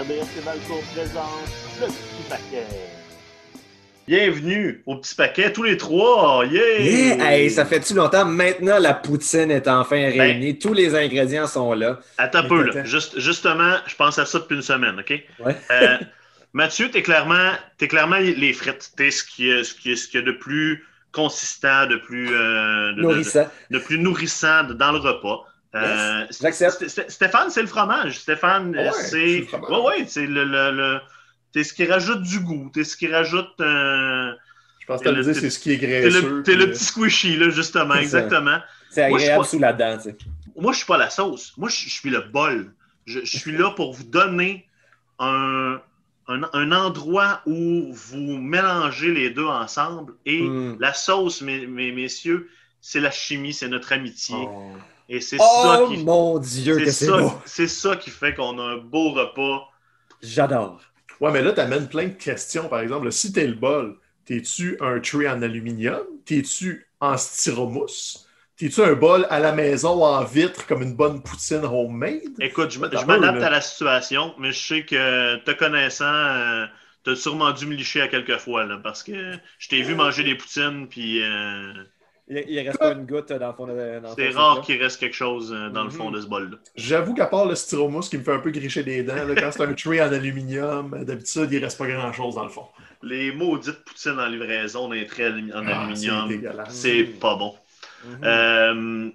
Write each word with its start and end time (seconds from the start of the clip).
RDS 0.00 0.40
Valcourt 0.44 0.82
présente 0.94 1.50
le 1.80 1.86
petit 1.86 2.28
paquet. 2.28 2.64
Bienvenue 4.06 4.82
au 4.86 4.96
petit 4.96 5.14
paquet, 5.14 5.52
tous 5.52 5.62
les 5.64 5.76
trois. 5.76 6.44
Yeah! 6.46 6.78
Yeah! 6.80 7.30
Hey, 7.32 7.50
ça 7.50 7.64
fait-tu 7.64 7.94
longtemps? 7.94 8.24
Maintenant, 8.24 8.78
la 8.78 8.94
poutine 8.94 9.50
est 9.50 9.68
enfin 9.68 9.96
Ben, 9.96 10.20
réunie. 10.20 10.58
Tous 10.58 10.72
les 10.72 10.94
ingrédients 10.94 11.46
sont 11.46 11.72
là. 11.74 12.00
Attends 12.18 12.38
un 12.40 12.42
peu, 12.48 12.62
là. 12.70 12.84
Juste, 12.84 13.18
justement, 13.20 13.76
je 13.86 13.94
pense 13.94 14.18
à 14.18 14.26
ça 14.26 14.38
depuis 14.38 14.56
une 14.56 14.62
semaine, 14.62 14.98
OK? 14.98 15.12
Ouais. 15.44 15.56
Euh, 15.70 15.98
Mathieu, 16.52 16.90
t'es 16.90 17.02
clairement, 17.02 17.52
t'es 17.78 17.86
clairement 17.88 18.16
les 18.18 18.52
frites. 18.52 18.92
T'es 18.96 19.10
ce 19.10 19.22
qui 19.24 19.50
est, 19.50 19.64
ce 19.64 19.74
qui 19.74 19.92
est, 19.92 19.96
ce 19.96 20.08
qu'il 20.08 20.20
y 20.20 20.22
a 20.22 20.26
de 20.26 20.32
plus 20.32 20.84
consistant, 21.12 21.86
de 21.86 21.96
plus, 21.96 22.28
euh, 22.32 22.92
de- 22.92 22.96
de- 22.96 23.02
Nourrissant. 23.02 23.48
de, 23.70 23.78
plus 23.78 23.98
nourrissant 23.98 24.64
dans 24.64 24.92
le 24.92 24.98
repas. 24.98 25.44
Euh, 25.74 26.26
j'accepte. 26.40 26.86
Stéphane, 27.08 27.50
c'est 27.50 27.60
le 27.62 27.68
fromage. 27.68 28.18
Stéphane, 28.20 28.70
Ouais, 28.74 28.88
euh, 28.88 28.92
c'est. 28.92 29.46
Ouais, 29.54 29.78
ouais, 29.86 30.04
c'est 30.06 30.26
le. 30.26 30.44
le, 30.44 30.70
le- 30.72 31.00
T'es 31.52 31.64
ce 31.64 31.72
qui 31.74 31.84
rajoute 31.84 32.22
du 32.22 32.40
goût. 32.40 32.70
T'es 32.72 32.84
ce 32.84 32.96
qui 32.96 33.06
rajoute. 33.08 33.48
euh, 33.60 34.32
Je 34.80 34.86
pense 34.86 35.00
que 35.00 35.08
le- 35.08 35.22
dire, 35.22 35.34
c'est 35.34 35.50
ce 35.50 35.58
qui 35.58 35.72
est 35.72 35.76
graisseux. 35.78 36.36
le, 36.38 36.42
t'es 36.42 36.54
le 36.54 36.64
puis, 36.66 36.72
petit 36.74 36.84
squishy, 36.84 37.36
là, 37.36 37.50
justement. 37.50 37.94
Exactement. 37.94 38.58
C'est 38.90 39.02
agréable 39.04 39.42
pas- 39.44 39.48
sous 39.48 39.58
la 39.58 39.72
dent, 39.72 39.96
tu 39.96 40.10
sais. 40.10 40.16
Moi, 40.56 40.72
je 40.72 40.78
suis 40.78 40.86
pas 40.86 40.98
la 40.98 41.10
sauce. 41.10 41.52
Moi, 41.56 41.68
je, 41.68 41.76
je 41.84 41.88
suis 41.90 42.10
le 42.10 42.20
bol. 42.20 42.72
Je, 43.06 43.20
je 43.24 43.38
suis 43.38 43.52
là 43.56 43.70
pour 43.70 43.92
vous 43.94 44.04
donner 44.04 44.66
un, 45.18 45.80
un, 46.28 46.42
un 46.52 46.72
endroit 46.72 47.40
où 47.46 47.92
vous 47.92 48.36
mélangez 48.38 49.12
les 49.12 49.30
deux 49.30 49.46
ensemble. 49.46 50.14
Et 50.26 50.42
Mm. 50.42 50.76
la 50.80 50.92
sauce, 50.94 51.42
mes, 51.42 51.66
mes- 51.66 51.92
messieurs, 51.92 52.48
c'est 52.80 53.00
la 53.00 53.10
chimie, 53.10 53.52
c'est 53.52 53.68
notre 53.68 53.92
amitié. 53.92 54.36
Oh. 54.38 54.72
Et 55.10 55.20
c'est 55.20 55.42
ça 55.42 55.82
Oh 55.82 55.88
qui. 55.88 55.98
mon 55.98 56.38
Dieu, 56.38 56.78
C'est 56.78 56.84
que 56.84 56.92
c'est 56.92 57.06
ça, 57.06 57.18
beau! 57.18 57.42
c'est 57.44 57.68
ça 57.68 57.96
qui 57.96 58.10
fait 58.10 58.34
qu'on 58.34 58.58
a 58.58 58.62
un 58.62 58.78
beau 58.78 59.12
repas. 59.12 59.68
J'adore. 60.22 60.80
Ouais, 61.20 61.32
mais 61.32 61.42
là, 61.42 61.52
tu 61.52 61.60
amènes 61.60 61.88
plein 61.88 62.08
de 62.08 62.14
questions. 62.14 62.68
Par 62.68 62.80
exemple, 62.80 63.12
si 63.12 63.32
t'es 63.32 63.46
le 63.46 63.54
bol, 63.54 63.98
t'es-tu 64.24 64.78
un 64.80 65.00
tray 65.00 65.28
en 65.28 65.42
aluminium? 65.42 66.02
T'es-tu 66.24 66.88
en 67.00 67.16
styromousse? 67.18 68.28
T'es-tu 68.56 68.82
un 68.82 68.94
bol 68.94 69.26
à 69.30 69.40
la 69.40 69.52
maison 69.52 70.00
ou 70.00 70.04
en 70.04 70.24
vitre 70.24 70.66
comme 70.66 70.82
une 70.82 70.94
bonne 70.96 71.22
poutine 71.22 71.64
homemade? 71.64 72.20
Écoute, 72.40 72.70
je, 72.70 72.78
m'adapte 72.78 73.06
là. 73.40 73.46
à 73.46 73.50
la 73.50 73.60
situation, 73.62 74.34
mais 74.38 74.52
je 74.52 74.58
sais 74.66 74.84
que 74.84 75.36
te 75.44 75.50
connaissant, 75.52 76.04
euh, 76.04 76.66
t'as 77.04 77.16
sûrement 77.16 77.52
dû 77.52 77.66
me 77.66 77.74
licher 77.74 78.02
à 78.02 78.08
quelques 78.08 78.38
fois, 78.38 78.64
là, 78.66 78.78
parce 78.82 79.02
que 79.02 79.38
je 79.58 79.68
t'ai 79.68 79.82
vu 79.82 79.94
manger 79.94 80.24
des 80.24 80.34
poutines, 80.36 80.88
puis 80.88 81.22
euh, 81.22 81.72
Il, 82.30 82.44
il 82.48 82.60
reste 82.60 82.78
pas 82.78 82.92
une 82.92 83.06
goutte 83.06 83.32
dans 83.32 83.48
le 83.48 83.52
fond 83.54 83.66
de 83.66 84.00
c'est 84.16 84.30
rare 84.30 84.60
qu'il 84.62 84.80
reste 84.80 85.00
quelque 85.00 85.16
chose 85.16 85.52
euh, 85.52 85.68
dans 85.70 85.82
le 85.82 85.90
Mhm. 85.90 85.96
fond 85.96 86.10
de 86.12 86.20
ce 86.20 86.26
bol-là. 86.26 86.56
J'avoue 86.76 87.12
qu'à 87.14 87.26
part 87.26 87.46
le 87.46 87.56
styromousse 87.56 88.08
qui 88.08 88.18
me 88.18 88.22
fait 88.22 88.32
un 88.32 88.38
peu 88.38 88.50
gricher 88.50 88.84
des 88.84 89.02
dents, 89.02 89.14
là, 89.14 89.34
quand 89.34 89.50
c'est 89.50 89.62
un 89.64 89.74
tray 89.74 90.00
en 90.00 90.12
aluminium, 90.12 91.04
d'habitude, 91.04 91.48
il 91.50 91.62
reste 91.62 91.76
pas 91.76 91.88
grand-chose 91.88 92.36
dans 92.36 92.44
le 92.44 92.50
fond. 92.50 92.66
Les 93.02 93.32
maudites 93.32 93.84
poutines 93.84 94.20
en 94.20 94.26
livraison 94.28 94.88
d'un 94.88 95.04
trait 95.04 95.30
en 95.30 95.66
Ah, 95.66 95.80
aluminium, 95.82 96.30
c'est 96.68 97.04
pas 97.04 97.34
bon. 97.34 97.54
Mhm. 98.04 98.20
Euh, 98.24 99.10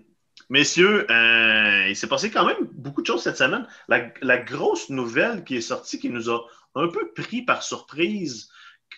messieurs, 0.50 1.10
euh, 1.10 1.88
il 1.88 1.96
s'est 1.96 2.08
passé 2.08 2.30
quand 2.30 2.46
même 2.46 2.58
beaucoup 2.74 3.02
de 3.02 3.08
choses 3.08 3.24
cette 3.24 3.38
semaine. 3.38 3.66
La, 3.88 4.12
la 4.22 4.38
grosse 4.38 4.90
nouvelle 4.90 5.44
qui 5.44 5.56
est 5.58 5.62
sortie, 5.62 6.00
qui 6.00 6.10
nous 6.10 6.30
a 6.30 6.40
un 6.76 6.88
peu 6.90 7.12
pris 7.16 7.42
par 7.44 7.64
surprise 7.64 8.50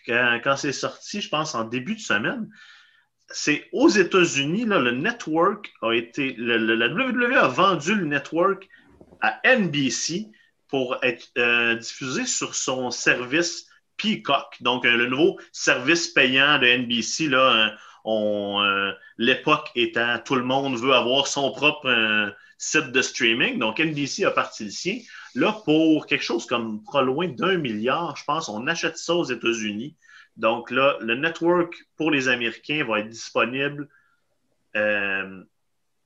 quand, 0.07 0.39
quand 0.43 0.55
c'est 0.57 0.71
sorti, 0.71 1.21
je 1.21 1.29
pense, 1.29 1.53
en 1.53 1.63
début 1.65 1.95
de 1.95 1.99
semaine, 2.01 2.49
c'est 3.29 3.65
aux 3.73 3.89
États-Unis, 3.89 4.65
le 4.65 4.91
network 4.91 5.71
a 5.81 5.91
été. 5.93 6.35
la 6.37 6.87
WWE 6.87 7.35
a 7.35 7.47
vendu 7.47 7.95
le 7.95 8.05
network 8.05 8.67
à 9.21 9.39
NBC 9.43 10.27
pour 10.69 10.97
être 11.03 11.29
euh, 11.37 11.75
diffusé 11.75 12.25
sur 12.25 12.55
son 12.55 12.91
service 12.91 13.67
Peacock, 13.97 14.57
donc 14.61 14.85
euh, 14.85 14.95
le 14.95 15.07
nouveau 15.07 15.39
service 15.51 16.09
payant 16.09 16.59
de 16.59 16.67
NBC. 16.67 17.27
Là, 17.27 17.75
euh, 18.05 18.91
l'époque 19.17 19.71
étant 19.75 20.19
tout 20.23 20.35
le 20.35 20.43
monde 20.43 20.77
veut 20.77 20.93
avoir 20.93 21.27
son 21.27 21.51
propre 21.51 22.33
site 22.57 22.91
de 22.91 23.01
streaming. 23.01 23.59
Donc, 23.59 23.79
NBC 23.79 24.23
a 24.25 24.31
parti 24.31 24.65
le 24.65 24.71
sien. 24.71 24.99
Là, 25.35 25.51
pour 25.65 26.07
quelque 26.07 26.23
chose 26.23 26.45
comme 26.45 26.81
pas 26.91 27.01
loin 27.01 27.27
d'un 27.27 27.57
milliard, 27.57 28.15
je 28.15 28.23
pense, 28.23 28.49
on 28.49 28.67
achète 28.67 28.97
ça 28.97 29.13
aux 29.13 29.25
États-Unis. 29.25 29.95
Donc 30.37 30.71
là, 30.71 30.97
le 31.01 31.15
network 31.15 31.75
pour 31.95 32.11
les 32.11 32.27
Américains 32.29 32.85
va 32.85 32.99
être 32.99 33.09
disponible 33.09 33.89
euh, 34.75 35.43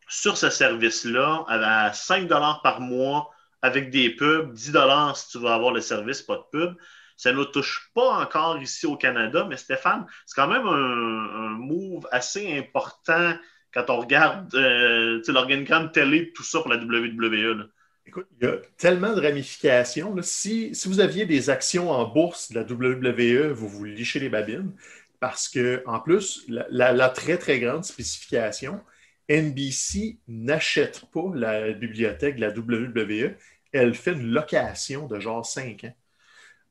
sur 0.08 0.38
ce 0.38 0.50
service-là 0.50 1.46
à 1.48 1.94
5 1.94 2.28
par 2.64 2.80
mois 2.82 3.30
avec 3.62 3.90
des 3.90 4.10
pubs, 4.10 4.54
10 4.54 4.74
si 5.16 5.30
tu 5.30 5.38
veux 5.40 5.50
avoir 5.50 5.74
le 5.74 5.82
service, 5.82 6.22
pas 6.22 6.38
de 6.38 6.44
pub. 6.52 6.76
Ça 7.18 7.32
ne 7.32 7.38
nous 7.38 7.46
touche 7.46 7.92
pas 7.94 8.22
encore 8.22 8.60
ici 8.62 8.88
au 8.88 8.96
Canada, 8.98 9.46
mais 9.48 9.58
Stéphane, 9.58 10.08
c'est 10.26 10.36
quand 10.36 10.48
même 10.48 10.66
un, 10.66 11.50
move 11.60 12.08
assez 12.12 12.58
important 12.58 13.36
quand 13.74 13.90
on 13.90 14.00
regarde 14.00 14.54
euh, 14.56 15.22
l'organigramme 15.28 15.92
télé, 15.92 16.34
tout 16.34 16.44
ça 16.44 16.60
pour 16.62 16.70
la 16.70 16.78
WWE. 16.78 17.70
Écoute, 18.12 18.28
il 18.42 18.46
y 18.46 18.50
a 18.50 18.58
tellement 18.78 19.14
de 19.16 19.22
ramifications. 19.22 20.14
Si, 20.22 20.72
vous 20.86 21.00
aviez 21.00 21.26
des 21.26 21.50
actions 21.50 21.90
en 21.92 22.06
bourse 22.08 22.52
de 22.52 22.56
la 22.60 22.66
WWE, 22.66 23.52
vous 23.54 23.70
vous 23.70 23.86
lichez 23.86 24.20
les 24.20 24.28
babines. 24.30 24.74
Parce 25.22 25.48
que, 25.48 25.82
en 25.86 26.00
plus, 26.02 26.44
la, 26.50 26.66
la- 26.72 26.92
la 26.94 27.10
très, 27.10 27.38
très 27.38 27.60
grande 27.60 27.86
spécification, 27.86 28.82
NBC 29.30 30.20
n'achète 30.28 31.06
pas 31.14 31.32
la 31.36 31.72
bibliothèque 31.72 32.36
de 32.36 32.42
la 32.42 32.52
WWE. 32.52 33.38
Elle 33.72 33.96
fait 33.96 34.12
une 34.14 34.32
location 34.32 35.08
de 35.08 35.20
genre 35.20 35.46
5 35.46 35.86
ans. 35.86 35.96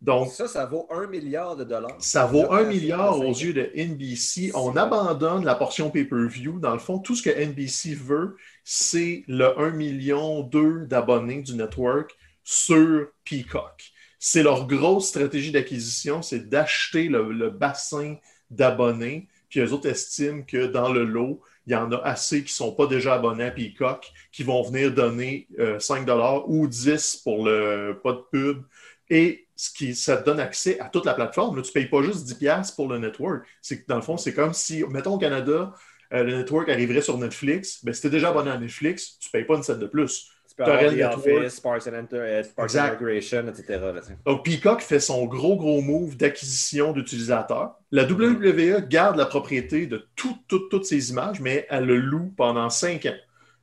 Donc, 0.00 0.30
Ça, 0.32 0.48
ça 0.48 0.64
vaut 0.64 0.86
un 0.90 1.06
milliard 1.06 1.56
de 1.56 1.64
dollars. 1.64 1.96
ça 1.98 2.24
vaut 2.24 2.50
un 2.52 2.64
milliard 2.64 3.18
aux 3.18 3.32
yeux 3.32 3.52
de 3.52 3.70
NBC. 3.76 4.50
On 4.54 4.74
abandonne 4.76 5.44
la 5.44 5.54
portion 5.54 5.90
pay-per-view. 5.90 6.58
Dans 6.58 6.72
le 6.72 6.78
fond, 6.78 6.98
tout 6.98 7.14
ce 7.14 7.22
que 7.22 7.30
NBC 7.30 7.94
veut, 7.94 8.36
c'est 8.64 9.24
le 9.28 9.58
1 9.58 9.70
million 9.70 10.42
2 10.42 10.86
d'abonnés 10.86 11.42
du 11.42 11.54
network 11.54 12.16
sur 12.44 13.08
Peacock. 13.24 13.92
C'est 14.18 14.42
leur 14.42 14.66
grosse 14.66 15.08
stratégie 15.08 15.52
d'acquisition, 15.52 16.22
c'est 16.22 16.48
d'acheter 16.48 17.08
le, 17.08 17.32
le 17.32 17.50
bassin 17.50 18.16
d'abonnés. 18.50 19.28
Puis 19.50 19.60
eux 19.60 19.72
autres 19.72 19.88
estiment 19.88 20.42
que 20.42 20.66
dans 20.66 20.92
le 20.92 21.04
lot, 21.04 21.42
il 21.66 21.72
y 21.72 21.76
en 21.76 21.92
a 21.92 21.98
assez 21.98 22.38
qui 22.38 22.52
ne 22.52 22.68
sont 22.68 22.72
pas 22.72 22.86
déjà 22.86 23.14
abonnés 23.14 23.44
à 23.44 23.50
Peacock, 23.50 24.10
qui 24.32 24.44
vont 24.44 24.62
venir 24.62 24.92
donner 24.92 25.46
euh, 25.58 25.78
5 25.78 26.08
ou 26.46 26.66
10 26.66 27.16
pour 27.22 27.44
le 27.44 28.00
pas 28.02 28.12
de 28.12 28.22
pub. 28.30 28.62
Et 29.10 29.46
ce 29.62 29.70
qui, 29.70 29.94
ça 29.94 30.16
te 30.16 30.24
donne 30.24 30.40
accès 30.40 30.80
à 30.80 30.88
toute 30.88 31.04
la 31.04 31.12
plateforme. 31.12 31.56
Là, 31.56 31.62
tu 31.62 31.68
ne 31.68 31.72
payes 31.74 31.86
pas 31.90 32.02
juste 32.02 32.26
10$ 32.26 32.74
pour 32.74 32.88
le 32.88 32.98
network. 32.98 33.42
C'est 33.60 33.80
que 33.82 33.84
dans 33.86 33.96
le 33.96 34.02
fond, 34.02 34.16
c'est 34.16 34.32
comme 34.32 34.54
si, 34.54 34.82
mettons 34.88 35.14
au 35.14 35.18
Canada, 35.18 35.74
euh, 36.14 36.24
le 36.24 36.36
network 36.38 36.68
arriverait 36.70 37.02
sur 37.02 37.18
Netflix. 37.18 37.84
Ben, 37.84 37.92
si 37.92 38.00
tu 38.00 38.06
es 38.06 38.10
déjà 38.10 38.30
abonné 38.30 38.50
à 38.50 38.58
Netflix, 38.58 39.18
tu 39.18 39.28
ne 39.28 39.32
payes 39.32 39.46
pas 39.46 39.56
une 39.56 39.62
scène 39.62 39.78
de 39.78 39.86
plus. 39.86 40.30
Tu 40.48 40.54
peux 40.56 40.64
avoir 40.64 40.92
The. 41.12 41.16
Office, 41.38 41.60
Parks 41.60 41.86
and, 41.88 41.94
Enter- 41.94 42.16
euh, 42.16 42.42
and. 42.56 42.90
Recreation, 42.92 43.48
etc. 43.48 43.64
là. 43.68 44.00
Donc, 44.24 44.44
Peacock 44.44 44.80
fait 44.80 44.98
son 44.98 45.26
gros, 45.26 45.56
gros 45.56 45.80
move 45.82 46.16
d'acquisition 46.16 46.92
d'utilisateurs. 46.92 47.74
La 47.92 48.04
WWE 48.04 48.80
garde 48.88 49.16
la 49.16 49.26
propriété 49.26 49.86
de 49.86 50.08
tout- 50.16 50.38
tout- 50.48 50.68
toutes 50.70 50.86
ces 50.86 51.10
images, 51.10 51.40
mais 51.40 51.66
elle 51.70 51.84
le 51.84 51.96
loue 51.98 52.32
pendant 52.36 52.70
cinq 52.70 53.04
ans. 53.06 53.14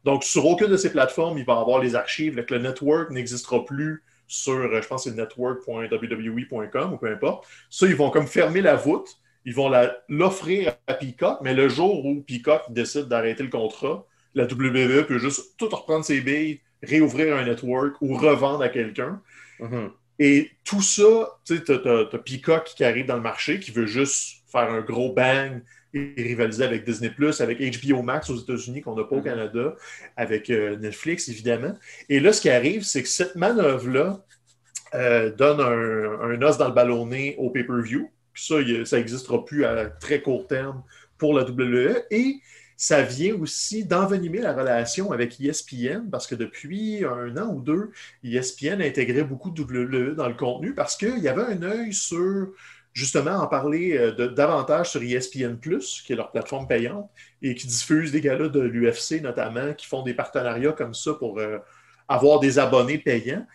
Donc, 0.06 0.23
sur 0.23 0.46
aucune 0.46 0.67
de 0.67 0.78
ces 0.78 0.91
plateformes, 0.91 1.38
il 1.40 1.46
va 1.46 1.59
avoir 1.59 1.79
les 1.79 1.96
archives. 1.96 2.35
Le 2.50 2.58
network 2.59 3.09
n'existera 3.09 3.66
plus 3.66 4.03
sur, 4.28 4.53
euh, 4.53 4.82
je 4.82 4.88
pense, 4.88 5.06
c'est 5.06 5.16
network.wwe.com 5.16 6.94
ou 6.94 6.97
peu 6.97 7.12
importe. 7.12 7.47
Ça, 7.70 7.88
ils 7.88 7.96
vont 7.96 8.09
comme 8.09 8.28
fermer 8.28 8.62
la 8.62 8.76
voûte. 8.76 9.18
Ils 9.46 9.56
vont 9.56 9.72
l'offrir 10.09 10.74
à 10.88 10.94
Peacock, 10.94 11.40
mais 11.41 11.53
le 11.53 11.70
jour 11.70 12.06
où 12.06 12.22
Peacock 12.22 12.64
décide 12.70 13.06
d'arrêter 13.06 13.44
le 13.44 13.50
contrat, 13.50 14.06
la 14.35 14.44
WWE 14.44 15.06
peut 15.06 15.20
juste 15.20 15.58
tout 15.58 15.70
reprendre 15.70 16.03
ses 16.03 16.20
billes, 16.20 16.59
réouvrir 16.84 17.38
un 17.38 17.46
network 17.46 17.96
ou 18.02 18.16
revendre 18.16 18.62
à 18.62 18.68
quelqu'un. 18.68 19.22
Mhm. 19.59 19.91
Et 20.20 20.52
tout 20.66 20.82
ça, 20.82 21.40
tu 21.46 21.58
sais, 21.58 21.64
t'as 21.64 22.18
Peacock 22.18 22.66
qui 22.76 22.84
arrive 22.84 23.06
dans 23.06 23.16
le 23.16 23.22
marché, 23.22 23.62
qui 23.62 23.72
veut 23.72 23.85
juste 23.85 24.44
faire 24.52 24.70
un 24.70 24.82
gros 24.82 25.14
bang 25.14 25.62
et 26.17 26.23
rivaliser 26.23 26.64
avec 26.64 26.84
Disney+, 26.85 27.11
avec 27.40 27.59
HBO 27.59 28.02
Max 28.02 28.29
aux 28.29 28.38
États-Unis, 28.38 28.82
qu'on 28.82 28.96
n'a 28.96 29.03
pas 29.03 29.16
au 29.16 29.20
Mhm. 29.20 29.23
Canada, 29.26 29.76
avec 30.16 30.49
euh, 30.49 30.76
Netflix, 30.78 31.28
évidemment. 31.29 31.73
Et 32.09 32.20
là, 32.20 32.32
ce 32.34 32.41
qui 32.41 32.49
arrive, 32.49 32.84
c'est 32.84 33.03
que 33.03 33.09
cette 33.09 33.35
manœuvre-là 33.35 34.23
euh, 34.96 35.32
donne 35.35 35.59
un, 35.59 36.32
un 36.32 36.41
os 36.41 36.58
dans 36.58 36.67
le 36.70 36.73
ballonnet 36.73 37.35
au 37.38 37.49
pay-per-view. 37.49 38.09
Puis 38.34 38.44
ça, 38.46 38.61
il- 38.61 38.85
ça 38.88 38.97
n'existera 38.97 39.44
plus 39.44 39.66
à 39.66 39.88
très 39.88 40.22
court 40.22 40.47
terme 40.47 40.82
pour 41.17 41.34
la 41.34 41.44
WWE. 41.44 42.03
Et 42.11 42.35
ça 42.78 43.02
vient 43.02 43.34
aussi 43.35 43.84
d'envenimer 43.85 44.38
la 44.40 44.53
relation 44.53 45.11
avec 45.11 45.41
ESPN 45.41 46.09
parce 46.11 46.28
que 46.28 46.35
depuis 46.35 47.03
un 47.03 47.35
an 47.38 47.52
ou 47.53 47.61
deux, 47.61 47.90
ESPN 48.23 48.82
intégrait 48.82 49.23
beaucoup 49.23 49.50
de 49.50 49.61
WWE 49.61 50.16
dans 50.16 50.28
le 50.29 50.35
contenu 50.35 50.73
parce 50.73 50.96
qu'il 50.96 51.17
y 51.20 51.28
avait 51.28 51.41
un 51.41 51.61
œil 51.64 51.91
sur 51.91 52.50
justement 52.97 53.35
en 53.44 53.47
parler 53.47 53.96
euh, 53.97 54.11
de- 54.11 54.28
davantage 54.28 54.90
sur 54.91 55.02
ESPN, 55.03 55.58
qui 55.59 56.14
est 56.14 56.16
leur 56.16 56.32
plateforme 56.32 56.67
payante 56.67 57.09
et 57.41 57.53
qui 57.55 57.67
diffuse 57.67 58.11
des 58.11 58.22
galas 58.22 58.49
de 58.49 58.59
l'UFC 58.59 59.22
notamment, 59.22 59.73
qui 59.73 59.85
font 59.85 60.02
des 60.02 60.16
partenariats 60.16 60.72
comme 60.72 60.94
ça 60.96 61.14
pour 61.14 61.38
euh, 61.40 61.59
avoir 62.08 62.40
des 62.40 62.58
abonnés 62.58 62.97
payants. 62.97 63.46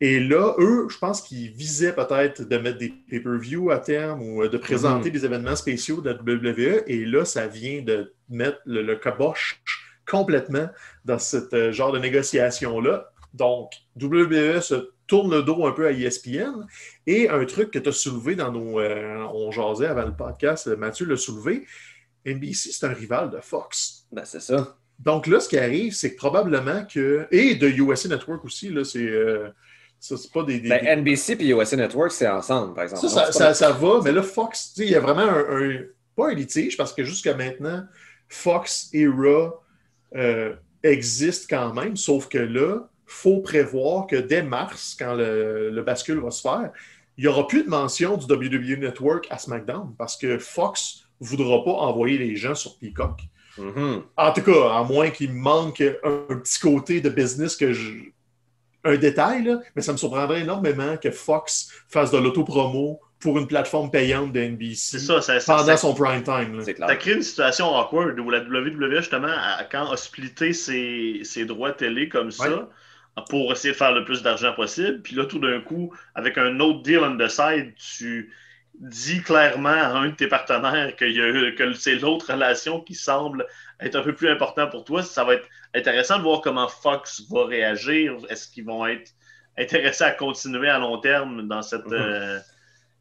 Et 0.00 0.18
là, 0.20 0.54
eux, 0.58 0.86
je 0.90 0.98
pense 0.98 1.20
qu'ils 1.22 1.50
visaient 1.52 1.92
peut-être 1.94 2.42
de 2.42 2.58
mettre 2.58 2.78
des 2.78 2.90
pay-per-view 3.10 3.70
à 3.70 3.78
terme 3.78 4.20
ou 4.22 4.42
euh, 4.42 4.48
de 4.48 4.58
présenter 4.58 5.08
Mhm. 5.08 5.12
des 5.16 5.24
événements 5.24 5.56
spéciaux 5.56 6.00
de 6.00 6.10
la 6.10 6.16
WWE. 6.16 6.82
Et 6.86 7.04
là, 7.04 7.24
ça 7.24 7.46
vient 7.48 7.82
de 7.82 8.12
mettre 8.28 8.58
le, 8.66 8.82
le 8.82 8.96
caboche 8.96 9.60
complètement 10.08 10.68
dans 11.04 11.18
ce 11.18 11.70
genre 11.72 11.92
de 11.92 11.98
négociation-là. 11.98 13.10
Donc, 13.34 13.72
WWE 14.00 14.60
se 14.60 14.90
tourne 15.12 15.30
le 15.30 15.42
dos 15.42 15.66
un 15.66 15.72
peu 15.72 15.86
à 15.86 15.92
ESPN. 15.92 16.66
Et 17.06 17.28
un 17.28 17.44
truc 17.44 17.70
que 17.70 17.78
tu 17.78 17.88
as 17.90 17.92
soulevé 17.92 18.34
dans 18.34 18.50
nos. 18.50 18.80
euh, 18.80 19.26
on 19.34 19.50
jasait 19.50 19.86
avant 19.86 20.06
le 20.06 20.16
podcast, 20.16 20.66
Mathieu 20.78 21.04
l'a 21.06 21.16
soulevé. 21.16 21.66
NBC, 22.24 22.70
c'est 22.72 22.86
un 22.86 22.92
rival 22.94 23.30
de 23.30 23.40
Fox. 23.40 24.06
Ben, 24.12 24.24
c'est 24.24 24.40
ça. 24.40 24.76
Donc 24.98 25.26
là, 25.26 25.40
ce 25.40 25.48
qui 25.48 25.58
arrive, 25.58 25.92
c'est 25.92 26.12
que 26.12 26.16
probablement 26.16 26.84
que. 26.86 27.26
Et 27.30 27.54
de 27.56 27.68
USA 27.68 28.08
Network 28.08 28.44
aussi, 28.44 28.70
là, 28.70 28.84
c'est. 28.84 29.00
euh, 29.06 29.48
ça, 30.00 30.16
c'est 30.16 30.32
pas 30.32 30.44
des. 30.44 30.60
des- 30.60 30.68
Ben, 30.68 30.84
NBC 31.00 31.36
et 31.40 31.48
USA 31.50 31.76
Network, 31.76 32.10
c'est 32.12 32.28
ensemble, 32.28 32.74
par 32.74 32.84
exemple. 32.84 33.06
ça, 33.08 33.30
ça, 33.32 33.52
ça, 33.54 33.70
va, 33.72 34.00
mais 34.02 34.12
là, 34.12 34.22
Fox, 34.22 34.72
tu 34.74 34.80
sais, 34.82 34.86
il 34.86 34.92
y 34.92 34.96
a 34.96 35.00
vraiment 35.00 35.22
un, 35.22 35.44
un- 35.62 35.80
Pas 36.16 36.30
un 36.30 36.34
litige, 36.34 36.76
parce 36.76 36.92
que 36.94 37.04
jusqu'à 37.04 37.34
maintenant, 37.34 37.84
Fox 38.28 38.88
et 38.92 39.06
Raw 39.06 39.54
euh, 40.16 40.54
existent 40.82 41.46
quand 41.50 41.74
même, 41.74 41.96
sauf 41.96 42.28
que 42.28 42.38
là, 42.38 42.88
faut 43.12 43.40
prévoir 43.40 44.06
que 44.06 44.16
dès 44.16 44.42
mars, 44.42 44.96
quand 44.98 45.14
le, 45.14 45.70
le 45.70 45.82
bascule 45.82 46.18
va 46.20 46.30
se 46.30 46.40
faire, 46.40 46.70
il 47.18 47.24
n'y 47.24 47.28
aura 47.28 47.46
plus 47.46 47.62
de 47.64 47.68
mention 47.68 48.16
du 48.16 48.24
WWE 48.32 48.78
Network 48.80 49.26
à 49.30 49.38
SmackDown, 49.38 49.94
parce 49.98 50.16
que 50.16 50.38
Fox 50.38 51.04
ne 51.20 51.26
voudra 51.26 51.62
pas 51.62 51.70
envoyer 51.72 52.18
les 52.18 52.36
gens 52.36 52.54
sur 52.54 52.78
Peacock. 52.78 53.20
Mhm. 53.58 54.02
En 54.16 54.32
tout 54.32 54.40
cas, 54.42 54.70
à 54.78 54.82
moins 54.82 55.10
qu'il 55.10 55.30
me 55.32 55.38
manque 55.40 55.82
un, 55.82 56.24
un 56.30 56.36
petit 56.36 56.58
côté 56.58 57.00
de 57.00 57.10
business 57.10 57.54
que 57.56 57.72
je. 57.72 57.90
Un 58.84 58.96
détail, 58.96 59.44
là, 59.44 59.60
mais 59.76 59.82
ça 59.82 59.92
me 59.92 59.96
surprendrait 59.98 60.40
énormément 60.40 60.96
que 60.96 61.12
Fox 61.12 61.70
fasse 61.88 62.10
de 62.10 62.18
l'autopromo 62.18 62.98
pour 63.20 63.38
une 63.38 63.46
plateforme 63.46 63.92
payante 63.92 64.32
de 64.32 64.40
NBC 64.40 64.74
C'est 64.74 64.98
ça, 64.98 65.20
ça, 65.20 65.38
ça- 65.38 65.52
pendant 65.54 65.66
ça- 65.66 65.76
son 65.76 65.94
prime 65.94 66.24
time. 66.24 66.56
là. 66.56 66.64
C'est 66.64 66.74
clair. 66.74 66.88
ça 66.88 66.96
crée 66.96 67.12
une 67.12 67.22
situation 67.22 67.72
awkward 67.76 68.18
où 68.18 68.28
la 68.30 68.40
WWE, 68.40 68.96
justement, 68.96 69.28
a- 69.28 69.62
quand 69.70 69.88
a 69.92 69.96
splitté 69.96 70.52
ses, 70.52 71.20
ses 71.22 71.44
droits 71.44 71.70
télé 71.70 72.08
comme 72.08 72.32
ça, 72.32 72.68
pour 73.28 73.52
essayer 73.52 73.72
de 73.72 73.76
faire 73.78 73.92
le 73.92 74.04
plus 74.04 74.22
d'argent 74.22 74.52
possible, 74.54 75.02
puis 75.02 75.14
là, 75.14 75.24
tout 75.26 75.38
d'un 75.38 75.60
coup, 75.60 75.92
avec 76.14 76.38
un 76.38 76.58
autre 76.60 76.82
deal 76.82 77.00
on 77.00 77.16
the 77.16 77.28
side, 77.28 77.74
tu 77.76 78.32
dis 78.74 79.20
clairement 79.20 79.68
à 79.68 79.88
un 79.88 80.08
de 80.08 80.14
tes 80.14 80.28
partenaires 80.28 80.96
qu'il 80.96 81.12
y 81.12 81.20
a- 81.20 81.52
que 81.52 81.72
c'est 81.74 81.96
l'autre 81.96 82.32
relation 82.32 82.80
qui 82.80 82.94
semble 82.94 83.46
être 83.80 83.96
un 83.96 84.02
peu 84.02 84.14
plus 84.14 84.30
important 84.30 84.66
pour 84.68 84.84
toi. 84.84 85.02
Ça 85.02 85.24
va 85.24 85.34
être 85.34 85.46
intéressant 85.74 86.16
de 86.18 86.22
voir 86.22 86.40
comment 86.40 86.68
Fox 86.68 87.22
va 87.30 87.44
réagir. 87.44 88.16
Est-ce 88.30 88.48
qu'ils 88.48 88.64
vont 88.64 88.86
être 88.86 89.10
intéressés 89.58 90.04
à 90.04 90.12
continuer 90.12 90.70
à 90.70 90.78
long 90.78 90.98
terme 90.98 91.46
dans 91.46 91.60
cette... 91.60 91.84
Mhm. 91.86 91.92
euh, 91.92 92.38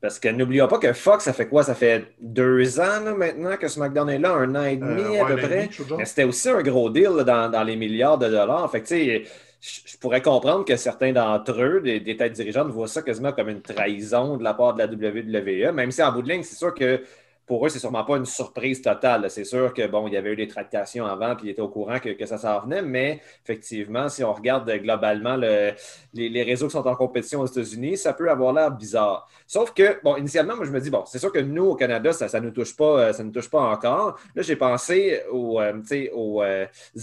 Parce 0.01 0.19
que 0.19 0.27
n'oublions 0.27 0.67
pas 0.67 0.77
que 0.79 0.91
Fox, 0.91 1.23
ça 1.23 1.31
fait 1.31 1.47
quoi? 1.47 1.63
Ça 1.63 1.73
fait 1.75 2.13
deux 2.19 2.79
ans 2.81 2.99
là, 3.05 3.13
maintenant 3.13 3.55
que 3.55 3.67
SmackDown 3.69 4.09
est 4.09 4.19
là, 4.19 4.31
un 4.33 4.53
an 4.55 4.63
et 4.65 4.75
demi 4.75 5.01
Euh, 5.17 5.21
à 5.21 5.23
ouais, 5.23 5.35
peu 5.35 5.41
près. 5.47 5.69
demi. 5.79 5.95
Mais 5.99 6.05
c'était 6.05 6.25
aussi 6.25 6.49
un 6.49 6.61
gros 6.61 6.89
deal 6.89 7.11
là, 7.15 7.23
dans, 7.23 7.49
dans 7.49 7.63
les 7.63 7.77
milliards 7.77 8.17
de 8.17 8.27
dollars. 8.27 8.69
Fait 8.69 8.81
que, 8.81 8.87
tu 8.87 8.95
sais, 8.95 9.23
je 9.61 9.95
pourrais 9.97 10.21
comprendre 10.23 10.65
que 10.65 10.75
certains 10.75 11.13
d'entre 11.13 11.61
eux, 11.61 11.81
des, 11.81 11.99
des 11.99 12.17
têtes 12.17 12.33
dirigeantes, 12.33 12.69
voient 12.69 12.87
ça 12.87 13.03
quasiment 13.03 13.31
comme 13.31 13.49
une 13.49 13.61
trahison 13.61 14.37
de 14.37 14.43
la 14.43 14.55
part 14.55 14.73
de 14.73 14.79
la 14.79 14.87
WWE. 14.87 15.71
Même 15.71 15.91
si 15.91 16.01
en 16.01 16.11
bout 16.11 16.23
de 16.23 16.29
ligne, 16.29 16.41
c'est 16.41 16.55
sûr 16.55 16.73
que 16.73 17.03
pour 17.45 17.65
eux, 17.65 17.69
c'est 17.69 17.79
sûrement 17.79 18.03
pas 18.03 18.17
une 18.17 18.25
surprise 18.25 18.81
totale. 18.81 19.29
C'est 19.29 19.43
sûr 19.43 19.73
que 19.73 19.85
bon, 19.87 20.07
il 20.07 20.13
y 20.13 20.17
avait 20.17 20.31
eu 20.31 20.35
des 20.35 20.47
tractations 20.47 21.05
avant, 21.05 21.35
puis 21.35 21.47
ils 21.47 21.51
étaient 21.51 21.61
au 21.61 21.69
courant 21.69 21.99
que, 21.99 22.09
que 22.09 22.25
ça 22.25 22.37
s'en 22.37 22.61
venait, 22.61 22.81
mais 22.81 23.19
effectivement, 23.43 24.07
si 24.09 24.23
on 24.23 24.33
regarde 24.33 24.69
euh, 24.69 24.77
globalement 24.77 25.35
le- 25.35 25.71
les, 26.13 26.29
les 26.29 26.43
réseaux 26.43 26.67
qui 26.67 26.73
sont 26.73 26.87
en 26.87 26.95
compétition 26.95 27.41
aux 27.41 27.45
États-Unis, 27.45 27.97
ça 27.97 28.13
peut 28.13 28.29
avoir 28.29 28.53
l'air 28.53 28.71
bizarre. 28.71 29.27
Sauf 29.47 29.73
que, 29.73 30.01
bon, 30.03 30.15
initialement, 30.17 30.55
moi, 30.55 30.65
je 30.65 30.71
me 30.71 30.79
dis, 30.79 30.89
bon, 30.89 31.03
c'est 31.05 31.19
sûr 31.19 31.31
que 31.31 31.39
nous, 31.39 31.65
au 31.65 31.75
Canada, 31.75 32.13
ça 32.13 32.39
ne 32.39 32.45
nous 32.45 32.51
touche 32.51 32.75
pas, 32.75 32.99
euh, 32.99 33.13
ça 33.13 33.23
nous 33.23 33.31
touche 33.31 33.49
pas 33.49 33.61
encore. 33.61 34.19
Là, 34.35 34.41
j'ai 34.41 34.55
pensé 34.55 35.21
aux, 35.31 35.59
euh, 35.59 35.73
aux 36.13 36.43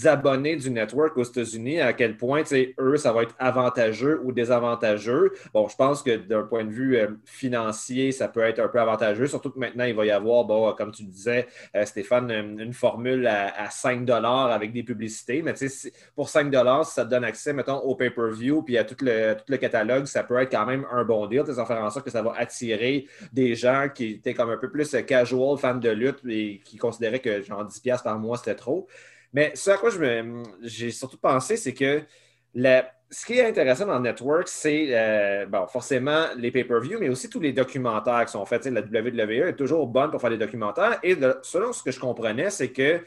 abonnés 0.05 0.55
du 0.55 0.71
network 0.71 1.15
aux 1.17 1.23
États-Unis, 1.23 1.81
à 1.81 1.93
quel 1.93 2.17
point, 2.17 2.43
eux, 2.79 2.97
ça 2.97 3.11
va 3.13 3.23
être 3.23 3.35
avantageux 3.39 4.21
ou 4.23 4.31
désavantageux. 4.31 5.31
Bon, 5.53 5.67
je 5.67 5.75
pense 5.75 6.01
que 6.01 6.15
d'un 6.15 6.43
point 6.43 6.63
de 6.63 6.71
vue 6.71 6.97
financier, 7.25 8.11
ça 8.11 8.27
peut 8.27 8.41
être 8.41 8.59
un 8.59 8.67
peu 8.67 8.79
avantageux, 8.79 9.27
surtout 9.27 9.51
que 9.51 9.59
maintenant, 9.59 9.85
il 9.85 9.95
va 9.95 10.05
y 10.05 10.11
avoir, 10.11 10.28
bon, 10.43 10.73
comme 10.73 10.91
tu 10.91 11.03
disais, 11.03 11.47
euh, 11.75 11.85
Stéphane, 11.85 12.31
une, 12.31 12.73
formule 12.73 13.27
à, 13.27 13.63
à 13.63 13.69
5 13.69 14.09
avec 14.09 14.71
des 14.71 14.83
publicités. 14.83 15.41
Mais 15.41 15.53
tu 15.53 15.69
sais, 15.69 15.91
pour 16.15 16.29
5 16.29 16.53
si 16.85 16.93
ça 16.93 17.05
te 17.05 17.09
donne 17.09 17.23
accès, 17.23 17.53
mettons, 17.53 17.77
au 17.79 17.95
pay-per-view 17.95 18.63
puis 18.63 18.77
à 18.77 18.83
tout 18.83 18.95
le, 19.01 19.33
tout 19.35 19.45
le 19.47 19.57
catalogue, 19.57 20.05
ça 20.05 20.23
peut 20.23 20.37
être 20.39 20.51
quand 20.51 20.65
même 20.65 20.85
un 20.91 21.03
bon 21.03 21.27
deal. 21.27 21.43
Ça 21.45 21.53
va 21.53 21.65
faire 21.65 21.83
en 21.83 21.89
sorte 21.89 22.05
que 22.05 22.11
ça 22.11 22.21
va 22.21 22.33
attirer 22.37 23.07
des 23.33 23.55
gens 23.55 23.87
qui 23.93 24.11
étaient 24.13 24.33
comme 24.33 24.49
un 24.49 24.57
peu 24.57 24.69
plus 24.69 24.93
euh, 24.93 25.01
casual, 25.01 25.57
fans 25.57 25.75
de 25.75 25.89
lutte 25.89 26.19
et 26.27 26.61
qui 26.63 26.77
considéraient 26.77 27.19
que 27.19 27.41
genre 27.41 27.65
10$ 27.65 28.03
par 28.03 28.19
mois, 28.19 28.37
c'était 28.37 28.55
trop. 28.55 28.87
Mais 29.33 29.51
ce 29.55 29.71
à 29.71 29.77
quoi 29.77 29.89
j'ai 30.61 30.91
surtout 30.91 31.17
pensé, 31.17 31.57
c'est 31.57 31.73
que 31.73 32.01
la- 32.53 32.91
ce 33.11 33.25
qui 33.25 33.33
est 33.33 33.45
intéressant 33.45 33.87
dans 33.87 33.97
le 33.97 34.03
network, 34.03 34.47
c'est 34.47 34.87
euh, 34.91 35.45
bon, 35.47 35.65
forcément 35.67 36.25
les 36.37 36.51
pay-per-view, 36.51 36.99
mais 36.99 37.09
aussi 37.09 37.29
tous 37.29 37.39
les 37.39 37.53
documentaires 37.53 38.23
qui 38.25 38.31
sont 38.31 38.45
faits. 38.45 38.65
La 38.65 38.81
WWE 38.81 39.47
est 39.47 39.55
toujours 39.55 39.87
bonne 39.87 40.11
pour 40.11 40.21
faire 40.21 40.29
des 40.29 40.37
documentaires. 40.37 40.99
Et 41.01 41.17
selon 41.41 41.73
ce 41.73 41.81
que 41.81 41.91
je 41.91 41.99
comprenais, 41.99 42.51
c'est 42.51 42.69
que 42.69 43.01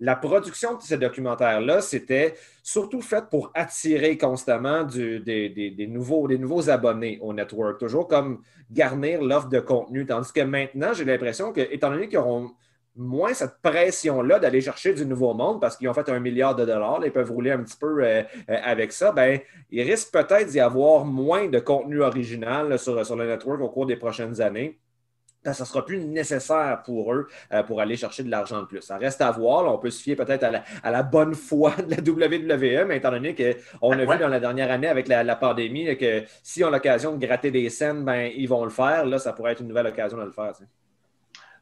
la 0.00 0.16
production 0.16 0.76
de 0.76 0.82
ces 0.82 0.98
documentaires-là, 0.98 1.80
c'était 1.80 2.34
surtout 2.64 3.00
fait 3.00 3.24
pour 3.30 3.52
attirer 3.54 4.18
constamment 4.18 4.82
des 4.82 5.86
nouveaux 5.88 6.68
abonnés 6.68 7.18
au 7.22 7.32
network, 7.32 7.78
toujours 7.78 8.08
comme 8.08 8.42
garnir 8.72 9.22
l'offre 9.22 9.48
de 9.48 9.60
contenu. 9.60 10.04
Tandis 10.04 10.32
que 10.32 10.40
maintenant, 10.40 10.92
j'ai 10.94 11.04
l'impression 11.04 11.52
que, 11.52 11.60
étant 11.60 11.90
donné 11.90 12.08
qu'ils 12.08 12.18
auront 12.18 12.50
moins 12.96 13.34
cette 13.34 13.58
pression-là 13.62 14.38
d'aller 14.38 14.60
chercher 14.60 14.94
du 14.94 15.04
nouveau 15.04 15.34
monde 15.34 15.60
parce 15.60 15.76
qu'ils 15.76 15.88
ont 15.88 15.94
fait 15.94 16.08
un 16.08 16.20
milliard 16.20 16.54
de 16.54 16.64
dollars, 16.64 17.00
là, 17.00 17.06
ils 17.06 17.12
peuvent 17.12 17.30
rouler 17.30 17.50
un 17.50 17.62
petit 17.62 17.76
peu 17.76 18.04
euh, 18.04 18.22
euh, 18.48 18.56
avec 18.64 18.92
ça, 18.92 19.10
ben, 19.12 19.40
il 19.70 19.82
risque 19.82 20.12
peut-être 20.12 20.48
d'y 20.48 20.60
avoir 20.60 21.04
moins 21.04 21.48
de 21.48 21.58
contenu 21.58 22.02
original 22.02 22.68
là, 22.68 22.78
sur, 22.78 23.04
sur 23.04 23.16
le 23.16 23.26
network 23.26 23.60
au 23.60 23.68
cours 23.68 23.86
des 23.86 23.96
prochaines 23.96 24.40
années. 24.40 24.78
Que 25.44 25.52
ça 25.52 25.66
sera 25.66 25.84
plus 25.84 25.98
nécessaire 25.98 26.80
pour 26.86 27.12
eux 27.12 27.26
euh, 27.52 27.62
pour 27.62 27.78
aller 27.82 27.96
chercher 27.96 28.22
de 28.22 28.30
l'argent 28.30 28.62
de 28.62 28.66
plus. 28.66 28.80
Ça 28.80 28.96
reste 28.96 29.20
à 29.20 29.30
voir. 29.30 29.62
là. 29.64 29.72
on 29.72 29.78
peut 29.78 29.90
se 29.90 30.02
fier 30.02 30.16
peut-être 30.16 30.42
à 30.42 30.50
la, 30.50 30.64
à 30.82 30.90
la 30.90 31.02
bonne 31.02 31.34
foi 31.34 31.72
de 31.76 31.90
la 31.90 31.98
WWE, 31.98 32.86
mais 32.86 32.96
étant 32.96 33.10
donné 33.10 33.34
qu'on 33.34 33.90
a 33.92 33.96
Ouais. 34.04 34.06
vu 34.14 34.18
dans 34.18 34.28
la 34.28 34.40
dernière 34.40 34.70
année 34.70 34.88
avec 34.88 35.06
la, 35.06 35.22
la 35.22 35.36
pandémie 35.36 35.98
que 35.98 36.22
s'ils 36.42 36.64
ont 36.64 36.70
l'occasion 36.70 37.14
de 37.14 37.26
gratter 37.26 37.50
des 37.50 37.68
scènes, 37.68 38.04
ben, 38.06 38.30
ils 38.34 38.48
vont 38.48 38.64
le 38.64 38.70
faire. 38.70 39.04
Là, 39.04 39.18
ça 39.18 39.34
pourrait 39.34 39.52
être 39.52 39.60
une 39.60 39.68
nouvelle 39.68 39.86
occasion 39.88 40.16
de 40.16 40.22
le 40.24 40.30
faire. 40.32 40.52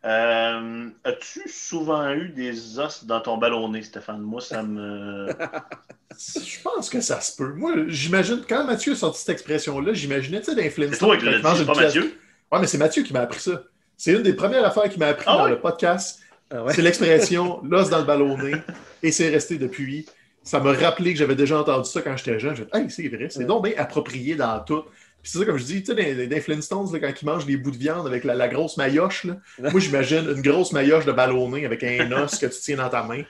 Euh, 0.04 0.88
As-tu 1.04 1.48
souvent 1.48 2.10
eu 2.12 2.28
des 2.30 2.78
os 2.78 3.04
dans 3.04 3.20
ton 3.20 3.36
ballonnet, 3.38 3.82
Stéphane? 3.82 4.20
Moi, 4.20 4.40
ça 4.40 4.62
me. 4.62 5.28
Je 6.18 6.60
pense 6.62 6.90
que 6.90 7.00
ça 7.00 7.20
se 7.20 7.36
peut. 7.36 7.52
Moi, 7.54 7.72
j'imagine, 7.86 8.42
quand 8.48 8.64
Mathieu 8.64 8.92
a 8.92 8.96
sorti 8.96 9.20
cette 9.20 9.30
expression-là, 9.30 9.92
j'imaginais, 9.94 10.40
tu 10.40 10.52
sais, 10.52 10.54
les 10.60 10.70
C'est 10.70 10.98
toi 10.98 11.16
qui 11.16 11.24
l'as 11.24 11.36
dit, 11.36 11.42
pas 11.42 11.54
pièce- 11.54 11.66
Mathieu? 11.76 12.18
Ouais, 12.50 12.60
mais 12.60 12.66
c'est 12.66 12.78
Mathieu 12.78 13.02
qui 13.02 13.12
m'a 13.12 13.20
appris 13.20 13.40
ça. 13.40 13.62
C'est 13.96 14.12
une 14.12 14.22
des 14.22 14.34
premières 14.34 14.64
affaires 14.64 14.88
qu'il 14.90 14.98
m'a 14.98 15.06
appris 15.06 15.24
Ah 15.28 15.38
dans 15.38 15.46
le 15.46 15.58
podcast. 15.60 16.20
Ah 16.50 16.64
ouais? 16.64 16.74
C'est 16.74 16.82
l'expression 16.82 17.60
l'os 17.64 17.88
dans 17.88 17.98
le 17.98 18.04
ballonnet 18.04 18.62
et 19.02 19.10
c'est 19.12 19.30
resté 19.30 19.56
depuis. 19.56 20.06
Ça 20.42 20.58
m'a 20.58 20.72
rappelé 20.72 21.12
que 21.12 21.18
j'avais 21.20 21.36
déjà 21.36 21.60
entendu 21.60 21.88
ça 21.88 22.02
quand 22.02 22.16
j'étais 22.16 22.38
jeune. 22.40 22.56
J'ai 22.56 22.64
dit, 22.64 22.70
hey, 22.74 22.90
c'est 22.90 23.08
vrai, 23.08 23.28
c'est 23.30 23.38
Ouais. 23.38 23.44
donc 23.44 23.64
bien 23.64 23.74
approprié 23.78 24.34
dans 24.34 24.58
tout. 24.60 24.82
C'est 25.24 25.38
ça, 25.38 25.44
comme 25.44 25.56
je 25.56 25.64
dis, 25.64 25.82
tu 25.84 25.94
sais, 25.94 26.14
les 26.14 26.40
Flintstones, 26.40 26.92
là, 26.92 26.98
quand 26.98 27.12
ils 27.22 27.24
mangent 27.24 27.46
les 27.46 27.56
bouts 27.56 27.70
de 27.70 27.76
viande 27.76 28.06
avec 28.06 28.24
la, 28.24 28.34
la 28.34 28.48
grosse 28.48 28.76
maillotche, 28.76 29.24
là, 29.24 29.36
moi 29.70 29.78
j'imagine 29.80 30.28
une 30.28 30.42
grosse 30.42 30.72
maillotche 30.72 31.04
de 31.04 31.12
ballonnet 31.12 31.64
avec 31.64 31.84
un 31.84 32.10
os 32.22 32.38
que 32.38 32.46
tu 32.46 32.60
tiens 32.60 32.76
dans 32.76 32.88
ta 32.88 33.02
main. 33.04 33.22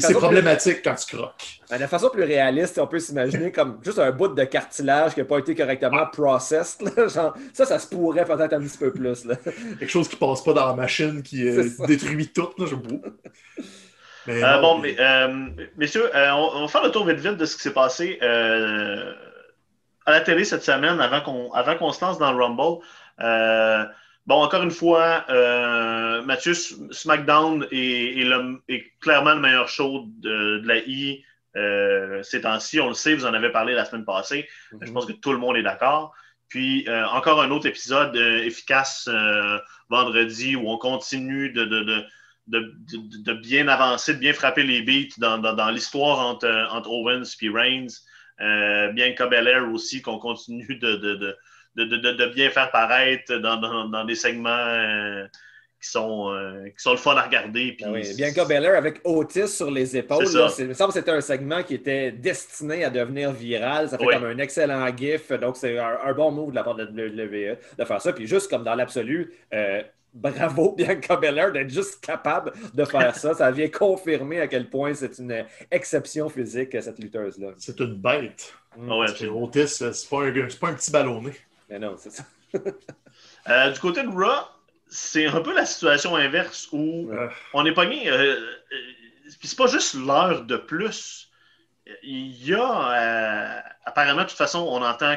C'est 0.00 0.12
problématique 0.14 0.80
quand 0.84 0.94
tu 0.94 1.16
croques. 1.16 1.60
Ben, 1.70 1.78
de 1.80 1.86
façon 1.86 2.10
plus 2.10 2.24
réaliste, 2.24 2.78
on 2.78 2.86
peut 2.86 2.98
s'imaginer 2.98 3.52
comme 3.52 3.78
juste 3.82 3.98
un 3.98 4.10
bout 4.10 4.28
de 4.28 4.44
cartilage 4.44 5.14
qui 5.14 5.20
n'a 5.20 5.24
pas 5.26 5.38
été 5.38 5.54
correctement 5.54 6.06
processed. 6.12 6.82
là. 6.82 7.08
Genre, 7.08 7.34
ça, 7.54 7.64
ça 7.64 7.78
se 7.78 7.86
pourrait 7.86 8.24
peut-être 8.24 8.52
un 8.52 8.60
petit 8.60 8.78
peu 8.78 8.92
plus. 8.92 9.24
Là. 9.24 9.36
Quelque 9.78 9.88
chose 9.90 10.08
qui 10.08 10.16
passe 10.16 10.42
pas 10.44 10.52
dans 10.52 10.66
la 10.66 10.74
machine, 10.74 11.22
qui 11.22 11.48
euh, 11.48 11.68
détruit 11.86 12.28
tout. 12.28 12.50
Là, 12.58 12.66
je 12.68 12.74
beau. 12.74 13.00
Mais 14.26 14.42
Euh, 14.44 14.52
non, 14.56 14.60
bon, 14.60 14.78
mais, 14.80 14.96
euh, 15.00 15.48
messieurs, 15.78 16.14
euh, 16.14 16.30
on, 16.32 16.50
on 16.56 16.60
va 16.62 16.68
faire 16.68 16.84
le 16.84 16.90
tour 16.90 17.06
vite 17.06 17.18
vite 17.20 17.36
de 17.38 17.44
ce 17.46 17.56
qui 17.56 17.62
s'est 17.62 17.72
passé 17.72 18.18
euh, 18.22 19.14
à 20.06 20.12
la 20.12 20.20
télé 20.20 20.44
cette 20.44 20.62
semaine 20.64 21.00
avant 21.00 21.20
qu'on 21.20 21.52
avant 21.52 21.76
qu'on 21.76 21.92
se 21.92 22.04
lance 22.04 22.18
dans 22.18 22.32
le 22.32 22.42
Rumble. 22.42 22.82
Euh, 23.20 23.84
bon, 24.26 24.42
encore 24.42 24.62
une 24.62 24.70
fois, 24.70 25.24
euh, 25.28 26.22
Mathieu, 26.22 26.54
SmackDown 26.54 27.66
est, 27.70 28.18
est 28.20 28.24
le- 28.24 28.62
est 28.68 28.92
clairement 29.00 29.34
le 29.34 29.40
meilleur 29.40 29.68
show 29.68 30.04
de, 30.18 30.58
de 30.58 30.66
la 30.68 30.78
I 30.78 31.24
euh, 31.56 32.22
ces 32.22 32.42
temps-ci. 32.42 32.80
On 32.80 32.88
le 32.88 32.94
sait, 32.94 33.14
vous 33.14 33.26
en 33.26 33.34
avez 33.34 33.50
parlé 33.50 33.74
la 33.74 33.84
semaine 33.84 34.04
passée. 34.04 34.48
Je 34.80 34.90
pense 34.92 35.06
que 35.06 35.12
tout 35.12 35.32
le 35.32 35.38
monde 35.38 35.56
est 35.56 35.62
d'accord. 35.62 36.14
Puis 36.48 36.88
euh, 36.88 37.06
encore 37.08 37.40
un 37.42 37.50
autre 37.50 37.66
épisode 37.66 38.16
euh, 38.16 38.38
efficace 38.44 39.08
euh, 39.08 39.58
vendredi 39.88 40.56
où 40.56 40.68
on 40.68 40.78
continue 40.78 41.50
de, 41.52 41.64
de, 41.64 41.80
de, 41.82 42.04
de, 42.48 42.58
de- 42.58 43.22
de 43.22 43.32
bien 43.34 43.68
avancer, 43.68 44.14
de 44.14 44.18
bien 44.18 44.32
frapper 44.32 44.62
les 44.62 44.82
beats 44.82 45.14
dans, 45.18 45.38
dans, 45.38 45.52
dans 45.54 45.70
l'histoire 45.70 46.18
entre, 46.20 46.68
entre 46.72 46.90
Owens 46.90 47.36
et 47.42 47.48
Reigns. 47.48 47.88
Euh, 48.40 48.88
Bianca 48.92 49.26
Belair 49.26 49.68
aussi, 49.72 50.02
qu'on 50.02 50.18
continue 50.18 50.76
de, 50.76 50.96
de, 50.96 51.14
de, 51.76 51.84
de, 51.84 52.26
bien 52.34 52.50
faire 52.50 52.70
paraître 52.70 53.34
dans, 53.36 53.56
dans, 53.56 53.88
dans 53.88 54.04
des 54.04 54.14
segments 54.14 54.48
euh, 54.50 55.26
qui, 55.80 55.88
sont, 55.90 56.30
euh, 56.30 56.64
qui 56.66 56.78
sont 56.82 56.92
le 56.92 56.96
fun 56.96 57.16
à 57.16 57.22
regarder. 57.22 57.72
Puis 57.72 57.84
Ah 57.86 57.90
oui, 57.92 58.02
Bianca 58.16 58.44
Belair 58.44 58.76
avec 58.76 59.00
Otis 59.04 59.48
sur 59.48 59.70
les 59.70 59.96
épaules. 59.96 60.26
C'est 60.26 60.38
là, 60.38 60.48
il 60.58 60.66
me 60.68 60.74
semble 60.74 60.92
que 60.92 60.98
c'était 60.98 61.10
un 61.10 61.20
segment 61.20 61.62
qui 61.62 61.74
était 61.74 62.12
destiné 62.12 62.84
à 62.84 62.90
devenir 62.90 63.32
viral. 63.32 63.88
Ça 63.88 63.98
fait 63.98 64.06
Oui. 64.06 64.14
comme 64.14 64.24
un 64.24 64.38
excellent 64.38 64.86
gif. 64.96 65.30
Donc, 65.32 65.56
c'est 65.56 65.78
un, 65.78 65.98
un 66.04 66.12
bon 66.14 66.30
move 66.30 66.50
de 66.50 66.56
la 66.56 66.64
part 66.64 66.74
de 66.74 66.84
la 66.84 66.90
WWE 66.90 67.56
de 67.78 67.84
faire 67.84 68.00
ça. 68.00 68.12
Puis 68.12 68.26
juste 68.26 68.50
comme 68.50 68.64
dans 68.64 68.74
l'absolu, 68.74 69.32
euh, 69.54 69.82
bravo 70.12 70.72
Bianca 70.76 71.16
Belair 71.16 71.52
d'être 71.52 71.70
juste 71.70 72.00
capable 72.04 72.52
de 72.74 72.84
faire 72.84 73.14
ça. 73.16 73.34
Ça 73.34 73.50
vient 73.50 73.68
confirmer 73.68 74.40
à 74.40 74.48
quel 74.48 74.68
point 74.70 74.94
c'est 74.94 75.18
une 75.18 75.44
exception 75.70 76.28
physique, 76.28 76.76
cette 76.80 76.98
lutteuse-là. 76.98 77.52
C'est 77.58 77.78
une 77.80 77.94
bête. 77.94 78.54
Mm. 78.76 78.90
Ah 78.90 78.98
ouais, 78.98 79.06
C'est. 79.08 79.28
Otis, 79.28 79.68
c'est 79.68 80.08
pas, 80.08 80.22
un, 80.24 80.48
c'est 80.48 80.60
pas 80.60 80.68
un 80.68 80.74
petit 80.74 80.90
ballonné. 80.90 81.32
Mais 81.68 81.78
non, 81.78 81.96
c'est 81.98 82.10
ça. 82.10 82.24
Euh, 83.48 83.70
du 83.72 83.80
côté 83.80 84.02
de 84.02 84.08
Raw, 84.08 84.44
c'est 84.88 85.26
un 85.26 85.40
peu 85.40 85.54
la 85.54 85.64
situation 85.66 86.16
inverse 86.16 86.68
où 86.72 87.10
Euh, 87.12 87.28
on 87.54 87.64
est 87.66 87.72
pogné. 87.72 88.08
euh, 88.10 88.36
euh, 88.36 88.56
puis 89.38 89.48
c'est 89.48 89.56
pas 89.58 89.66
juste 89.66 89.94
l'heure 89.94 90.44
de 90.44 90.56
plus. 90.56 91.30
Il 92.02 92.44
y 92.46 92.54
a, 92.54 93.58
euh, 93.58 93.60
apparemment, 93.84 94.22
de 94.22 94.28
toute 94.28 94.36
façon, 94.38 94.60
on 94.60 94.82
entend 94.82 95.16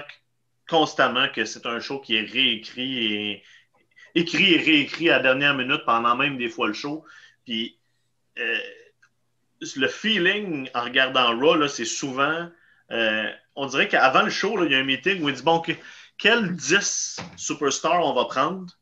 constamment 0.69 1.27
que 1.29 1.45
c'est 1.45 1.65
un 1.65 1.79
show 1.79 2.00
qui 2.00 2.15
est 2.15 2.21
réécrit 2.29 3.13
et 3.15 3.43
écrit 4.15 4.53
et 4.53 4.58
réécrit 4.58 5.10
à 5.10 5.17
la 5.17 5.24
dernière 5.24 5.55
minute 5.55 5.84
pendant 5.86 6.15
même 6.15 6.38
des 6.38 6.50
fois 6.50 6.67
le 6.67 6.74
show. 6.74 7.03
Puis 7.46 7.77
euh, 8.39 8.58
le 9.75 9.88
feeling 9.88 10.70
en 10.74 10.84
regardant 10.84 11.38
Raw, 11.39 11.67
c'est 11.67 11.86
souvent. 11.86 12.50
euh, 12.91 13.29
on 13.55 13.67
dirait 13.67 13.88
qu'avant 13.88 14.24
le 14.24 14.29
show, 14.29 14.63
il 14.65 14.72
y 14.72 14.75
a 14.75 14.79
un 14.79 14.84
meeting 14.84 15.22
où 15.22 15.29
il 15.29 15.36
dit 15.36 15.43
bon, 15.43 15.60
que- 15.60 15.74
quels 16.17 16.55
10 16.55 17.20
superstars 17.38 18.05
on 18.05 18.13
va 18.13 18.25
prendre 18.25 18.74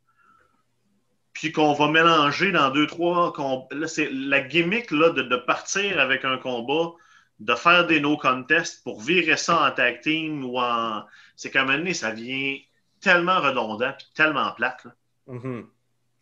puis 1.34 1.52
qu'on 1.52 1.74
va 1.74 1.88
mélanger 1.88 2.52
dans 2.52 2.70
deux, 2.70 2.88
trois. 2.88 3.34
Là, 3.72 3.88
c'est 3.88 4.10
la 4.12 4.42
gimmick 4.42 4.92
là, 4.92 5.10
de, 5.10 5.36
partir 5.36 6.00
avec 6.00 6.26
un 6.26 6.38
combat, 6.38 6.92
de 7.40 7.56
faire 7.56 7.88
des 7.88 8.00
no 8.00 8.18
contests 8.18 8.84
pour 8.84 9.02
virer 9.02 9.38
ça 9.38 9.68
en 9.68 9.72
tag 9.72 10.02
team 10.02 10.46
ou 10.46 10.60
en. 10.60 11.04
C'est 11.36 11.50
qu'à 11.50 11.62
un 11.62 11.66
moment 11.66 11.78
donné, 11.78 11.94
ça 11.94 12.12
vient 12.12 12.58
tellement 13.00 13.40
redondant 13.40 13.92
puis 13.98 14.08
tellement 14.14 14.52
plate. 14.52 14.86
Mhm. 15.28 15.68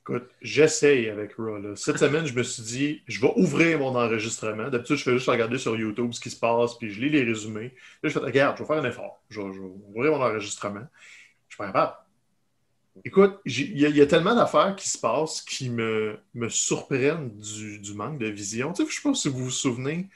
Écoute, 0.02 0.30
j'essaye 0.42 1.10
avec 1.10 1.36
Raw. 1.36 1.76
Cette 1.76 2.00
semaine, 2.00 2.26
je 2.26 2.34
me 2.34 2.42
suis 2.42 2.64
dit, 2.64 3.04
je 3.08 3.22
vais 3.22 3.32
ouvrir 3.36 3.80
mon 3.80 3.96
enregistrement. 3.96 4.70
D'habitude, 4.70 4.96
je 4.96 5.04
fais 5.04 5.14
juste 5.14 5.30
regarder 5.30 5.58
sur 5.60 5.76
YouTube 5.78 6.14
ce 6.14 6.20
qui 6.20 6.32
se 6.32 6.40
passe, 6.40 6.76
puis 6.78 6.92
je 6.92 7.00
lis 7.00 7.10
les 7.10 7.24
résumés. 7.24 7.76
Là, 8.02 8.10
je 8.10 8.10
fais, 8.10 8.20
regarde, 8.20 8.58
je 8.58 8.64
vais 8.64 8.68
faire 8.68 8.84
un 8.84 8.90
effort. 8.90 9.22
Je 9.30 9.42
vais, 9.42 9.48
ouvrir 9.48 10.12
mon 10.14 10.24
enregistrement. 10.24 10.88
Je 11.48 11.56
suis 11.56 11.58
pas 11.58 11.68
capable. 11.68 11.98
Écoute, 13.06 13.40
il 13.46 13.80
y, 13.80 14.02
a- 14.02 14.08
tellement 14.08 14.36
d'affaires 14.36 14.76
qui 14.76 14.90
se 14.90 14.98
passent 14.98 15.42
qui 15.42 15.70
me, 15.70 16.18
me 16.34 16.50
surprennent 16.50 17.30
du, 17.38 17.80
du 17.80 17.94
manque 17.94 18.18
de 18.18 18.28
vision. 18.28 18.74
Tu 18.74 18.84
sais, 18.84 18.90
je 18.90 18.96
sais 18.96 19.02
pas 19.02 19.14
si 19.14 19.30
vous 19.30 19.46
vous 19.46 19.52
souvenez, 19.52 20.10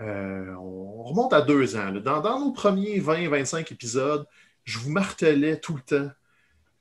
euh, 0.00 0.54
on 0.54 1.02
remonte 1.02 1.32
à 1.32 1.42
deux 1.42 1.76
ans. 1.76 1.90
Dans, 1.92 2.20
dans 2.20 2.40
nos 2.40 2.52
premiers 2.52 3.00
20-25 3.00 3.72
épisodes, 3.72 4.26
je 4.64 4.78
vous 4.78 4.90
martelais 4.90 5.58
tout 5.60 5.74
le 5.74 5.82
temps 5.82 6.10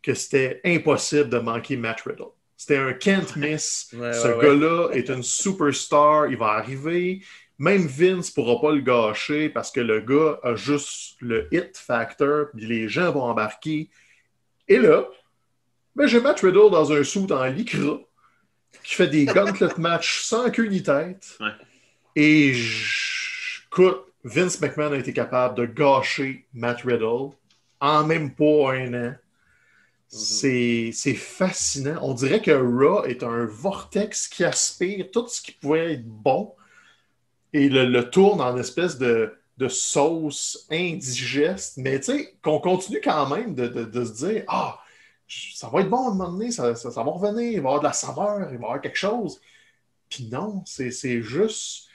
que 0.03 0.13
c'était 0.13 0.61
impossible 0.65 1.29
de 1.29 1.39
manquer 1.39 1.77
Matt 1.77 2.01
Riddle. 2.01 2.31
C'était 2.57 2.77
un 2.77 2.93
can't 2.93 3.35
miss. 3.35 3.89
Ouais, 3.93 4.13
Ce 4.13 4.27
ouais, 4.27 4.35
ouais. 4.35 4.45
gars-là 4.45 4.89
est 4.91 5.09
une 5.09 5.23
superstar. 5.23 6.27
Il 6.27 6.37
va 6.37 6.47
arriver. 6.51 7.23
Même 7.57 7.87
Vince 7.87 8.29
ne 8.29 8.33
pourra 8.33 8.61
pas 8.61 8.73
le 8.73 8.81
gâcher 8.81 9.49
parce 9.49 9.71
que 9.71 9.79
le 9.79 10.01
gars 10.01 10.39
a 10.43 10.55
juste 10.55 11.15
le 11.21 11.47
hit 11.51 11.77
factor. 11.77 12.47
Puis 12.55 12.65
les 12.65 12.87
gens 12.87 13.11
vont 13.11 13.23
embarquer. 13.23 13.89
Et 14.67 14.77
là, 14.77 15.07
ben, 15.95 16.07
j'ai 16.07 16.19
Matt 16.19 16.41
Riddle 16.41 16.71
dans 16.71 16.91
un 16.91 17.03
suit 17.03 17.31
en 17.31 17.45
lycra 17.45 17.99
qui 18.83 18.95
fait 18.95 19.07
des 19.07 19.25
gauntlet 19.25 19.69
matchs 19.77 20.21
sans 20.21 20.49
queue 20.51 20.67
ni 20.67 20.83
tête. 20.83 21.37
Et 22.15 22.55
écoute, 23.67 24.05
Vince 24.23 24.59
McMahon 24.61 24.93
a 24.93 24.97
été 24.97 25.13
capable 25.13 25.55
de 25.57 25.65
gâcher 25.65 26.45
Matt 26.53 26.81
Riddle 26.81 27.31
en 27.79 28.05
même 28.05 28.33
pas 28.33 28.73
un 28.73 28.93
an. 28.93 29.15
C'est 30.13 31.15
fascinant. 31.15 31.97
On 32.01 32.13
dirait 32.13 32.41
que 32.41 32.51
Raw 32.51 33.05
est 33.05 33.23
un 33.23 33.45
vortex 33.45 34.27
qui 34.27 34.43
aspire 34.43 35.09
tout 35.11 35.27
ce 35.27 35.41
qui 35.41 35.51
pouvait 35.53 35.93
être 35.93 36.05
bon 36.05 36.53
et 37.51 37.69
le, 37.69 38.09
tourne 38.09 38.41
en 38.41 38.57
espèce 38.57 38.97
de, 38.97 39.37
sauce 39.69 40.67
indigeste. 40.69 41.77
Mais 41.77 41.99
tu 41.99 42.11
sais, 42.11 42.35
qu'on 42.41 42.59
continue 42.59 42.99
quand 43.01 43.29
même 43.29 43.55
de, 43.55 44.03
se 44.03 44.25
dire 44.25 44.43
Ah, 44.47 44.79
ça 45.27 45.69
va 45.69 45.81
être 45.81 45.89
bon 45.89 46.09
à 46.09 46.11
un 46.11 46.15
moment 46.15 46.31
donné, 46.31 46.51
ça, 46.51 46.75
ça- 46.75 46.89
va 46.89 47.03
revenir, 47.03 47.43
il 47.43 47.53
va 47.53 47.55
y 47.55 47.57
avoir 47.59 47.79
de 47.79 47.85
la 47.85 47.93
saveur, 47.93 48.39
il 48.39 48.45
va 48.45 48.51
y 48.51 48.55
avoir 48.55 48.81
quelque 48.81 48.97
chose. 48.97 49.39
Puis 50.09 50.27
non, 50.29 50.63
c'est 50.65 51.21
juste. 51.21 51.87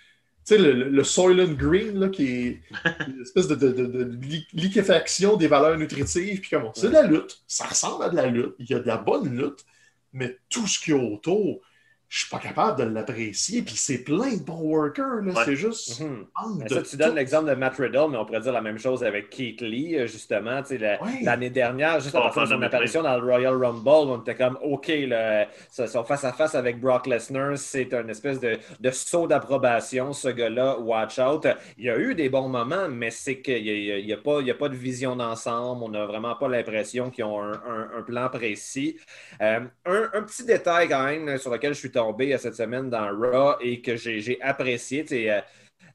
Tu 0.49 0.55
sais, 0.55 0.59
le, 0.59 0.73
le, 0.73 0.89
le 0.89 1.05
Soylent 1.05 1.55
Green, 1.55 1.99
là, 1.99 2.09
qui 2.09 2.25
est 2.27 2.63
une 3.07 3.21
espèce 3.23 3.49
de, 3.49 3.55
de, 3.55 3.71
de- 3.71 3.87
de 3.87 4.17
li- 4.27 4.47
liquéfaction 4.55 5.37
des 5.37 5.47
valeurs 5.47 5.77
nutritives. 5.77 6.41
Puis 6.41 6.51
comment 6.51 6.73
c'est 6.75 6.89
de 6.89 6.93
la 6.95 7.03
lutte. 7.03 7.43
Ça 7.47 7.67
ressemble 7.67 8.05
à 8.05 8.09
de 8.09 8.17
la 8.17 8.27
lutte. 8.27 8.55
Il 8.59 8.71
y 8.71 8.75
a 8.75 8.79
de 8.81 8.87
la 8.87 8.97
bonne 8.97 9.37
lutte. 9.37 9.65
Mais 10.13 10.39
tout 10.49 10.67
ce 10.67 10.79
qu'il 10.81 10.95
y 10.95 10.99
a 10.99 11.03
autour, 11.03 11.61
je 12.09 12.21
suis 12.21 12.29
pas 12.31 12.39
capable 12.39 12.79
de 12.79 12.85
l'apprécier. 12.85 13.63
Puis 13.63 13.75
c'est 13.77 13.99
plein 13.99 14.35
de 14.37 14.43
bons 14.43 14.63
workers. 14.63 15.23
Ouais. 15.25 15.33
C'est 15.45 15.57
juste. 15.57 16.01
Mhm. 16.01 16.65
de 16.65 16.75
ça, 16.75 16.83
tu 16.83 16.97
donnes 16.97 17.15
l'exemple 17.17 17.51
de 17.51 17.55
Matt 17.55 17.77
Riddle, 17.77 18.07
mais 18.11 18.17
on 18.17 18.25
pourrait 18.25 18.41
dire 18.41 18.53
la 18.53 18.61
même 18.63 18.79
chose 18.79 19.05
avec 19.05 19.31
Keith 19.31 19.61
Lee, 19.61 19.97
euh, 19.97 20.07
justement. 20.07 20.63
Ouais. 20.71 20.97
L'année 21.23 21.51
dernière, 21.51 22.01
juste 22.01 22.15
de 22.15 22.21
son 22.47 22.63
apparition 22.63 23.03
dans 23.03 23.19
le 23.19 23.25
Royal 23.25 23.55
Rumble, 23.63 23.89
on 24.11 24.21
était 24.21 24.35
comme 24.35 24.59
OK, 24.63 24.87
le- 24.89 25.45
son 25.71 25.87
son 25.87 26.05
face-à-face 26.05 26.55
avec 26.55 26.81
Brock 26.81 27.07
Lesnar, 27.07 27.57
c'est 27.59 27.93
un 27.95 28.07
espèce 28.09 28.41
de, 28.41 28.57
de 28.81 28.91
saut 28.91 29.27
d'approbation, 29.27 30.13
ce 30.13 30.29
gars-là, 30.29 30.79
watch 30.79 31.19
out. 31.19 31.47
Il 31.77 31.85
y 31.85 31.91
a 31.91 31.99
eu 31.99 32.15
des 32.15 32.29
bons 32.29 32.49
moments, 32.49 32.89
mais 32.89 33.11
c'est 33.11 33.41
qu'il 33.41 33.63
n'y 33.63 33.71
a, 33.93 33.99
il 33.99 34.07
y 34.07 34.13
a 34.13 34.17
pas, 34.17 34.41
il 34.41 34.47
y 34.47 34.51
a 34.51 34.55
pas 34.55 34.69
de 34.69 34.75
vision 34.77 35.17
d'ensemble. 35.17 35.83
On 35.83 35.89
n'a 35.91 36.07
vraiment 36.07 36.35
pas 36.37 36.49
l'impression 36.49 37.11
qu'ils 37.11 37.25
ont 37.25 37.41
un, 37.43 37.53
un- 37.53 37.91
un 37.99 38.03
plan 38.03 38.29
précis. 38.31 38.97
Euh, 39.43 39.61
un, 39.87 40.03
un 40.15 40.23
petit 40.23 40.45
détail 40.45 40.89
quand 40.89 41.05
même 41.05 41.37
sur 41.39 41.51
lequel 41.51 41.75
je 41.75 41.79
suis 41.79 41.91
tombé 41.99 42.39
cette 42.39 42.55
semaine 42.55 42.89
dans 42.89 43.09
Raw 43.09 43.57
et 43.61 43.83
que 43.83 43.97
j'ai 43.97 44.41
apprécié, 44.41 45.05
euh, 45.13 45.41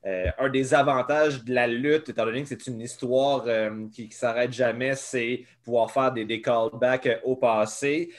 euh, 0.06 0.26
un 0.38 0.50
des 0.50 0.74
avantages 0.74 1.46
de 1.46 1.54
la 1.54 1.66
lutte, 1.66 2.10
étant 2.10 2.26
donné 2.26 2.42
que 2.44 2.50
c'est 2.50 2.68
une 2.68 2.82
histoire 2.82 3.46
euh, 3.48 3.88
qui 3.94 4.08
ne 4.08 4.12
s'arrête 4.12 4.52
jamais, 4.52 4.96
c'est 4.96 5.46
pouvoir 5.64 5.90
faire 5.90 6.12
des, 6.12 6.26
des 6.26 6.42
callbacks 6.42 7.22
au 7.24 7.38
passé. 7.38 8.10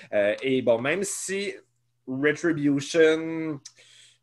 Et 0.43 0.63
bon, 0.63 0.81
même 0.81 1.03
si 1.03 1.53
Retribution, 2.07 3.61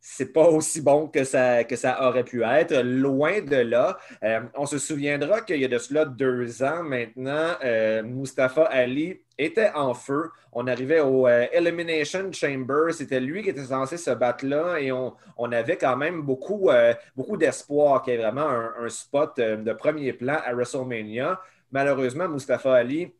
c'est 0.03 0.33
pas 0.33 0.49
aussi 0.49 0.81
bon 0.81 1.07
que 1.07 1.23
ça, 1.23 1.63
que 1.63 1.75
ça 1.75 2.07
aurait 2.07 2.23
pu 2.23 2.43
être, 2.43 2.75
loin 2.81 3.39
de 3.41 3.57
là. 3.57 3.99
Euh, 4.23 4.41
on 4.55 4.65
se 4.65 4.79
souviendra 4.79 5.41
qu'il 5.41 5.57
y 5.61 5.65
a 5.65 5.67
de 5.67 5.77
cela 5.77 6.05
deux 6.05 6.63
ans 6.63 6.81
maintenant, 6.81 7.51
euh, 7.63 8.01
Mustafa 8.01 8.63
Ali 8.63 9.21
était 9.37 9.69
en 9.75 9.93
feu. 9.93 10.31
On 10.53 10.65
arrivait 10.65 11.01
au 11.01 11.27
euh, 11.27 11.45
Elimination 11.53 12.31
Chamber. 12.31 12.91
C'était 12.93 13.19
lui 13.19 13.43
qui 13.43 13.49
était 13.49 13.65
censé 13.65 13.97
se 13.97 14.09
battre 14.09 14.43
là 14.43 14.77
et 14.79 14.91
on, 14.91 15.13
avait 15.51 15.77
quand 15.77 15.97
même 15.97 16.23
beaucoup, 16.23 16.69
beaucoup 17.15 17.37
d'espoir 17.37 18.01
qu'il 18.01 18.13
y 18.13 18.15
ait 18.15 18.19
vraiment 18.19 18.47
un, 18.47 18.73
un 18.79 18.89
spot 18.89 19.37
de 19.37 19.73
premier 19.73 20.13
plan 20.13 20.37
à 20.43 20.53
WrestleMania. 20.53 21.39
Malheureusement, 21.71 22.27
Mustafa 22.27 22.73
Ali 22.73 23.13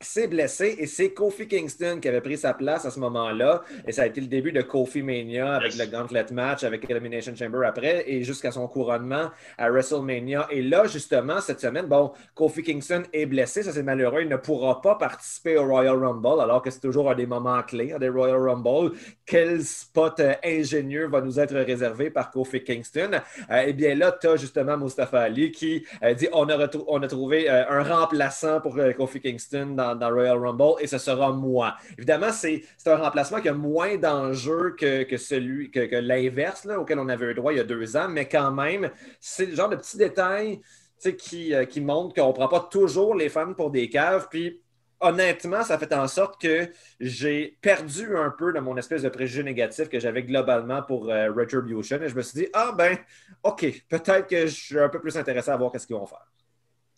s'est 0.00 0.28
blessé 0.28 0.76
et 0.78 0.86
c'est 0.86 1.12
Kofi 1.12 1.46
Kingston 1.46 1.98
qui 2.00 2.08
avait 2.08 2.22
pris 2.22 2.38
sa 2.38 2.54
place 2.54 2.86
à 2.86 2.90
ce 2.90 2.98
moment-là. 3.00 3.62
Et 3.86 3.92
ça 3.92 4.02
a 4.02 4.06
été 4.06 4.20
le 4.20 4.28
début 4.28 4.50
de 4.50 4.62
Kofi 4.62 5.02
Mania 5.02 5.54
avec 5.56 5.74
Yes. 5.74 5.78
le 5.78 5.96
Gauntlet 5.96 6.26
match, 6.32 6.64
avec 6.64 6.88
Elimination 6.90 7.34
Chamber 7.36 7.66
après 7.66 8.04
et 8.10 8.22
jusqu'à 8.24 8.50
son 8.50 8.66
couronnement 8.66 9.30
à 9.58 9.70
WrestleMania. 9.70 10.48
Et 10.50 10.62
là, 10.62 10.86
justement, 10.86 11.40
cette 11.40 11.60
semaine, 11.60 11.86
bon, 11.86 12.12
Kofi 12.34 12.62
Kingston 12.62 13.02
est 13.12 13.26
blessé, 13.26 13.62
ça 13.62 13.72
c'est 13.72 13.82
malheureux, 13.82 14.22
il 14.22 14.28
ne 14.28 14.36
pourra 14.36 14.80
pas 14.80 14.94
participer 14.94 15.58
au 15.58 15.66
Royal 15.66 15.96
Rumble 16.02 16.40
alors 16.40 16.62
que 16.62 16.70
c'est 16.70 16.80
toujours 16.80 17.10
un 17.10 17.14
des 17.14 17.26
moments 17.26 17.62
clés 17.62 17.92
hein, 17.92 17.98
des 17.98 18.08
Royal 18.08 18.38
Rumble. 18.40 18.92
Quel 19.26 19.62
spot 19.62 20.18
euh, 20.20 20.32
ingénieux 20.42 21.08
va 21.08 21.20
nous 21.20 21.38
être 21.38 21.54
réservé 21.54 22.10
par 22.10 22.30
Kofi 22.30 22.64
Kingston? 22.64 23.10
Euh, 23.50 23.64
eh 23.66 23.72
bien 23.74 23.94
là, 23.94 24.16
tu 24.18 24.28
as 24.28 24.36
justement 24.36 24.78
Mustafa 24.78 25.20
Ali 25.20 25.52
qui 25.52 25.84
euh, 26.02 26.14
dit 26.14 26.28
on 26.32 26.48
a, 26.48 26.68
on 26.88 27.02
a 27.02 27.06
trouvé 27.06 27.48
un 27.48 27.82
remplaçant 27.82 28.60
pour 28.60 28.78
Kofi 28.96 29.20
Kingston 29.20 29.74
dans, 29.76 29.89
dans 29.94 30.10
Royal 30.10 30.38
Rumble 30.38 30.80
et 30.80 30.86
ce 30.86 30.98
sera 30.98 31.32
moi. 31.32 31.76
Évidemment, 31.96 32.32
c'est 32.32 32.62
un 32.86 32.96
remplacement 32.96 33.40
qui 33.40 33.48
a 33.48 33.54
moins 33.54 33.96
d'enjeux 33.96 34.74
que, 34.78 35.16
celui 35.16 35.70
que, 35.70 35.96
l'inverse 35.96 36.66
auquel 36.76 36.98
on 36.98 37.08
avait 37.08 37.32
eu 37.32 37.34
droit 37.34 37.52
il 37.52 37.56
y 37.56 37.60
a 37.60 37.64
deux 37.64 37.96
ans, 37.96 38.08
mais 38.08 38.28
quand 38.28 38.50
même, 38.52 38.90
c'est 39.20 39.46
le 39.46 39.54
genre 39.54 39.68
de 39.68 39.76
petits 39.76 39.98
détails 39.98 40.60
qui, 41.08 41.54
euh, 41.54 41.64
montrent 41.80 42.14
qu'on 42.14 42.28
ne 42.28 42.32
prend 42.32 42.48
pas 42.48 42.68
toujours 42.70 43.14
les 43.14 43.28
fans 43.28 43.54
pour 43.54 43.70
des 43.70 43.88
caves. 43.88 44.28
Puis 44.30 44.60
honnêtement, 45.00 45.62
ça 45.62 45.78
fait 45.78 45.92
en 45.94 46.06
sorte 46.06 46.40
que 46.40 46.68
j'ai 47.00 47.58
perdu 47.62 48.16
un 48.16 48.30
peu 48.30 48.52
de 48.52 48.60
mon 48.60 48.76
espèce 48.76 49.02
de 49.02 49.08
préjugé 49.08 49.42
négatif 49.42 49.88
que 49.88 49.98
j'avais 49.98 50.22
globalement 50.22 50.82
pour 50.82 51.08
euh, 51.10 51.32
Retribution. 51.32 52.00
Et 52.02 52.08
je 52.08 52.14
me 52.14 52.22
suis 52.22 52.40
dit, 52.40 52.48
ah 52.52 52.72
ben, 52.76 52.98
OK, 53.42 53.66
peut-être 53.88 54.26
que 54.26 54.46
je 54.46 54.54
suis 54.54 54.78
un 54.78 54.88
peu 54.88 55.00
plus 55.00 55.16
intéressé 55.16 55.50
à 55.50 55.56
voir 55.56 55.72
ce 55.78 55.86
qu'ils 55.86 55.96
vont 55.96 56.06
faire. 56.06 56.26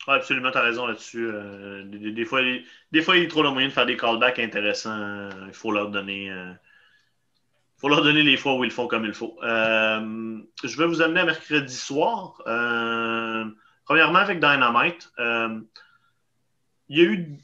Absolument, 0.09 0.51
tu 0.51 0.59
as 0.59 0.63
raison 0.63 0.87
là-dessus. 0.87 1.29
Euh, 1.33 1.85
des, 1.85 2.25
fois, 2.25 2.41
des 2.91 3.03
fois, 3.03 3.17
il 3.17 3.29
trouve 3.29 3.45
le 3.45 3.51
moyen 3.51 3.69
de 3.69 3.73
faire 3.73 3.87
des 3.87 3.97
callbacks 3.97 4.39
intéressants. 4.39 5.29
Il 5.47 5.55
faut 5.55 5.71
leur 5.71 5.91
donner. 5.91 6.31
euh, 6.31 6.53
faut 7.83 7.89
leur 7.89 8.03
donner 8.03 8.23
les 8.23 8.37
fois 8.37 8.55
où 8.55 8.63
ils 8.63 8.69
le 8.69 8.73
font 8.73 8.87
comme 8.87 9.05
il 9.05 9.13
faut. 9.13 9.37
Euh, 9.43 10.39
je 10.63 10.77
vais 10.77 10.87
vous 10.87 11.03
amener 11.03 11.21
à 11.21 11.25
mercredi 11.25 11.75
soir. 11.75 12.41
Euh, 12.47 13.45
premièrement, 13.85 14.21
avec 14.21 14.39
Dynamite. 14.39 15.11
Euh, 15.19 15.61
il, 16.89 16.99
y 16.99 17.01
a 17.01 17.05
eu, 17.05 17.39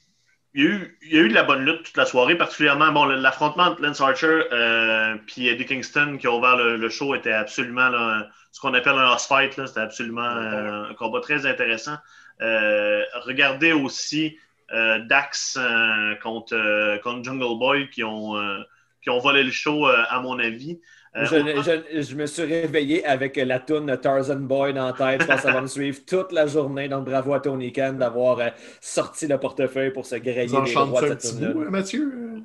il, 0.58 0.64
y 0.64 0.66
a 0.66 0.70
eu, 0.70 0.98
il 1.02 1.14
y 1.14 1.18
a 1.18 1.22
eu 1.22 1.28
de 1.28 1.34
la 1.34 1.44
bonne 1.44 1.64
lutte 1.64 1.84
toute 1.84 1.96
la 1.96 2.04
soirée, 2.04 2.36
particulièrement 2.36 2.92
bon, 2.92 3.04
l'affrontement 3.04 3.64
entre 3.64 3.82
Lance 3.82 4.00
Archer 4.00 4.42
et 4.50 5.46
Eddie 5.46 5.66
Kingston 5.66 6.18
qui 6.20 6.26
a 6.26 6.32
ouvert 6.32 6.56
le, 6.56 6.76
le 6.76 6.88
show 6.88 7.14
était 7.14 7.32
absolument 7.32 7.88
là, 7.88 8.28
ce 8.52 8.60
qu'on 8.60 8.74
appelle 8.74 8.94
un 8.94 9.12
house 9.12 9.26
fight. 9.26 9.54
C'était 9.66 9.80
absolument 9.80 10.22
un 10.22 10.94
combat 10.94 11.20
très 11.20 11.46
intéressant. 11.46 11.96
Euh, 12.40 13.04
regardez 13.24 13.72
aussi 13.72 14.38
euh, 14.72 15.00
Dax 15.00 15.56
euh, 15.58 16.14
contre, 16.16 16.98
contre, 17.02 17.24
Jungle 17.24 17.58
Boy 17.58 17.90
qui 17.90 18.04
ont, 18.04 18.34
qui 19.02 19.10
ont 19.10 19.18
volé 19.18 19.42
le 19.42 19.50
show, 19.50 19.86
à 19.86 20.20
mon 20.20 20.38
avis. 20.38 20.80
Je, 21.14 21.24
je, 21.94 22.02
je, 22.02 22.14
me 22.14 22.26
suis 22.26 22.44
réveillé 22.44 23.04
avec 23.04 23.36
la 23.36 23.58
toune 23.58 23.96
Tarzan 23.96 24.40
Boy 24.40 24.74
dans 24.74 24.86
la 24.86 24.92
tête. 24.92 25.22
Je 25.22 25.26
pense 25.26 25.36
que 25.36 25.42
ça 25.42 25.52
va 25.52 25.62
me 25.62 25.66
suivre 25.66 25.98
toute 26.06 26.32
la 26.32 26.46
journée. 26.46 26.88
Donc, 26.88 27.06
bravo 27.06 27.34
à 27.34 27.40
Tony 27.40 27.72
Khan 27.72 27.94
d'avoir 27.94 28.38
sorti 28.80 29.26
le 29.26 29.38
portefeuille 29.38 29.90
pour 29.90 30.06
se 30.06 30.16
grailler 30.16 30.60
les 30.64 30.74
droits 30.74 31.02
de 31.02 31.18
cette 31.18 31.38
tune 31.38 31.54
Mathieu? 31.70 32.44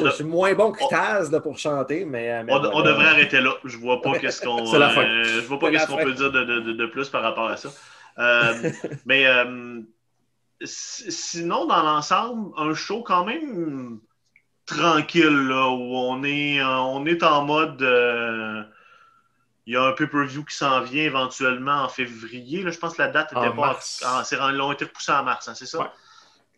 Je 0.00 0.10
suis 0.10 0.24
moins 0.24 0.54
bon 0.54 0.72
que 0.72 0.88
Taz 0.88 1.30
là, 1.30 1.40
pour 1.40 1.58
chanter, 1.58 2.04
mais. 2.04 2.42
mais 2.44 2.52
on, 2.52 2.56
on, 2.56 2.82
devrait 2.82 3.06
arrêter 3.06 3.40
là. 3.40 3.54
Je 3.64 3.76
vois 3.76 4.00
pas 4.00 4.18
qu'est-ce 4.18 4.42
qu'on. 4.42 4.62
Euh, 4.72 5.24
je 5.24 5.46
vois 5.46 5.58
pas 5.58 5.70
qu'est-ce 5.70 5.86
qu'on 5.86 5.96
peut 5.96 6.12
dire 6.12 6.30
de, 6.32 6.44
de, 6.44 6.72
de, 6.72 6.86
plus 6.86 7.08
par 7.08 7.22
rapport 7.22 7.48
à 7.48 7.56
ça. 7.56 7.70
Euh, 8.18 8.70
mais 9.06 9.26
euh, 9.26 9.80
sinon, 10.62 11.66
dans 11.66 11.82
l'ensemble, 11.82 12.52
un 12.56 12.74
show 12.74 13.02
quand 13.02 13.24
même 13.24 14.00
tranquille 14.76 15.48
là, 15.48 15.68
où 15.68 15.96
on 15.96 16.22
est, 16.24 16.62
on 16.62 17.04
est 17.06 17.22
en 17.22 17.44
mode. 17.44 17.82
Euh, 17.82 18.62
il 19.66 19.74
y 19.74 19.76
a 19.76 19.82
un 19.84 19.92
pay-per-view 19.92 20.44
qui 20.44 20.56
s'en 20.56 20.80
vient 20.80 21.04
éventuellement 21.04 21.84
en 21.84 21.88
février. 21.88 22.62
Là, 22.62 22.70
je 22.72 22.78
pense 22.78 22.94
que 22.94 23.02
la 23.02 23.08
date 23.08 23.32
était 23.32 23.40
en 23.40 23.52
pas. 23.52 23.66
Mars. 23.66 24.02
Ah, 24.04 24.22
c'est 24.24 24.40
ont 24.40 24.72
été 24.72 24.84
repoussés 24.86 25.12
en 25.12 25.22
mars, 25.22 25.46
hein, 25.48 25.54
c'est 25.54 25.66
ça? 25.66 25.78
Ouais. 25.78 25.86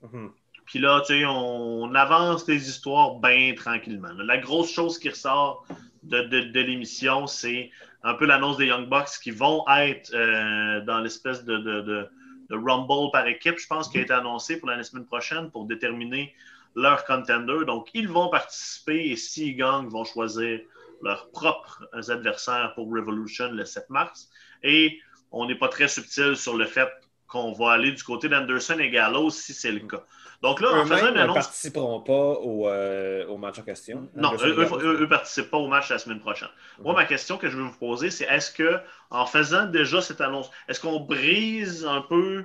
Mm 0.02 0.08
-hmm. 0.08 0.30
Puis 0.66 0.78
là, 0.78 1.00
tu 1.00 1.06
sais, 1.08 1.24
on 1.26 1.94
avance 1.94 2.48
les 2.48 2.68
histoires 2.68 3.16
bien 3.16 3.54
tranquillement. 3.54 4.12
La 4.16 4.38
grosse 4.38 4.72
chose 4.72 4.98
qui 4.98 5.10
ressort 5.10 5.66
de, 6.02 6.22
de, 6.22 6.40
de 6.40 6.60
l'émission, 6.60 7.26
c'est 7.26 7.70
un 8.04 8.14
peu 8.14 8.26
l'annonce 8.26 8.58
des 8.58 8.66
Young 8.66 8.88
Bucks 8.88 9.18
qui 9.22 9.30
vont 9.30 9.64
être 9.68 10.14
euh, 10.14 10.80
dans 10.82 11.00
l'espèce 11.00 11.44
de, 11.44 11.56
de, 11.58 12.08
Rumble 12.50 13.10
par 13.10 13.26
équipe, 13.26 13.58
je 13.58 13.66
pense, 13.66 13.88
qui 13.88 13.98
a 13.98 14.02
été 14.02 14.12
annoncé 14.12 14.60
pour 14.60 14.68
la 14.68 14.80
semaine 14.84 15.06
prochaine 15.06 15.50
pour 15.50 15.64
déterminer 15.64 16.34
leur 16.74 17.04
contender. 17.04 17.64
Donc, 17.66 17.88
ils 17.94 18.08
vont 18.08 18.28
participer 18.28 19.10
et 19.10 19.16
s'ils 19.16 19.56
gagnent, 19.56 19.88
vont 19.88 20.04
choisir 20.04 20.60
leurs 21.02 21.30
propres 21.30 21.84
adversaires 22.10 22.72
pour 22.74 22.90
Revolution 22.92 23.50
le 23.52 23.64
7 23.64 23.90
mars. 23.90 24.28
Et 24.62 24.98
on 25.30 25.46
n'est 25.46 25.58
pas 25.58 25.68
très 25.68 25.88
subtil 25.88 26.36
sur 26.36 26.56
le 26.56 26.66
fait 26.66 26.88
qu'on 27.26 27.52
va 27.52 27.72
aller 27.72 27.92
du 27.92 28.02
côté 28.02 28.28
d'Anderson 28.28 28.78
et 28.78 28.90
Gallows 28.90 29.30
si 29.30 29.52
c'est 29.52 29.72
le 29.72 29.80
cas. 29.80 30.04
Donc 30.42 30.60
là, 30.60 30.72
en 30.72 30.84
faisant 30.84 31.08
une 31.08 31.16
annonce. 31.16 31.16
Ils 31.16 31.28
ne 31.28 31.34
participeront 31.34 32.00
pas 32.00 32.12
au, 32.12 32.68
euh, 32.68 33.26
au, 33.26 33.38
match 33.38 33.58
en 33.58 33.62
question. 33.62 34.08
Non, 34.14 34.34
eux 34.42 35.00
ne 35.00 35.06
participent 35.06 35.50
pas 35.50 35.56
au 35.56 35.68
match 35.68 35.88
la 35.88 35.98
semaine 35.98 36.20
prochaine. 36.20 36.48
Mm 36.48 36.80
-hmm. 36.80 36.84
Moi, 36.84 36.94
ma 36.94 37.06
question 37.06 37.38
que 37.38 37.48
je 37.48 37.56
veux 37.56 37.64
vous 37.64 37.78
poser, 37.78 38.10
c'est 38.10 38.24
est-ce 38.24 38.50
que, 38.52 38.78
en 39.10 39.26
faisant 39.26 39.64
déjà 39.66 40.02
cette 40.02 40.20
annonce, 40.20 40.50
est-ce 40.68 40.80
qu'on 40.80 41.00
brise 41.00 41.86
un 41.86 42.02
peu. 42.02 42.44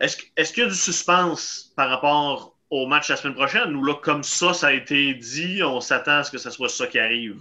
Est-ce 0.00 0.16
est 0.36 0.52
qu'il 0.52 0.62
y 0.64 0.66
a 0.66 0.70
du 0.70 0.80
suspense 0.90 1.72
par 1.76 1.88
rapport 1.90 2.57
au 2.70 2.86
match 2.86 3.08
la 3.08 3.16
semaine 3.16 3.34
prochaine 3.34 3.74
ou 3.74 3.84
là, 3.84 3.94
comme 3.94 4.22
ça, 4.22 4.52
ça 4.52 4.68
a 4.68 4.72
été 4.72 5.14
dit, 5.14 5.62
on 5.62 5.80
s'attend 5.80 6.18
à 6.18 6.24
ce 6.24 6.30
que 6.30 6.38
ce 6.38 6.50
soit 6.50 6.68
ça 6.68 6.86
qui 6.86 6.98
arrive? 6.98 7.36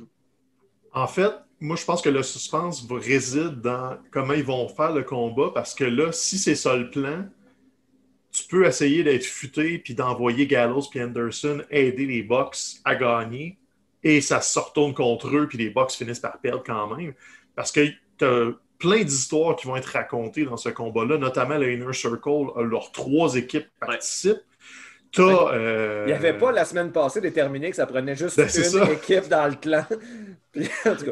En 0.93 1.07
fait, 1.07 1.31
moi, 1.59 1.75
je 1.75 1.85
pense 1.85 2.01
que 2.01 2.09
le 2.09 2.23
suspense 2.23 2.85
réside 2.89 3.61
dans 3.61 3.97
comment 4.11 4.33
ils 4.33 4.43
vont 4.43 4.67
faire 4.69 4.93
le 4.93 5.03
combat 5.03 5.51
parce 5.53 5.73
que 5.73 5.83
là, 5.83 6.11
si 6.11 6.37
c'est 6.37 6.55
ça 6.55 6.75
le 6.75 6.89
plan, 6.89 7.25
tu 8.31 8.43
peux 8.47 8.65
essayer 8.65 9.03
d'être 9.03 9.25
futé 9.25 9.79
puis 9.79 9.95
d'envoyer 9.95 10.47
Gallows 10.47 10.83
puis 10.89 11.01
Anderson 11.01 11.61
aider 11.71 12.05
les 12.05 12.23
Bucks 12.23 12.79
à 12.85 12.95
gagner 12.95 13.57
et 14.03 14.21
ça 14.21 14.41
se 14.41 14.59
retourne 14.59 14.93
contre 14.93 15.35
eux 15.35 15.47
puis 15.47 15.57
les 15.57 15.69
Bucks 15.69 15.91
finissent 15.91 16.19
par 16.19 16.39
perdre 16.39 16.63
quand 16.63 16.95
même 16.95 17.13
parce 17.55 17.71
que 17.71 17.87
tu 18.17 18.25
as 18.25 18.51
plein 18.77 19.03
d'histoires 19.03 19.55
qui 19.55 19.65
vont 19.67 19.75
être 19.75 19.87
racontées 19.87 20.45
dans 20.45 20.57
ce 20.57 20.69
combat-là, 20.69 21.17
notamment 21.17 21.57
le 21.57 21.73
Inner 21.73 21.93
Circle, 21.93 22.51
leurs 22.57 22.91
trois 22.91 23.35
équipes 23.35 23.67
participent. 23.79 24.35
Ouais. 24.35 24.43
Euh... 25.19 26.03
Il 26.05 26.07
n'y 26.07 26.13
avait 26.13 26.37
pas 26.37 26.51
la 26.51 26.65
semaine 26.65 26.91
passée 26.91 27.21
déterminé 27.21 27.69
que 27.69 27.75
ça 27.75 27.85
prenait 27.85 28.15
juste 28.15 28.37
Ben, 28.37 28.45
une 28.45 28.63
ça. 28.63 28.91
équipe 28.91 29.27
dans 29.29 29.47
le 29.47 29.55
clan. 29.55 29.85
Puis, 30.51 30.69
en 30.85 30.95
tout 30.95 31.05
cas, 31.05 31.11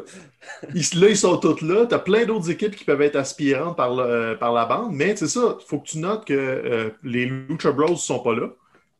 Ils- 0.74 1.00
là, 1.00 1.08
ils 1.08 1.16
sont 1.16 1.36
tous 1.38 1.60
là. 1.62 1.86
Tu 1.86 1.94
as 1.94 1.98
plein 1.98 2.24
d'autres 2.24 2.50
équipes 2.50 2.74
qui 2.74 2.84
peuvent 2.84 3.02
être 3.02 3.16
aspirantes 3.16 3.76
par, 3.76 3.94
le- 3.94 4.36
par 4.38 4.52
la 4.52 4.64
bande, 4.66 4.92
mais 4.92 5.14
c'est 5.16 5.28
ça, 5.28 5.56
il 5.60 5.64
faut 5.66 5.78
que 5.78 5.86
tu 5.88 5.98
notes 5.98 6.24
que 6.24 6.34
euh, 6.34 6.90
les 7.02 7.26
Lucha 7.26 7.70
Bros 7.72 7.90
ne 7.90 7.96
sont 7.96 8.20
pas 8.20 8.34
là 8.34 8.48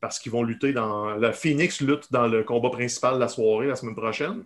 parce 0.01 0.19
qu'ils 0.19 0.31
vont 0.33 0.43
lutter 0.43 0.73
dans. 0.73 1.15
La 1.17 1.33
Phoenix 1.33 1.81
lutte 1.81 2.13
dans 2.13 2.29
le 2.29 2.43
combat 2.45 2.71
principal 2.71 3.15
de 3.15 3.21
la 3.21 3.29
soirée 3.29 3.67
la 3.67 3.77
semaine 3.77 3.97
prochaine. 3.97 4.45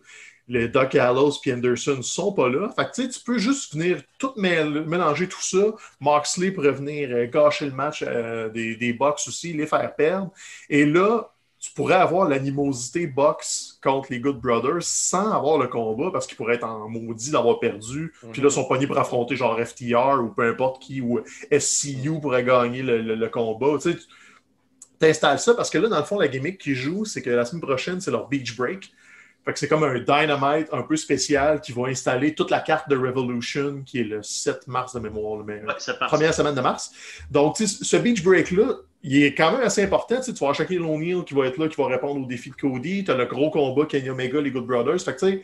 Les 0.52 0.68
Doc 0.68 0.90
Gallows 0.90 1.32
et 1.46 1.52
Anderson 1.54 1.96
ne 1.98 2.02
sont 2.02 2.32
pas 2.32 2.48
là. 2.48 2.68
Fait 2.76 2.84
que 2.90 3.08
tu 3.12 3.20
peux 3.24 3.38
juste 3.38 3.72
venir 3.72 4.02
tout 4.18 4.32
mélanger 4.36 5.28
tout 5.28 5.40
ça. 5.42 5.72
Moxley 6.00 6.50
pourrait 6.50 6.72
venir 6.72 7.08
euh, 7.12 7.26
gâcher 7.26 7.66
le 7.66 7.72
match 7.72 8.02
euh, 8.06 8.48
des, 8.48 8.74
des 8.74 8.92
Bucks 8.92 9.20
aussi, 9.28 9.52
les 9.52 9.66
faire 9.66 9.94
perdre. 9.94 10.30
Et 10.68 10.84
là, 10.84 11.30
tu 11.60 11.70
pourrais 11.72 11.94
avoir 11.96 12.26
l'animosité 12.28 13.06
Bucks 13.06 13.44
contre 13.82 14.08
les 14.10 14.18
Good 14.18 14.40
Brothers 14.40 14.82
sans 14.82 15.30
avoir 15.30 15.58
le 15.58 15.68
combat 15.68 16.10
parce 16.10 16.26
qu'ils 16.26 16.36
pourraient 16.38 16.54
être 16.54 16.64
en 16.64 16.88
maudit 16.88 17.30
d'avoir 17.30 17.60
perdu. 17.60 18.12
Puis 18.32 18.40
là, 18.42 18.48
ils 18.48 18.52
sont 18.52 18.64
pognés 18.66 18.86
pour 18.86 18.98
affronter 18.98 19.36
genre 19.36 19.56
FTR 19.60 20.20
ou 20.22 20.28
peu 20.30 20.48
importe 20.48 20.82
qui, 20.82 21.00
ou 21.02 21.20
SCU 21.56 22.18
pourrait 22.20 22.44
gagner 22.44 22.82
le, 22.82 23.02
le- 23.02 23.14
le 23.14 23.28
combat. 23.28 23.76
Tu 23.80 23.92
sais, 23.92 23.98
t'installes 24.98 25.38
ça 25.38 25.54
parce 25.54 25.70
que 25.70 25.78
là, 25.78 25.88
dans 25.88 25.98
le 25.98 26.04
fond, 26.04 26.18
la 26.18 26.28
gimmick 26.28 26.58
qu'ils 26.58 26.74
jouent, 26.74 27.04
c'est 27.04 27.22
que 27.22 27.30
la 27.30 27.44
semaine 27.44 27.62
prochaine, 27.62 28.00
c'est 28.00 28.10
leur 28.10 28.28
Beach 28.28 28.56
Break. 28.56 28.90
Fait 29.44 29.52
que 29.54 29.58
c'est 29.58 29.68
comme 29.68 29.84
un 29.84 29.98
Dynamite 29.98 30.68
un 30.72 30.82
peu 30.82 30.96
spécial 30.96 31.60
qui 31.60 31.72
va 31.72 31.86
installer 31.88 32.34
toute 32.34 32.50
la 32.50 32.60
carte 32.60 32.88
de 32.90 32.96
Revolution 32.96 33.82
qui 33.86 34.00
est 34.00 34.04
le 34.04 34.22
7 34.22 34.66
mars 34.68 34.94
de 34.94 35.00
mémoire. 35.00 35.38
le 35.38 35.44
Ouais, 35.44 35.74
première 36.08 36.34
semaine 36.34 36.54
de 36.54 36.60
mars. 36.60 36.90
Donc, 37.30 37.56
ce 37.56 37.96
beach 37.96 38.22
break-là, 38.22 38.74
il 39.02 39.22
est 39.24 39.34
quand 39.34 39.52
même 39.52 39.62
assez 39.62 39.82
important. 39.82 40.16
Tu 40.16 40.24
sais, 40.24 40.34
tu 40.34 40.44
vas 40.44 40.52
Shaquille 40.52 40.78
O'Neal 40.78 41.24
qui 41.24 41.32
va 41.32 41.46
être 41.46 41.56
là, 41.56 41.68
qui 41.68 41.80
va 41.80 41.86
répondre 41.88 42.20
aux 42.20 42.26
défis 42.26 42.50
de 42.50 42.56
Cody. 42.56 43.02
Tu 43.04 43.10
as 43.10 43.14
le 43.14 43.24
gros 43.24 43.50
combat 43.50 43.86
Kenny 43.86 44.10
Omega, 44.10 44.40
les 44.42 44.50
Good 44.50 44.66
Brothers. 44.66 45.00
Fait 45.00 45.14
que, 45.14 45.20
tu 45.20 45.32
sais, 45.32 45.42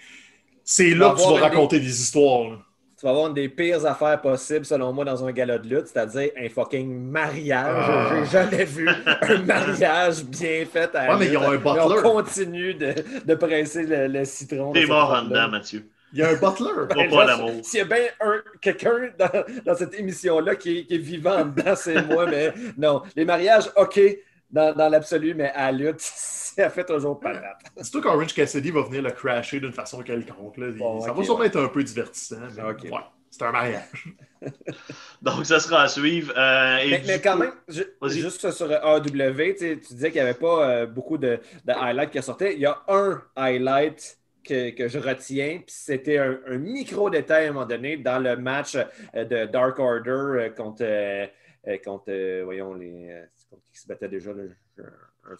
c'est 0.63 0.91
là 0.95 1.15
que 1.15 1.23
tu 1.23 1.33
vas 1.33 1.41
raconter 1.41 1.81
des 1.81 2.01
histoires. 2.01 2.51
là. 2.51 2.59
Vas 3.07 3.11
avoir 3.12 3.29
une 3.29 3.35
des 3.35 3.49
pires 3.49 3.85
affaires 3.87 4.21
possibles, 4.21 4.64
selon 4.64 4.92
moi, 4.92 5.05
dans 5.05 5.25
un 5.25 5.33
gala 5.33 5.59
de 5.59 5.66
lutte, 5.69 5.87
c'est-à-dire 5.87 6.31
un 6.38 6.49
fucking 6.49 6.88
mariage. 7.11 7.66
Ah. 7.88 8.09
J'ai 8.12 8.31
jamais 8.31 8.64
vu 8.64 8.88
un 8.88 9.38
mariage 9.42 10.25
bien 10.25 10.64
fait 10.71 10.95
à 10.95 11.12
Ouais, 11.12 11.16
mais 11.21 11.27
ils 11.29 11.37
ont 11.37 11.51
lutte. 11.51 11.61
un 11.66 11.75
Mais 11.75 11.81
on 11.81 11.88
butler. 11.88 12.03
continue 12.03 12.75
de, 12.75 12.95
de 13.25 13.35
presser 13.35 13.85
le, 13.85 14.07
le 14.09 14.25
citron. 14.25 14.73
T'es 14.73 14.87
mort 14.87 15.12
en 15.12 15.23
dedans, 15.25 15.49
Mathieu. 15.49 15.87
Il 16.12 16.21
y 16.21 16.23
a 16.23 16.29
un 16.31 16.35
butler. 16.35 16.71
Ben, 16.95 17.11
pas 17.11 17.25
l'amour. 17.27 17.51
S'il 17.62 17.81
y 17.81 17.83
a 17.83 17.85
bien 17.85 17.97
un- 18.21 18.40
quelqu'un 18.61 19.11
dans, 19.19 19.29
dans 19.64 19.75
cette 19.75 19.99
émission-là 19.99 20.55
qui, 20.55 20.79
est- 20.79 20.85
qui 20.87 20.95
est 20.95 20.99
vivant 20.99 21.40
en 21.40 21.45
dedans, 21.47 21.75
c'est 21.77 22.01
moi. 22.07 22.27
Mais 22.27 22.53
non, 22.79 23.03
les 23.16 23.25
mariages, 23.25 23.64
OK, 23.77 24.01
dans, 24.51 24.75
dans 24.75 24.89
l'absolu, 24.89 25.35
mais 25.35 25.51
à 25.51 25.73
la 25.73 25.79
lutte, 25.79 26.01
ça 26.01 26.71
fait 26.71 26.85
toujours 26.85 27.19
patate. 27.21 27.59
Dis-toi 27.81 28.01
qu'Orange 28.03 28.35
Cassidy 28.35 28.71
va 28.71 28.83
venir 28.83 29.03
le 29.03 29.11
crasher 29.11 29.61
d'une 29.61 29.73
façon 29.73 30.03
quelconque. 30.03 30.57
là. 30.57 30.69
Il- 30.69 30.79
Bon, 30.79 31.01
ça 31.01 31.13
va 31.13 31.23
sûrement 31.23 31.41
ouais. 31.41 31.47
être 31.49 31.61
un 31.61 31.69
peu 31.69 31.83
divertissant. 31.85 32.37
Mais 32.57 32.63
ouais, 32.63 32.75
c'est 33.31 33.43
un 33.45 33.53
mariage. 33.53 34.09
Donc, 35.23 35.45
ça 35.45 35.61
sera 35.61 35.83
à 35.83 35.89
suivre. 35.89 36.33
Euh, 36.37 36.77
et 36.79 37.03
Mais, 37.07 37.21
quand 37.21 37.35
coup- 37.37 37.41
même, 37.41 37.53
juste 38.09 38.51
sur 38.51 38.71
AW, 38.73 39.01
tu 39.03 39.59
sais, 39.59 39.79
tu 39.81 39.95
disais 39.95 40.11
qu'il 40.11 40.23
n'y 40.23 40.29
avait 40.29 40.39
pas 40.39 40.69
euh, 40.71 40.87
beaucoup 40.87 41.19
de, 41.19 41.39
de 41.65 41.73
highlights 41.73 42.11
qui 42.11 42.23
sortaient. 42.23 42.55
Il 42.55 42.61
y 42.61 42.67
a 42.67 42.79
un 42.89 43.23
highlight 43.35 44.19
que, 44.45 44.71
que 44.71 44.89
je 44.89 44.99
retiens, 44.99 45.57
puis 45.67 45.75
c'était 45.77 46.19
un, 46.19 46.39
un 46.47 46.59
micro-détail 46.59 47.47
à 47.47 47.51
un 47.51 47.53
moment 47.53 47.67
donné 47.67 47.97
dans 47.97 48.21
le 48.23 48.37
match 48.37 48.77
euh, 48.77 49.25
de 49.25 49.47
Dark 49.47 49.79
Order 49.81 50.51
contre, 50.57 50.85
contre 51.85 52.43
voyons, 52.45 52.75
les, 52.75 53.11
contre 53.51 53.63
qui 53.73 53.79
se 53.79 53.87
battait 53.87 54.09
déjà, 54.09 54.33
là? 54.33 54.43
Un 55.29 55.37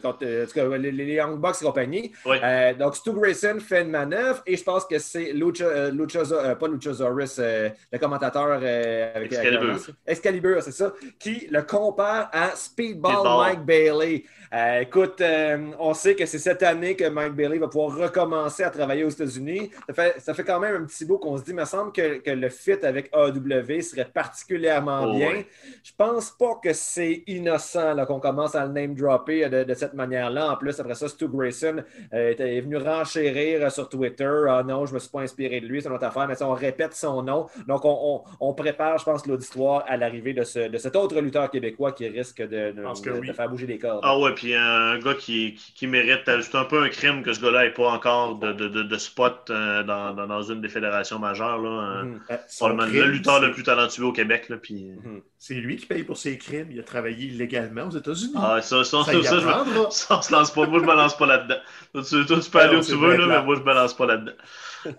contre, 0.00 0.22
euh, 0.22 0.42
en 0.42 0.46
tout 0.46 0.52
cas, 0.54 0.78
les, 0.78 0.90
les 0.90 1.14
Young 1.14 1.38
Bucks 1.38 1.56
et 1.60 1.64
compagnie. 1.64 2.12
Euh, 2.26 2.72
donc, 2.74 2.96
Stu 2.96 3.12
Grayson 3.12 3.58
fait 3.60 3.82
une 3.82 3.90
manœuvre 3.90 4.42
et 4.46 4.56
je 4.56 4.64
pense 4.64 4.86
que 4.86 4.98
c'est 4.98 5.32
Lucha, 5.32 5.64
euh, 5.64 5.92
euh, 5.92 6.54
pas 6.54 6.68
Luchasaurus, 6.68 7.38
le 7.38 7.98
commentateur 7.98 8.52
avec 8.52 9.32
Excalibur. 9.32 9.76
Excalibur, 10.06 10.62
c'est 10.62 10.72
ça, 10.72 10.94
qui 11.18 11.48
le 11.50 11.62
compare 11.62 12.30
à 12.32 12.56
Speedball, 12.56 13.12
Speedball. 13.12 13.38
Mike 13.38 13.64
Bailey. 13.66 14.24
Euh, 14.54 14.80
écoute, 14.80 15.20
euh, 15.20 15.58
on 15.78 15.92
sait 15.94 16.14
que 16.14 16.24
c'est 16.26 16.38
cette 16.38 16.62
année 16.62 16.94
que 16.96 17.08
Mike 17.08 17.34
Bailey 17.34 17.58
va 17.58 17.68
pouvoir 17.68 17.96
recommencer 17.96 18.62
à 18.62 18.70
travailler 18.70 19.04
aux 19.04 19.08
États-Unis. 19.10 19.70
Ça 19.88 19.94
fait, 19.94 20.20
ça 20.20 20.34
fait 20.34 20.44
quand 20.44 20.60
même 20.60 20.82
un 20.82 20.84
petit 20.86 21.04
bout 21.04 21.18
qu'on 21.18 21.36
se 21.36 21.42
dit, 21.44 21.50
il 21.50 21.56
me 21.56 21.64
semble 21.64 21.92
que, 21.92 22.18
que 22.18 22.30
le 22.30 22.48
fit 22.48 22.72
avec 22.84 23.10
AEW 23.14 23.80
serait 23.82 24.04
particulièrement 24.12 25.02
Oh, 25.04 25.14
bien. 25.16 25.28
ouais. 25.28 25.46
Je 25.82 25.92
pense 25.96 26.30
pas 26.30 26.58
que 26.62 26.72
c'est 26.72 27.22
innocent 27.26 27.96
qu'on 28.06 28.20
commence 28.20 28.54
à 28.54 28.66
le 28.66 28.72
name 28.72 28.94
dropper 28.94 29.48
de, 29.48 29.64
de 29.64 29.74
cette 29.74 29.94
manière-là. 29.94 30.52
En 30.52 30.56
plus, 30.56 30.78
après 30.78 30.94
ça, 30.94 31.08
Stu 31.08 31.28
Grayson 31.28 31.82
euh, 32.14 32.34
est 32.38 32.60
venu 32.60 32.76
renchérir 32.76 33.70
sur 33.72 33.88
Twitter. 33.88 34.30
Ah 34.48 34.62
non, 34.66 34.86
je 34.86 34.94
me 34.94 34.98
suis 34.98 35.10
pas 35.10 35.20
inspiré 35.20 35.60
de 35.60 35.66
lui, 35.66 35.82
c'est 35.82 35.88
notre 35.88 36.04
affaire, 36.04 36.28
mais 36.28 36.34
ça, 36.34 36.48
on 36.48 36.52
répète 36.54 36.94
son 36.94 37.22
nom. 37.22 37.46
Donc, 37.66 37.84
on, 37.84 37.96
on- 38.40 38.48
on 38.48 38.54
prépare, 38.54 38.98
je 38.98 39.04
pense, 39.04 39.26
l'auditoire 39.26 39.84
à 39.88 39.96
l'arrivée 39.96 40.32
de, 40.34 40.44
ce- 40.44 40.68
de 40.68 40.78
cet 40.78 40.94
autre 40.96 41.20
lutteur 41.20 41.50
québécois 41.50 41.92
qui 41.92 42.08
risque 42.08 42.42
de, 42.42 42.72
de- 42.72 42.82
pense 42.82 43.00
que 43.00 43.10
de- 43.10 43.18
oui. 43.20 43.28
de 43.28 43.32
faire 43.32 43.48
bouger 43.48 43.66
les 43.66 43.78
cordes. 43.78 44.00
Ah 44.02 44.18
ouais, 44.18 44.34
puis 44.36 44.54
un 44.54 44.98
gars 45.00 45.14
qui, 45.14 45.54
qui, 45.54 45.72
qui 45.74 45.86
mérite, 45.88 46.22
c'est 46.26 46.54
un 46.54 46.64
peu 46.64 46.82
un 46.84 46.88
crime 46.88 47.24
que 47.24 47.32
ce 47.32 47.40
gars-là 47.40 47.64
n'ait 47.64 47.72
pas 47.72 47.88
encore 47.88 48.36
de, 48.36 48.52
de, 48.52 48.68
de, 48.68 48.82
de 48.84 48.96
spot 48.98 49.48
euh, 49.50 49.82
dans, 49.82 50.14
dans, 50.14 50.42
une 50.42 50.60
des 50.60 50.68
fédérations 50.68 51.18
majeures. 51.18 51.58
Là, 51.58 51.68
euh, 51.70 52.02
Mhm. 52.04 52.20
Probablement 52.58 52.88
crime, 52.88 53.00
le 53.02 53.10
lutteur 53.10 53.40
le 53.40 53.50
plus 53.50 53.64
talentueux 53.64 54.04
au 54.04 54.12
Québec. 54.12 54.48
Là, 54.48 54.56
puis... 54.58 54.92
Mhm. 55.02 55.22
C'est 55.38 55.54
lui 55.54 55.76
qui 55.76 55.86
paye 55.86 56.02
pour 56.02 56.16
ses 56.16 56.38
crimes. 56.38 56.68
Il 56.70 56.78
a 56.80 56.82
travaillé 56.82 57.26
illégalement 57.26 57.84
aux 57.88 57.90
États-unis. 57.96 58.32
Ah, 58.36 58.60
ça, 58.62 58.84
ça, 58.84 59.04
ça 59.04 59.12
ça, 59.12 59.22
ça, 59.22 59.38
je 59.40 59.44
me- 59.44 59.50
apprendra. 59.52 59.90
ça, 59.90 60.18
on 60.18 60.22
se 60.22 60.32
lance 60.32 60.50
pas. 60.52 60.66
Moi, 60.66 60.78
je 60.80 60.84
me 60.84 60.94
lance 60.94 61.16
pas 61.16 61.26
là-dedans. 61.26 61.58
Toi, 61.92 62.02
tu, 62.02 62.26
toi, 62.26 62.38
tu 62.40 62.50
peux 62.50 62.58
aller 62.60 62.76
où 62.76 62.80
tu 62.80 62.94
veux, 62.96 63.16
là, 63.16 63.26
mais 63.26 63.42
moi, 63.42 63.56
je 63.56 63.60
me 63.62 63.74
lance 63.74 63.94
pas 63.96 64.06
là-dedans. 64.06 64.32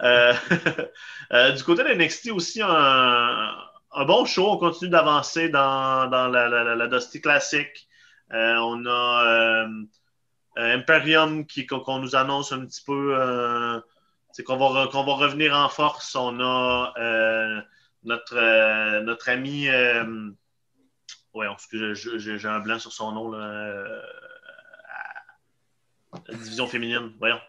Euh, 0.03 0.33
euh, 1.33 1.51
du 1.51 1.63
côté 1.63 1.81
de 1.83 1.89
NXT 1.93 2.31
aussi, 2.31 2.61
un, 2.61 3.51
un 3.93 4.05
bon 4.05 4.25
show. 4.25 4.49
On 4.49 4.57
continue 4.57 4.89
d'avancer 4.89 5.47
dans, 5.47 6.07
dans 6.09 6.27
la, 6.27 6.49
la, 6.49 6.63
la, 6.65 6.75
la 6.75 6.87
Dusty 6.87 7.21
Classic. 7.21 7.86
Euh, 8.33 8.55
on 8.57 8.85
a 8.85 9.25
euh, 9.25 9.67
euh, 10.57 10.75
Imperium 10.75 11.45
qui, 11.45 11.65
qu'on, 11.65 11.99
nous 11.99 12.15
annonce 12.15 12.51
un 12.51 12.65
petit 12.65 12.83
peu. 12.85 13.15
euh, 13.17 13.79
c'est 14.31 14.43
qu'on 14.43 14.57
va, 14.57 14.65
re- 14.85 14.91
qu'on 14.91 15.03
va 15.03 15.13
revenir 15.13 15.55
en 15.55 15.69
force. 15.69 16.15
On 16.15 16.39
a 16.39 16.93
euh, 16.97 17.61
notre, 18.03 18.35
euh, 18.37 19.01
notre 19.01 19.29
ami. 19.29 19.67
Euh, 19.69 20.29
je- 21.93 21.93
j'ai 22.17 22.47
un 22.47 22.59
blanc 22.59 22.79
sur 22.79 22.91
son 22.91 23.11
nom. 23.11 23.31
Là, 23.31 23.37
euh, 23.47 24.01
la 26.27 26.33
division 26.35 26.67
féminine, 26.67 27.13
voyons. 27.19 27.39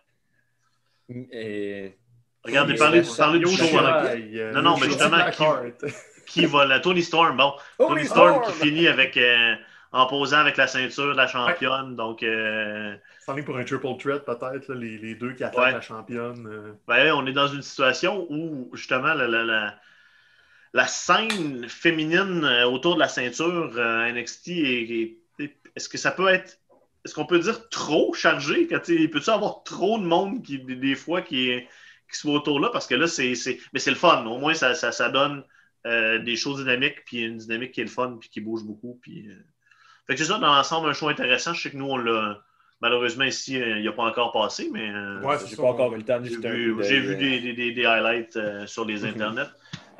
Et- 1.33 1.97
Regardez, 2.45 2.75
Oui, 2.75 2.79
parlez, 2.79 3.03
parlez 3.17 3.39
du 3.41 3.47
show. 3.49 3.65
hein. 3.79 4.05
Euh, 4.07 4.53
Non, 4.53 4.63
non, 4.63 4.77
mais 4.79 4.87
justement, 4.87 5.17
Blackheart. 5.17 5.85
Qui 6.27 6.47
va 6.47 6.67
la 6.67 6.79
Tony 6.81 7.03
Storm, 7.03 7.37
bon. 7.37 7.53
Tony 7.79 8.03
oui, 8.03 8.07
Storm 8.07 8.43
Storm! 8.43 8.45
qui 8.61 8.67
finit 8.67 8.87
avec 8.89 9.17
euh, 9.17 9.55
en 9.93 10.07
posant 10.07 10.37
avec 10.39 10.57
la 10.57 10.67
ceinture 10.67 11.13
de 11.13 11.17
la 11.17 11.27
championne. 11.27 11.97
Donc, 11.97 12.23
euh, 12.23 12.95
pour 13.47 13.57
un 13.57 13.65
triple 13.65 13.87
threat, 13.99 14.25
peut-être, 14.25 14.73
les, 14.75 14.99
les 14.99 15.15
deux 15.15 15.33
qui 15.33 15.45
attaquent 15.45 15.59
Ouais. 15.65 15.73
la 15.73 15.81
championne. 15.81 16.47
euh. 16.47 16.73
ben, 16.87 17.13
on 17.15 17.27
est 17.27 17.33
dans 17.33 17.49
une 17.49 17.63
situation 17.63 18.27
où, 18.31 18.71
justement, 18.75 19.15
la, 19.15 19.27
la, 19.27 19.45
la, 19.45 19.81
la 20.75 20.87
scène 20.87 21.69
féminine 21.69 22.45
euh, 22.45 22.67
autour 22.67 22.95
de 22.97 23.01
la 23.01 23.09
ceinture 23.09 23.73
euh, 23.77 24.13
NXT, 24.13 24.49
est- 24.49 25.17
est- 25.41 25.57
est-ce 25.77 25.89
que 25.89 25.99
ça 25.99 26.11
peut 26.11 26.29
être. 26.29 26.59
Est-ce 27.05 27.15
qu'on 27.15 27.25
peut 27.27 27.39
dire 27.39 27.69
trop 27.71 28.13
chargé? 28.13 28.67
Quand, 28.67 28.81
Peut-tu 28.85 29.31
avoir 29.31 29.63
trop 29.63 29.99
de 29.99 30.05
monde 30.05 30.43
qui, 30.43 30.59
des, 30.59 30.95
fois 30.95 31.23
qui, 31.23 31.49
est- 31.49 31.69
qui 32.13 32.19
soit 32.19 32.35
autour 32.35 32.61
là? 32.61 32.69
Parce 32.73 32.87
que 32.87 32.95
là, 32.95 33.07
c'est. 33.07 33.35
c'est- 33.35 33.59
Mais 33.73 33.79
c'est 33.79 33.91
le 33.91 33.97
fun. 33.97 34.27
Au 34.27 34.39
moins, 34.39 34.53
ça, 34.53 34.75
ça, 34.75 34.93
ça 34.93 35.09
donne 35.09 35.45
des 35.87 36.37
choses 36.37 36.59
dynamiques, 36.59 37.03
puis 37.07 37.23
une 37.23 37.39
dynamique 37.39 37.73
qui 37.73 37.81
est 37.81 37.85
le 37.85 37.89
fun, 37.91 38.19
puis 38.21 38.29
qui 38.29 38.41
bouge 38.43 38.63
beaucoup. 38.65 38.99
Puis. 39.01 39.27
Fait 40.09 40.15
que 40.15 40.21
c'est 40.21 40.27
ça, 40.33 40.39
dans 40.39 40.55
l'ensemble, 40.55 40.89
un 40.89 40.93
show 40.95 41.09
intéressant. 41.09 41.53
Je 41.53 41.63
sais 41.63 41.71
que 41.71 41.77
nous, 41.77 41.87
on 41.89 41.97
l'a. 41.99 42.39
Malheureusement, 42.81 43.25
ici, 43.25 43.61
euh, 43.61 43.79
il 43.79 43.85
n'a 43.85 43.93
pas 43.93 44.05
encore 44.05 44.33
passé, 44.33 44.71
mais. 44.73 44.89
euh, 44.89 45.21
Ouais, 45.21 45.37
c'est 45.39 45.49
J'ai 45.49 45.57
ça, 45.57 45.63
pas 45.63 45.69
encore 45.69 45.93
eu 45.95 45.99
le 45.99 46.05
temps 46.05 46.19
de 46.21 46.25
j'ai 46.27 47.01
vu, 47.01 47.17
des, 47.17 47.41
des- 47.41 47.53
des- 47.53 47.73
des 47.73 47.85
highlights 47.85 48.37
euh, 48.37 48.67
sur 48.67 48.85
les 48.85 49.03
Mhm. 49.03 49.09
internets. 49.11 49.51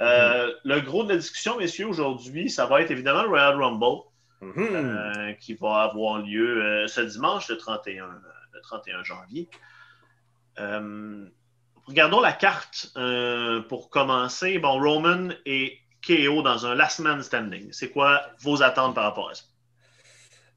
Euh, 0.01 0.53
Le 0.65 0.81
gros 0.81 1.03
de 1.05 1.09
la 1.11 1.17
discussion, 1.17 1.59
messieurs, 1.59 1.87
aujourd'hui, 1.89 2.49
ça 2.51 2.67
va 2.67 2.81
être 2.81 2.91
évidemment 2.93 3.23
le 3.23 3.29
Royal 3.29 3.61
Rumble 3.61 4.03
Mhm. 4.41 4.57
euh, 4.71 5.33
qui 5.35 5.55
va 5.55 5.83
avoir 5.83 6.21
lieu 6.21 6.63
euh, 6.65 6.87
ce 6.87 7.01
dimanche, 7.01 7.49
le 7.49 7.57
31, 7.59 8.05
euh, 8.05 8.09
le 8.53 8.61
31 8.61 9.03
janvier. 9.03 9.49
Euh, 10.61 11.27
regardons 11.87 12.21
la 12.21 12.33
carte 12.33 12.93
euh, 12.97 13.61
pour 13.63 13.91
commencer. 13.91 14.59
Bon, 14.59 14.81
Roman 14.81 15.31
et 15.47 15.79
KO 16.07 16.43
dans 16.43 16.65
un 16.67 16.75
last 16.77 17.01
man 17.01 17.23
standing. 17.23 17.73
C'est 17.73 17.91
quoi 17.91 18.23
vos 18.41 18.63
attentes 18.63 18.95
par 18.95 19.05
rapport 19.05 19.31
à 19.31 19.35
ça? 19.35 19.45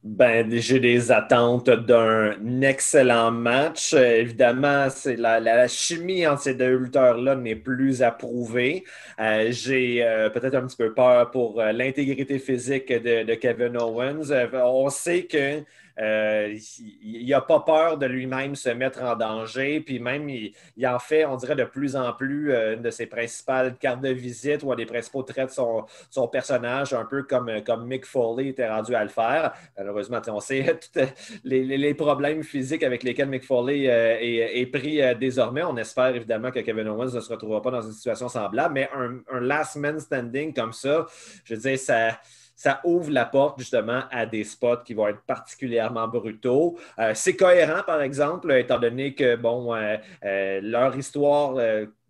Ben, 0.03 0.49
j'ai 0.51 0.79
des 0.79 1.11
attentes 1.11 1.69
d'un 1.69 2.61
excellent 2.61 3.29
match. 3.29 3.93
Évidemment, 3.93 4.89
c'est 4.89 5.15
la, 5.15 5.39
la 5.39 5.67
chimie 5.67 6.25
entre 6.25 6.41
ces 6.41 6.55
deux 6.55 6.75
lutteurs-là 6.75 7.35
n'est 7.35 7.55
plus 7.55 8.01
approuvée. 8.01 8.83
Euh, 9.19 9.51
j'ai 9.51 10.03
euh, 10.03 10.31
peut-être 10.31 10.55
un 10.55 10.65
petit 10.65 10.77
peu 10.77 10.91
peur 10.95 11.29
pour 11.29 11.61
euh, 11.61 11.71
l'intégrité 11.71 12.39
physique 12.39 12.91
de, 12.91 13.35
Kevin 13.35 13.77
Owens. 13.77 14.31
On 14.53 14.89
sait 14.89 15.25
que 15.25 15.61
euh, 16.01 16.57
il 17.03 17.27
n'a 17.29 17.41
pas 17.41 17.59
peur 17.59 17.97
de 17.97 18.07
lui-même 18.07 18.55
se 18.55 18.69
mettre 18.69 19.03
en 19.03 19.15
danger, 19.15 19.81
puis 19.81 19.99
même 19.99 20.27
il, 20.29 20.53
en 20.85 20.97
fait, 20.97 21.25
on 21.25 21.35
dirait 21.35 21.55
de 21.55 21.63
plus 21.63 21.95
en 21.95 22.11
plus 22.13 22.51
euh, 22.51 22.75
une 22.75 22.81
de 22.81 22.89
ses 22.89 23.05
principales 23.05 23.77
cartes 23.77 24.01
de 24.01 24.09
visite 24.09 24.63
ou 24.63 24.71
un 24.71 24.75
des 24.75 24.87
principaux 24.87 25.21
traits 25.21 25.49
de 25.49 25.53
son, 25.53 25.85
son 26.09 26.27
personnage, 26.27 26.93
un 26.93 27.05
peu 27.05 27.23
comme, 27.23 27.63
comme 27.63 27.85
Mick 27.85 28.05
Foley 28.05 28.47
était 28.47 28.67
rendu 28.67 28.95
à 28.95 29.03
le 29.03 29.09
faire. 29.09 29.53
Malheureusement, 29.77 30.19
on 30.29 30.39
sait 30.39 30.79
tous 30.93 31.01
les, 31.43 31.93
problèmes 31.93 32.41
physiques 32.41 32.83
avec 32.83 33.03
lesquels 33.03 33.29
Mick 33.29 33.43
Foley 33.43 33.87
euh, 33.87 34.17
est, 34.19 34.65
pris 34.65 35.01
désormais. 35.19 35.63
On 35.63 35.77
espère 35.77 36.15
évidemment 36.15 36.49
que 36.49 36.59
Kevin 36.59 36.87
Owens 36.87 37.13
ne 37.13 37.19
se 37.19 37.31
retrouvera 37.31 37.61
pas 37.61 37.71
dans 37.71 37.81
une 37.81 37.91
situation 37.91 38.27
semblable, 38.27 38.73
mais 38.73 38.89
un, 38.95 39.19
un 39.31 39.39
last 39.39 39.75
man 39.75 39.99
standing 39.99 40.51
comme 40.53 40.73
ça, 40.73 41.05
je 41.43 41.53
veux 41.53 41.61
dire, 41.61 41.77
ça. 41.77 42.17
Ça 42.55 42.81
ouvre 42.83 43.11
la 43.11 43.25
porte 43.25 43.59
justement 43.59 44.01
à 44.11 44.25
des 44.25 44.43
spots 44.43 44.83
qui 44.85 44.93
vont 44.93 45.07
être 45.07 45.21
particulièrement 45.21 46.07
brutaux. 46.07 46.77
Euh, 46.99 47.13
c'est 47.15 47.35
cohérent, 47.35 47.81
par 47.85 48.01
exemple, 48.01 48.51
étant 48.53 48.79
donné 48.79 49.13
que 49.15 49.35
bon, 49.35 49.73
euh, 49.73 49.97
euh, 50.23 50.59
leur 50.61 50.95
histoire, 50.95 51.55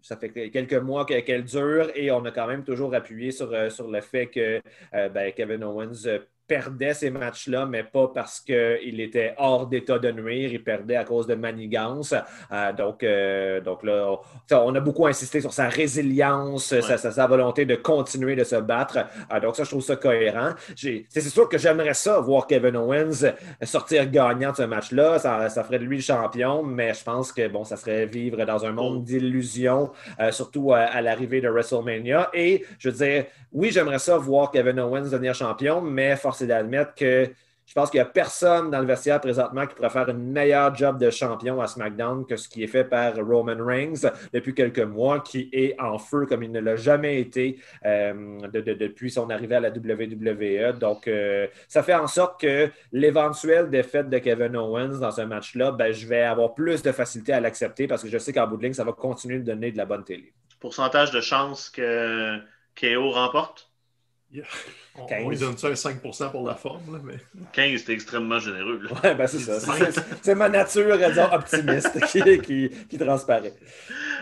ça 0.02 0.18
fait 0.18 0.50
quelques 0.50 0.74
mois 0.74 1.06
que- 1.06 1.20
qu'elle 1.22 1.44
dure 1.44 1.90
et 1.96 2.12
on 2.12 2.26
a 2.26 2.32
quand 2.32 2.48
même 2.48 2.64
toujours 2.64 2.94
appuyé 2.96 3.32
sur, 3.32 3.72
sur 3.72 3.90
le 3.90 4.02
fait 4.02 4.28
que 4.28 4.62
ben, 4.92 5.32
Kevin 5.32 5.64
Owens 5.64 6.08
perdait 6.48 6.94
ces 6.94 7.10
matchs-là, 7.10 7.66
mais 7.66 7.84
pas 7.84 8.10
parce 8.14 8.40
qu'il 8.42 9.00
était 9.00 9.34
hors 9.38 9.68
d'état 9.68 10.00
de 10.00 10.12
nuire, 10.12 10.52
il 10.52 10.64
perdait 10.64 10.98
à 10.98 11.04
cause 11.06 11.28
de 11.28 11.36
manigance. 11.36 12.14
Euh, 12.52 12.74
donc, 12.74 13.04
euh, 13.04 13.62
donc 13.62 13.84
là, 13.84 14.18
on, 14.52 14.76
a 14.76 14.80
beaucoup 14.80 15.08
insisté 15.08 15.40
sur 15.42 15.54
sa 15.54 15.70
résilience, 15.70 16.66
sa, 16.82 16.98
sa- 16.98 17.12
sa 17.12 17.28
volonté 17.28 17.66
de 17.66 17.76
continuer 17.76 18.36
de 18.36 18.44
se 18.44 18.56
battre. 18.58 19.00
Euh, 19.32 19.40
donc 19.40 19.56
ça, 19.56 19.64
je 19.64 19.70
trouve 19.70 19.84
ça 19.84 19.96
cohérent. 19.96 20.52
C'est 20.76 21.22
sûr 21.22 21.48
que 21.48 21.58
j'aimerais 21.58 21.94
ça, 21.94 22.20
voir 22.20 22.48
Kevin 22.48 22.76
Owens 22.76 23.32
sortir 23.64 24.10
gagnant 24.10 24.52
de 24.52 24.58
ce 24.58 24.64
match-là. 24.64 25.20
Ça, 25.20 25.50
ça 25.50 25.64
ferait 25.64 25.80
de 25.80 25.86
lui 25.86 25.98
le 25.98 26.04
champion, 26.04 26.64
mais 26.64 26.94
je 26.94 27.04
pense 27.04 27.32
que 27.32 27.48
bon, 27.48 27.64
ça 27.64 27.78
serait 27.78 28.06
vivre 28.06 28.44
dans 28.46 28.66
un 28.66 28.72
monde 28.72 29.04
d'illusions, 29.04 29.92
euh, 30.20 30.32
surtout 30.32 30.74
à, 30.74 30.80
à 30.80 31.02
l'arrivée 31.02 31.42
de 31.42 31.50
WrestleMania. 31.50 32.30
Et 32.34 32.66
je 32.80 32.90
veux 32.90 32.96
dire, 33.06 33.26
oui, 33.54 33.70
j'aimerais 33.72 34.00
ça 34.00 34.18
voir 34.18 34.52
Kevin 34.52 34.80
Owens 34.80 35.10
devenir 35.10 35.34
champion, 35.34 35.82
mais 35.82 36.16
force 36.42 36.44
est 36.44 36.48
d'admettre 36.48 36.96
que 36.96 37.30
je 37.68 37.74
pense 37.74 37.90
qu'il 37.90 38.00
n'y 38.00 38.02
a 38.02 38.06
personne 38.06 38.70
dans 38.70 38.80
le 38.82 38.86
vestiaire 38.86 39.22
présentement 39.22 39.66
qui 39.66 39.76
pourrait 39.76 39.90
faire 39.92 40.10
une 40.10 40.30
meilleure 40.30 40.76
job 40.76 41.00
de 41.00 41.10
champion 41.10 41.62
à 41.62 41.68
SmackDown 41.68 42.26
que 42.26 42.36
ce 42.36 42.50
qui 42.50 42.64
est 42.64 42.68
fait 42.68 42.84
par 42.84 43.16
Roman 43.16 43.56
Reigns 43.66 44.10
depuis 44.34 44.54
quelques 44.54 44.80
mois, 44.80 45.22
qui 45.22 45.50
est 45.54 45.80
en 45.80 45.98
feu 45.98 46.26
comme 46.26 46.44
il 46.44 46.52
ne 46.52 46.60
l'a 46.60 46.76
jamais 46.76 47.22
été 47.22 47.60
euh, 47.86 48.40
de- 48.52 48.60
de- 48.60 48.74
depuis 48.74 49.10
son 49.10 49.30
arrivée 49.30 49.56
à 49.56 49.62
la 49.62 49.70
WWE. 49.70 50.78
Donc, 50.80 51.08
euh, 51.08 51.48
ça 51.70 51.82
fait 51.82 51.94
en 51.94 52.08
sorte 52.08 52.42
que 52.42 52.70
l'éventuelle 52.92 53.70
défaite 53.70 54.10
de 54.10 54.18
Kevin 54.18 54.58
Owens 54.58 55.00
dans 55.00 55.12
ce 55.12 55.22
match-là, 55.22 55.72
ben, 55.72 55.94
je 55.94 56.06
vais 56.08 56.24
avoir 56.24 56.54
plus 56.54 56.82
de 56.82 56.92
facilité 56.92 57.32
à 57.32 57.40
l'accepter 57.40 57.88
parce 57.88 58.04
que 58.04 58.10
je 58.10 58.18
sais 58.18 58.34
qu'en 58.34 58.48
bout 58.48 58.58
de 58.58 58.64
ligne, 58.64 58.74
ça 58.74 58.84
va 58.84 58.92
continuer 58.92 59.40
de 59.40 59.46
donner 59.46 59.72
de 59.72 59.78
la 59.78 59.86
bonne 59.86 60.04
télé. 60.04 60.34
Pourcentage 60.60 61.12
de 61.12 61.22
chance 61.22 61.70
que 61.70 62.38
KO 62.76 63.12
remporte? 63.12 63.71
On, 64.96 65.06
15. 65.06 65.24
on 65.26 65.30
lui 65.30 65.38
donne 65.38 65.58
ça 65.58 65.68
un 65.68 65.74
5% 65.74 66.32
pour 66.32 66.48
la 66.48 66.56
forme, 66.56 66.94
là, 66.94 67.00
mais 67.04 67.18
15, 67.54 67.84
c'est 67.86 67.94
extrêmement 67.94 68.40
généreux. 68.40 68.82
là. 68.84 68.92
Ouais, 69.04 69.16
ben 69.16 69.28
c'est 69.28 69.40
ça. 69.40 69.60
C'est- 70.22 70.36
ma 70.36 70.48
nature, 70.50 70.98
disons, 70.98 71.32
optimiste 71.34 72.06
qui, 72.12 72.42
qui, 72.42 72.70
qui 72.88 72.98
transparaît. 72.98 73.54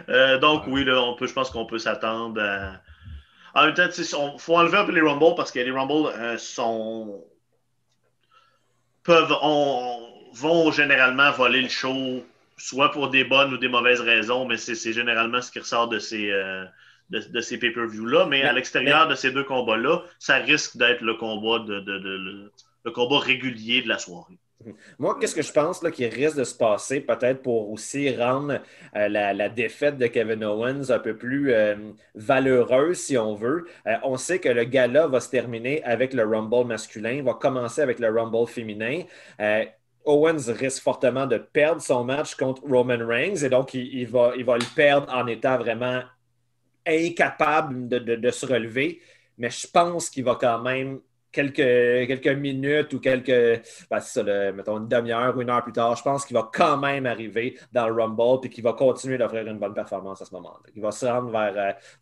Euh, 0.10 0.40
donc, 0.40 0.64
oui, 0.68 0.84
là, 0.84 1.02
on 1.02 1.16
peut, 1.16 1.28
je 1.28 1.34
pense 1.34 1.50
qu'on 1.52 1.66
peut 1.66 1.80
s'attendre 1.80 2.42
à. 2.42 2.82
En 3.56 3.66
même 3.66 3.74
temps, 3.74 3.88
il 3.98 4.40
faut 4.40 4.58
enlever 4.58 4.78
un 4.78 4.86
peu 4.86 4.92
les 4.92 5.02
Rumble 5.02 5.36
parce 5.36 5.52
que 5.52 5.60
les 5.60 5.72
Rumble 5.72 6.08
euh, 6.16 6.38
sont. 6.38 7.24
peuvent, 9.04 9.36
on, 9.42 10.08
vont 10.34 10.72
généralement 10.72 11.32
voler 11.32 11.62
le 11.64 11.70
show, 11.70 12.24
soit 12.58 12.92
pour 12.92 13.10
des 13.10 13.24
bonnes 13.24 13.54
ou 13.54 13.58
des 13.58 13.68
mauvaises 13.68 14.02
raisons, 14.02 14.46
mais 14.46 14.58
c'est 14.58 14.94
généralement 14.94 15.42
ce 15.42 15.52
qui 15.52 15.60
ressort 15.60 15.88
de 15.88 16.00
ces, 16.00 16.30
euh, 16.32 16.66
de, 17.10 17.42
ces 17.42 17.58
pay-per-views-là. 17.58 18.26
Mais, 18.28 18.44
à 18.44 18.54
l'extérieur 18.54 19.08
de 19.08 19.16
ces 19.16 19.32
deux 19.32 19.44
combats-là, 19.44 20.04
ça 20.20 20.38
risque 20.38 20.78
d'être 20.78 21.02
le 21.02 21.16
combat 21.16 21.60
de, 21.60 22.52
le 22.86 22.92
combat 22.92 23.20
régulier 23.20 23.82
de 23.82 23.88
la 23.88 23.98
soirée. 23.98 24.38
Moi, 24.98 25.18
qu'est-ce 25.20 25.36
que 25.36 25.42
je 25.42 25.54
pense 25.54 25.82
là, 25.82 25.90
qui 25.90 26.06
risque 26.06 26.38
de 26.38 26.44
se 26.44 26.56
passer, 26.56 27.00
peut-être 27.00 27.42
pour 27.42 27.72
aussi 27.72 28.14
rendre 28.14 28.60
euh, 28.96 29.08
la, 29.08 29.50
défaite 29.50 29.98
de 29.98 30.08
Kevin 30.08 30.44
Owens 30.44 30.90
un 30.90 31.00
peu 31.00 31.16
plus 31.16 31.54
euh, 31.54 31.76
valeureuse, 32.14 32.98
si 32.98 33.18
on 33.18 33.36
veut. 33.36 33.68
Euh, 33.88 33.96
on 34.04 34.18
sait 34.18 34.40
que 34.40 34.50
le 34.50 34.66
gala 34.66 35.08
va 35.08 35.22
se 35.22 35.30
terminer 35.30 35.82
avec 35.84 36.14
le 36.14 36.26
Rumble 36.26 36.68
masculin, 36.68 37.24
va 37.24 37.36
commencer 37.36 37.82
avec 37.82 38.00
le 38.00 38.10
Rumble 38.10 38.48
féminin. 38.48 39.04
Owens 40.06 40.50
risque 40.50 40.82
fortement 40.82 41.28
de 41.28 41.38
perdre 41.38 41.82
son 41.82 42.04
match 42.04 42.36
contre 42.36 42.64
Roman 42.64 43.06
Reigns 43.06 43.44
et 43.44 43.50
donc 43.50 43.74
il, 43.74 44.08
va, 44.08 44.34
il 44.36 44.44
va 44.44 44.58
le 44.58 44.76
perdre 44.76 45.14
en 45.14 45.28
étant 45.28 45.58
vraiment 45.58 46.02
incapable 46.88 47.88
de, 47.88 48.00
de 48.00 48.32
se 48.32 48.46
relever. 48.46 49.02
Mais 49.38 49.50
je 49.50 49.68
pense 49.68 50.10
qu'il 50.10 50.24
va 50.24 50.36
quand 50.36 50.60
même 50.62 51.00
quelques, 51.32 51.56
quelques 51.56 52.28
minutes 52.28 52.94
ou 52.94 53.00
quelques, 53.00 53.62
ben, 53.90 54.00
ça, 54.00 54.24
mettons 54.24 54.78
une 54.78 54.88
demi-heure 54.88 55.36
ou 55.36 55.42
une 55.42 55.50
heure 55.50 55.64
plus 55.64 55.74
tard, 55.74 55.96
je 55.96 56.04
pense 56.04 56.26
qu'il 56.26 56.36
va 56.36 56.50
quand 56.52 56.78
même 56.78 57.06
arriver 57.06 57.58
dans 57.72 57.88
le 57.88 58.02
Rumble 58.02 58.46
et 58.46 58.50
qu'il 58.50 58.64
va 58.64 58.74
continuer 58.74 59.18
d'offrir 59.18 59.46
une 59.48 59.60
bonne 59.60 59.74
performance 59.74 60.22
à 60.22 60.26
ce 60.26 60.34
moment-là. 60.36 60.70
Il 60.76 60.82
va 60.82 60.92
se 60.92 61.06
rendre 61.06 61.32
vers 61.32 61.54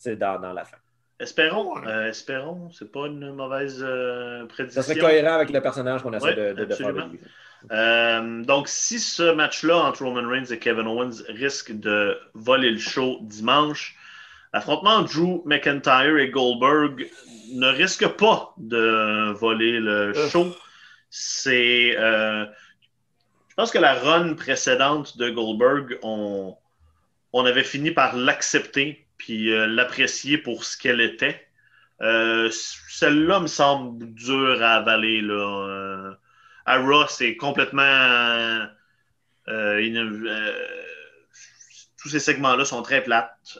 euh, 0.07 0.15
dans, 0.15 0.39
dans, 0.39 0.53
la 0.53 0.63
fin. 0.63 0.77
Espérons, 1.19 1.83
euh, 1.85 2.09
espérons, 2.09 2.69
c'est 2.71 2.91
pas 2.91 3.07
une 3.07 3.33
mauvaise 3.33 3.83
euh, 3.83 4.45
prédiction. 4.45 4.81
Ça 4.81 4.87
serait 4.87 4.99
cohérent 4.99 5.33
avec 5.33 5.49
le 5.49 5.61
personnage 5.61 6.03
qu'on 6.03 6.13
essaie 6.13 6.35
de, 6.35 6.53
de, 6.53 6.73
faire. 6.73 6.93
donc, 8.45 8.67
si 8.67 8.99
ce 8.99 9.33
match-là 9.33 9.77
entre 9.77 10.03
Roman 10.03 10.27
Reigns 10.27 10.45
et 10.51 10.59
Kevin 10.59 10.85
Owens 10.87 11.23
risque 11.27 11.71
de 11.71 12.17
voler 12.35 12.69
le 12.69 12.77
show 12.77 13.17
dimanche, 13.21 13.95
l'affrontement 14.53 15.01
Drew 15.01 15.41
McIntyre 15.45 16.17
et 16.17 16.29
Goldberg 16.29 17.09
ne 17.53 17.67
risque 17.67 18.07
pas 18.07 18.53
de 18.57 19.31
voler 19.33 19.79
le 19.79 20.13
show. 20.29 20.55
C'est. 21.09 21.95
Euh, 21.97 22.45
je 23.49 23.55
pense 23.55 23.71
que 23.71 23.79
la 23.79 23.93
run 23.95 24.35
précédente 24.35 25.17
de 25.17 25.29
Goldberg, 25.29 25.97
on, 26.03 26.55
on 27.33 27.45
avait 27.45 27.63
fini 27.63 27.91
par 27.91 28.15
l'accepter 28.15 29.07
puis 29.17 29.51
euh, 29.51 29.65
l'apprécier 29.65 30.37
pour 30.37 30.63
ce 30.63 30.77
qu'elle 30.77 31.01
était. 31.01 31.47
Euh, 32.01 32.51
celle-là 32.51 33.39
me 33.39 33.47
semble 33.47 34.13
dure 34.13 34.61
à 34.61 34.75
avaler. 34.75 35.21
Là. 35.21 36.13
à 36.65 36.77
Raw, 36.79 37.07
c'est 37.07 37.35
complètement. 37.35 38.67
Tous 42.07 42.11
ces 42.11 42.19
segments-là 42.21 42.63
sont 42.63 42.81
très 42.81 43.03
plates. 43.03 43.59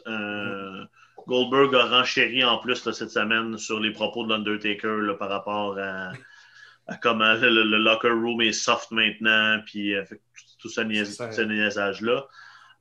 Goldberg 1.26 1.74
a 1.74 1.84
renchéri 1.84 2.42
en 2.42 2.56
plus 2.56 2.90
cette 2.90 3.10
semaine 3.10 3.58
sur 3.58 3.80
les 3.80 3.92
propos 3.92 4.24
de 4.24 4.30
l'Undertaker 4.30 5.14
par 5.18 5.28
rapport 5.28 5.78
à, 5.78 6.12
comment 7.02 7.34
le, 7.34 7.62
locker 7.64 8.08
room 8.08 8.40
est 8.40 8.52
soft 8.52 8.90
maintenant, 8.90 9.60
puis 9.66 9.94
euh, 9.94 10.04
tout 10.58 10.70
ce, 10.70 10.80
niaisage-là. 10.80 12.26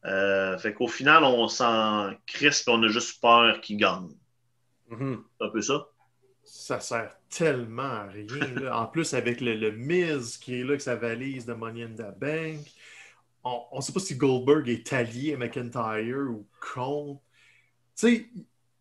Euh, 0.06 0.58
fait 0.58 0.73
qu'au 0.73 0.88
final, 0.88 1.25
on 1.25 1.49
sent 1.49 2.17
crisp, 2.25 2.69
on 2.69 2.82
a 2.84 2.88
juste 2.88 3.21
peur 3.21 3.60
qu'il 3.60 3.75
gagne. 3.75 4.08
Mm-hmm. 4.91 5.17
C'est 5.38 5.45
un 5.45 5.49
peu 5.49 5.62
ça? 5.62 5.88
Ça 6.45 6.80
sert 6.80 7.12
tellement 7.30 7.84
à 7.84 8.03
rien. 8.08 8.71
en 8.71 8.86
plus, 8.86 9.13
avec 9.13 9.41
le, 9.41 9.56
le 9.56 9.71
Miz 9.71 10.38
qui 10.38 10.62
est 10.62 10.63
là, 10.63 10.69
avec 10.69 10.82
sa 10.82 10.95
valise 10.95 11.45
de 11.45 11.53
Money 11.53 11.84
in 11.84 11.89
the 11.89 12.17
Bank, 12.17 12.65
on 13.72 13.78
ne 13.78 13.82
sait 13.82 13.94
pas 13.94 14.00
si 14.00 14.16
Goldberg 14.16 14.68
est 14.70 14.92
allié 14.94 15.34
à 15.34 15.38
McIntyre 15.38 16.30
ou 16.30 16.46
contre. 16.74 17.22
Tu 17.96 18.08
sais, 18.08 18.30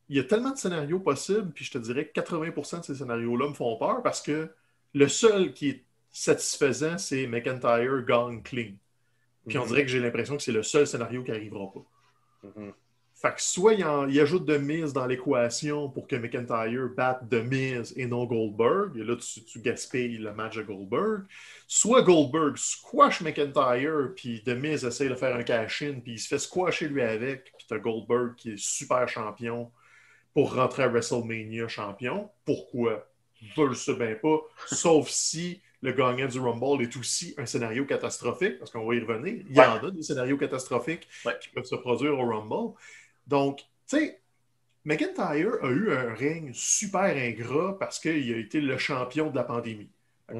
il 0.09 0.17
y 0.17 0.21
a 0.21 0.25
tellement 0.25 0.51
de 0.51 0.57
scénarios 0.57 1.01
possibles, 1.01 1.51
puis 1.53 1.65
je 1.65 1.73
te 1.73 1.79
dirais 1.79 2.07
que 2.07 2.21
80% 2.21 2.81
de 2.81 2.85
ces 2.85 2.95
scénarios-là 2.97 3.49
me 3.49 3.55
font 3.55 3.77
peur 3.77 4.03
parce 4.03 4.23
que 4.23 4.51
le 4.95 5.09
seul 5.09 5.53
qui 5.53 5.69
est 5.71 5.85
satisfaisant, 6.11 6.99
c'est 6.99 7.27
McIntyre 7.27 8.03
gone 8.07 8.43
clean. 8.43 8.75
Puis 9.47 9.59
on 9.59 9.63
mhm. 9.63 9.69
dirait 9.69 9.83
que 9.83 9.89
j'ai 9.89 10.01
l'impression 10.01 10.37
que 10.37 10.43
c'est 10.43 10.53
le 10.53 10.63
seul 10.63 10.87
scénario 10.87 11.23
qui 11.23 11.31
n'arrivera 11.31 11.73
pas. 11.73 11.85
Mhm. 12.45 12.73
Fait 13.27 13.35
que 13.35 13.43
soit 13.43 13.75
il, 13.75 14.21
ajoute 14.21 14.45
de 14.45 14.57
mise 14.57 14.93
dans 14.93 15.07
l'équation 15.07 15.89
pour 15.89 16.07
que 16.07 16.15
McIntyre 16.15 16.89
batte 16.97 17.29
de 17.29 17.41
mise 17.41 17.93
et 17.97 18.07
non 18.07 18.25
Goldberg, 18.25 18.97
et 18.97 19.03
là 19.03 19.17
tu, 19.17 19.59
gaspilles 19.59 20.19
le 20.19 20.33
match 20.33 20.57
de 20.57 20.62
Goldberg, 20.62 21.25
soit 21.67 22.03
Goldberg 22.03 22.57
squash 22.57 23.23
McIntyre, 23.23 24.12
puis 24.15 24.43
de 24.43 24.55
mise 24.55 24.85
essaie 24.85 25.09
de 25.09 25.17
faire 25.17 25.35
un 25.35 25.43
cash-in, 25.43 25.95
puis 25.95 26.12
il 26.12 26.19
se 26.21 26.29
fait 26.29 26.39
squasher 26.39 26.87
lui 26.87 27.03
avec, 27.03 27.53
puis 27.57 27.67
t'as 27.69 27.79
Goldberg 27.79 28.37
qui 28.37 28.53
est 28.53 28.59
super 28.59 29.09
champion 29.09 29.73
pour 30.33 30.55
rentrer 30.55 30.85
à 30.85 30.89
WrestleMania 30.89 31.67
champion. 31.67 32.31
Pourquoi? 32.45 33.09
Je 33.57 33.62
le 33.62 33.75
sais 33.75 33.95
bien 33.95 34.15
pas, 34.15 34.39
sauf 34.67 35.09
si 35.09 35.61
le 35.83 35.93
gagnant 35.93 36.27
du 36.27 36.39
Rumble 36.39 36.83
est 36.83 36.97
aussi 36.97 37.35
un 37.39 37.47
scénario 37.47 37.85
catastrophique, 37.87 38.59
parce 38.59 38.71
qu'on 38.71 38.87
va 38.87 38.95
y 38.95 39.01
revenir. 39.01 39.45
Il 39.49 39.57
y 39.57 39.61
en 39.61 39.85
a 39.85 39.91
des 39.91 40.03
scénarios 40.03 40.37
catastrophiques 40.37 41.09
qui 41.41 41.49
peuvent 41.49 41.65
se 41.65 41.75
produire 41.75 42.19
au 42.19 42.25
Rumble. 42.25 42.75
Donc, 43.27 43.59
tu 43.89 43.99
sais, 43.99 44.21
McIntyre 44.85 45.55
a 45.62 45.69
eu 45.69 45.93
un 45.93 46.15
règne 46.15 46.53
super 46.55 47.17
ingrat 47.17 47.77
parce 47.79 47.99
qu'il 47.99 48.33
a 48.33 48.39
été 48.39 48.61
le 48.61 48.79
champion 48.79 49.31
de 49.31 49.37
la 49.37 49.45
pandémie. 49.45 49.91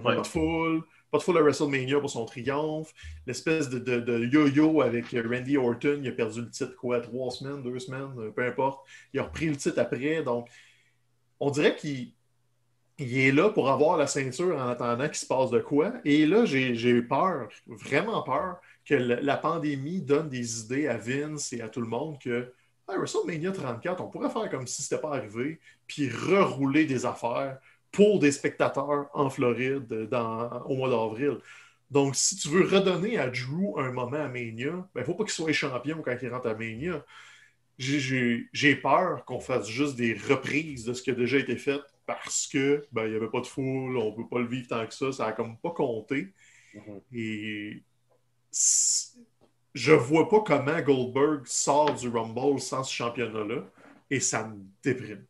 Pas 0.03 0.17
de 0.17 0.23
foule, 0.23 0.83
pas 1.11 1.19
de 1.19 1.23
foule 1.23 1.39
à 1.39 1.43
WrestleMania 1.43 2.01
pour 2.01 2.11
son 2.11 2.25
triomphe. 2.25 2.93
L'espèce 3.27 3.69
de, 3.69 4.25
yo-yo 4.25 4.83
avec 4.83 5.07
Randy 5.13 5.57
Orton, 5.57 6.01
il 6.03 6.09
a 6.09 6.13
perdu 6.13 6.43
le 6.43 6.51
titre 6.51 6.77
quoi, 6.77 7.01
trois 7.01 7.31
semaines, 7.31 7.63
deux 7.63 7.79
semaines, 7.79 8.33
peu 8.35 8.45
importe. 8.45 8.87
Il 9.13 9.21
a 9.21 9.25
repris 9.25 9.47
le 9.47 9.57
titre 9.57 9.81
après. 9.81 10.23
Donc, 10.23 10.49
on 11.39 11.51
dirait 11.51 11.77
qu'il 11.77 12.13
est 12.99 13.33
là 13.33 13.51
pour 13.51 13.71
avoir 13.71 13.97
la 13.97 14.07
ceinture 14.07 14.57
en 14.57 14.69
attendant 14.69 15.07
qu'il 15.07 15.17
se 15.17 15.27
passe 15.27 15.51
de 15.51 15.61
quoi. 15.61 15.93
Et 16.05 16.27
là, 16.27 16.45
j'ai 16.45 17.03
peur, 17.03 17.49
vraiment 17.67 18.23
peur, 18.23 18.61
que 18.85 18.95
la 18.95 19.37
pandémie 19.37 20.03
donne 20.03 20.29
des 20.29 20.61
idées 20.61 20.89
à 20.89 20.97
Vince 20.97 21.53
et 21.53 21.61
à 21.61 21.69
tout 21.69 21.81
le 21.81 21.89
monde 21.89 22.19
que 22.21 22.53
WrestleMania 22.89 23.53
34, 23.53 24.01
on 24.01 24.09
pourrait 24.09 24.31
faire 24.31 24.49
comme 24.51 24.67
si 24.67 24.83
ce 24.83 24.95
n'était 24.95 25.03
pas 25.03 25.17
arrivé, 25.17 25.61
puis 25.87 26.09
rerouler 26.09 26.87
des 26.87 27.05
affaires 27.05 27.59
pour 27.91 28.19
des 28.19 28.31
spectateurs 28.31 29.09
en 29.15 29.31
Floride 29.31 30.09
au 30.67 30.77
mois 30.77 30.91
d'avril. 30.91 31.39
Donc, 31.91 32.17
si 32.17 32.37
tu 32.37 32.49
veux 32.49 32.67
redonner 32.67 33.19
à 33.19 33.29
Drew 33.29 33.79
un 33.79 33.93
moment 33.93 34.17
à 34.17 34.29
Mania, 34.29 34.55
il 34.57 34.85
ben, 34.95 35.01
ne 35.01 35.05
faut 35.05 35.15
pas 35.15 35.25
qu'il 35.25 35.33
soit 35.33 35.53
champion 35.53 36.03
quand 36.03 36.17
il 36.21 36.29
rentre 36.29 36.49
à 36.49 36.55
Mania. 36.55 37.05
J'ai 37.79 38.77
peur 38.83 39.25
qu'on 39.25 39.41
fasse 39.41 39.69
juste 39.69 39.97
des 39.97 40.15
reprises 40.15 40.85
de 40.85 40.95
ce 40.95 41.03
qui 41.03 41.11
a 41.11 41.15
déjà 41.15 41.39
été 41.39 41.57
fait 41.57 41.81
parce 42.07 42.47
que 42.47 42.87
ben, 42.93 43.05
il 43.05 43.11
n'y 43.11 43.17
avait 43.17 43.31
pas 43.31 43.41
de 43.41 43.47
foule, 43.47 43.97
on 43.97 44.11
ne 44.11 44.17
peut 44.17 44.29
pas 44.29 44.41
le 44.41 44.47
vivre 44.47 44.69
tant 44.69 44.87
que 44.87 44.95
ça, 44.95 45.13
ça 45.13 45.27
n'a 45.27 45.33
comme 45.33 45.57
pas 45.59 45.71
compté. 45.71 46.33
Mm-hmm. 46.75 47.01
Et 47.15 47.83
je 49.77 49.93
vois 49.93 50.27
pas 50.29 50.41
comment 50.41 50.81
Goldberg 50.81 51.47
sort 51.47 51.95
du 51.95 52.09
Rumble 52.09 52.59
sans 52.59 52.83
ce 52.83 52.95
championnat-là 52.95 53.63
et 54.11 54.21
ça 54.21 54.49
me 54.49 54.57
déprime. 54.83 55.25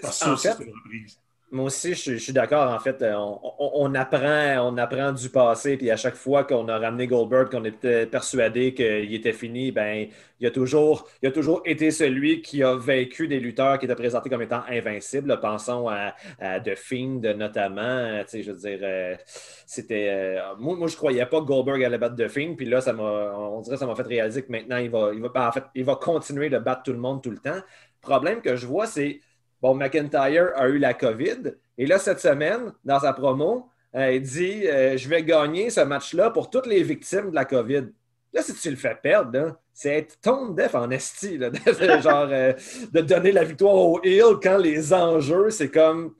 Parce 0.00 0.24
que 0.24 0.36
c'est 0.36 0.58
une 0.60 0.72
reprise. 0.72 1.20
Moi 1.54 1.66
aussi, 1.66 1.94
je, 1.94 2.16
suis 2.16 2.32
d'accord. 2.32 2.72
En 2.72 2.80
fait, 2.80 3.00
euh, 3.00 3.14
on, 3.16 3.94
apprend, 3.94 4.72
on 4.72 4.76
apprend 4.76 5.12
du 5.12 5.28
passé, 5.28 5.76
puis 5.76 5.88
à 5.88 5.96
chaque 5.96 6.16
fois 6.16 6.42
qu'on 6.42 6.66
a 6.66 6.78
ramené 6.78 7.06
Goldberg, 7.06 7.48
qu'on 7.48 7.64
était 7.64 8.06
persuadé 8.06 8.74
qu'il 8.74 9.14
était 9.14 9.32
fini, 9.32 9.70
ben, 9.70 10.08
il 10.40 10.46
a, 10.48 10.50
toujours, 10.50 11.08
il 11.22 11.28
a 11.28 11.30
toujours 11.30 11.62
été 11.64 11.92
celui 11.92 12.42
qui 12.42 12.64
a 12.64 12.74
vaincu 12.74 13.28
des 13.28 13.38
lutteurs 13.38 13.78
qui 13.78 13.84
étaient 13.84 13.94
présentés 13.94 14.28
comme 14.30 14.42
étant 14.42 14.62
invincibles. 14.68 15.38
Pensons 15.38 15.88
à, 15.88 16.16
The 16.58 16.74
Fiend 16.74 17.20
notamment. 17.36 18.20
Je 18.32 18.50
veux 18.50 18.58
dire, 18.58 18.80
euh, 18.82 19.14
c'était. 19.64 20.08
Euh, 20.10 20.56
moi, 20.58 20.74
moi, 20.74 20.88
je 20.88 20.96
croyais 20.96 21.24
pas 21.26 21.38
que 21.38 21.46
Goldberg 21.46 21.84
allait 21.84 21.98
battre 21.98 22.16
The 22.16 22.26
Fiend, 22.26 22.56
puis 22.56 22.66
là, 22.66 22.80
ça 22.80 22.92
on 22.96 23.60
dirait 23.60 23.76
que 23.76 23.80
ça 23.80 23.86
m'a 23.86 23.94
fait 23.94 24.02
réaliser 24.02 24.42
que 24.42 24.50
maintenant, 24.50 24.78
il 24.78 24.90
va, 24.90 25.12
il 25.14 25.20
va, 25.20 25.30
en 25.48 25.52
fait, 25.52 25.64
il 25.76 25.84
va 25.84 25.94
continuer 25.94 26.50
de 26.50 26.58
battre 26.58 26.82
tout 26.82 26.92
le 26.92 26.98
monde 26.98 27.22
tout 27.22 27.30
le 27.30 27.38
temps. 27.38 27.54
Le 27.54 28.00
problème 28.00 28.40
que 28.40 28.56
je 28.56 28.66
vois, 28.66 28.88
c'est 28.88 29.20
Bon, 29.64 29.74
McIntyre 29.74 30.52
a 30.56 30.68
eu 30.68 30.76
la 30.76 30.92
COVID. 30.92 31.54
Et 31.78 31.86
là, 31.86 31.98
cette 31.98 32.20
semaine, 32.20 32.74
dans 32.84 33.00
sa 33.00 33.14
promo, 33.14 33.70
euh, 33.94 34.12
il 34.12 34.20
dit 34.20 34.66
euh, 34.66 34.98
Je 34.98 35.08
vais 35.08 35.24
gagner 35.24 35.70
ce 35.70 35.80
match-là 35.80 36.28
pour 36.28 36.50
toutes 36.50 36.66
les 36.66 36.82
victimes 36.82 37.30
de 37.30 37.34
la 37.34 37.46
COVID. 37.46 37.86
Là, 38.34 38.42
si 38.42 38.52
tu 38.52 38.68
le 38.68 38.76
fais 38.76 38.94
perdre, 38.94 39.56
c'est 39.72 40.00
être 40.00 40.20
ton 40.20 40.50
def 40.50 40.74
en 40.74 40.90
esti, 40.90 41.38
genre 42.02 42.28
euh, 42.30 42.52
de 42.92 43.00
donner 43.00 43.32
la 43.32 43.44
victoire 43.44 43.74
au 43.74 44.00
Hill 44.04 44.36
quand 44.42 44.58
les 44.58 44.92
enjeux, 44.92 45.48
c'est 45.48 45.70
comme 45.70 46.12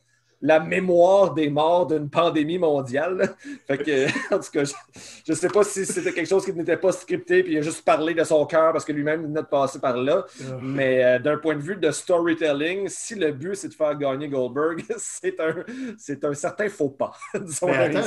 la 0.47 0.61
mémoire 0.61 1.33
des 1.33 1.49
morts 1.49 1.87
d'une 1.87 2.11
pandémie 2.11 2.59
mondiale. 2.59 3.35
Fait 3.67 3.79
que, 3.79 4.07
en 4.35 4.39
tout 4.39 4.51
cas, 4.53 4.65
je 4.65 5.33
ne 5.33 5.35
sais 5.35 5.49
pas 5.49 5.65
si 5.65 5.87
c'était 5.87 6.13
quelque 6.13 6.29
chose 6.29 6.45
qui 6.45 6.53
n'était 6.53 6.77
pas 6.77 6.93
scripté, 6.93 7.43
puis 7.43 7.55
il 7.55 7.59
a 7.59 7.63
juste 7.63 7.83
parlé 7.83 8.13
de 8.13 8.23
son 8.25 8.45
cœur 8.45 8.73
parce 8.73 8.85
que 8.85 8.93
lui-même 8.93 9.23
venait 9.23 9.41
de 9.41 9.47
passer 9.47 9.81
par 9.81 9.97
là. 9.97 10.27
Ah. 10.43 10.59
Mais 10.61 11.03
euh, 11.03 11.19
d'un 11.19 11.39
point 11.39 11.55
de 11.57 11.63
vue 11.63 11.77
de 11.77 11.91
storytelling, 11.91 12.89
si 12.91 13.15
le 13.15 13.33
but 13.33 13.55
c'est 13.55 13.69
de 13.69 13.75
faire 13.75 13.97
gagner 13.97 14.29
Goldberg, 14.29 14.85
c'est 14.99 15.41
un, 15.41 15.65
c'est 15.97 16.23
un 16.27 16.35
certain 16.35 16.69
faux 16.69 16.91
pas. 16.91 17.13
disons 17.41 17.69
attends. 17.73 18.03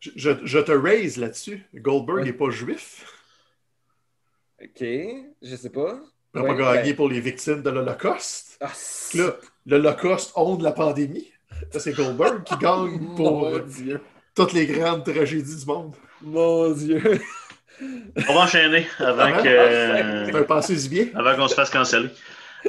Je, 0.00 0.10
je- 0.16 0.44
je 0.44 0.58
te 0.58 0.72
raise 0.72 1.18
là-dessus. 1.18 1.62
Goldberg 1.72 2.18
Ouais. 2.18 2.24
n'est 2.24 2.32
pas 2.32 2.50
juif. 2.50 3.06
Ok, 4.60 4.82
je 5.42 5.56
sais 5.56 5.70
pas. 5.70 6.00
Il 6.34 6.40
n'a 6.40 6.48
Ouais, 6.48 6.56
pas 6.56 6.74
gagné 6.74 6.90
ben- 6.90 6.96
pour 6.96 7.08
les 7.08 7.20
victimes 7.20 7.62
de 7.62 7.70
l'Holocauste. 7.70 8.58
Ah, 8.60 8.72
l'Holocauste 9.66 10.32
honte 10.34 10.62
la 10.62 10.72
pandémie. 10.72 11.30
Ça, 11.70 11.80
c'est 11.80 11.92
Goldberg 11.92 12.44
qui 12.44 12.56
gagne 12.56 12.98
pour 13.16 13.40
Mon 13.40 13.54
euh, 13.54 13.60
Dieu. 13.60 14.00
toutes 14.34 14.52
les 14.52 14.66
grandes 14.66 15.04
tragédies 15.04 15.56
du 15.56 15.66
monde. 15.66 15.94
Mon 16.22 16.70
Dieu. 16.70 17.20
On 18.28 18.34
va 18.34 18.40
enchaîner 18.40 18.86
avant 18.98 19.32
Ah, 19.34 19.42
que. 19.42 20.26
C'est 20.26 20.36
un 20.36 20.42
passé 20.44 20.76
du 20.76 20.88
bien. 20.88 21.06
avant 21.14 21.34
qu'on 21.36 21.48
se 21.48 21.54
fasse 21.54 21.70
canceller. 21.70 22.08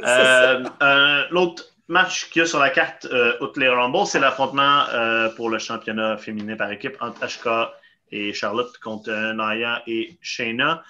Euh, 0.04 0.62
euh, 0.84 1.22
L'autre 1.32 1.64
match 1.88 2.30
qu'il 2.30 2.42
y 2.42 2.44
a 2.44 2.46
sur 2.46 2.60
la 2.60 2.70
carte, 2.70 3.08
euh, 3.10 3.32
outre 3.40 3.58
les 3.62 3.70
Rumble, 3.70 4.06
c'est 4.06 4.20
l'affrontement 4.20 4.84
euh, 4.92 5.30
pour 5.38 5.50
le 5.50 5.58
championnat 5.58 6.18
féminin 6.18 6.58
par 6.58 6.70
équipe 6.70 6.98
entre 7.00 7.22
HK 7.26 7.72
et 8.12 8.34
Charlotte 8.34 8.78
contre 8.80 9.10
euh, 9.10 9.32
Naya 9.32 9.84
et 9.88 10.18
Shayna. 10.22 10.84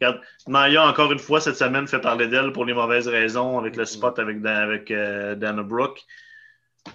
Regarde, 0.00 0.20
Naya, 0.46 0.86
encore 0.88 1.12
une 1.12 1.18
fois, 1.18 1.40
cette 1.40 1.56
semaine, 1.56 1.86
fait 1.86 2.00
parler 2.00 2.26
d'elle 2.26 2.52
pour 2.52 2.64
les 2.64 2.72
mauvaises 2.72 3.06
raisons 3.08 3.58
avec 3.58 3.76
le 3.76 3.84
spot 3.84 4.18
avec, 4.18 4.40
Dan- 4.40 4.56
avec 4.56 4.90
euh, 4.90 5.34
Dana 5.34 5.62
Brooke. 5.62 6.00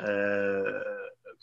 Euh, 0.02 0.82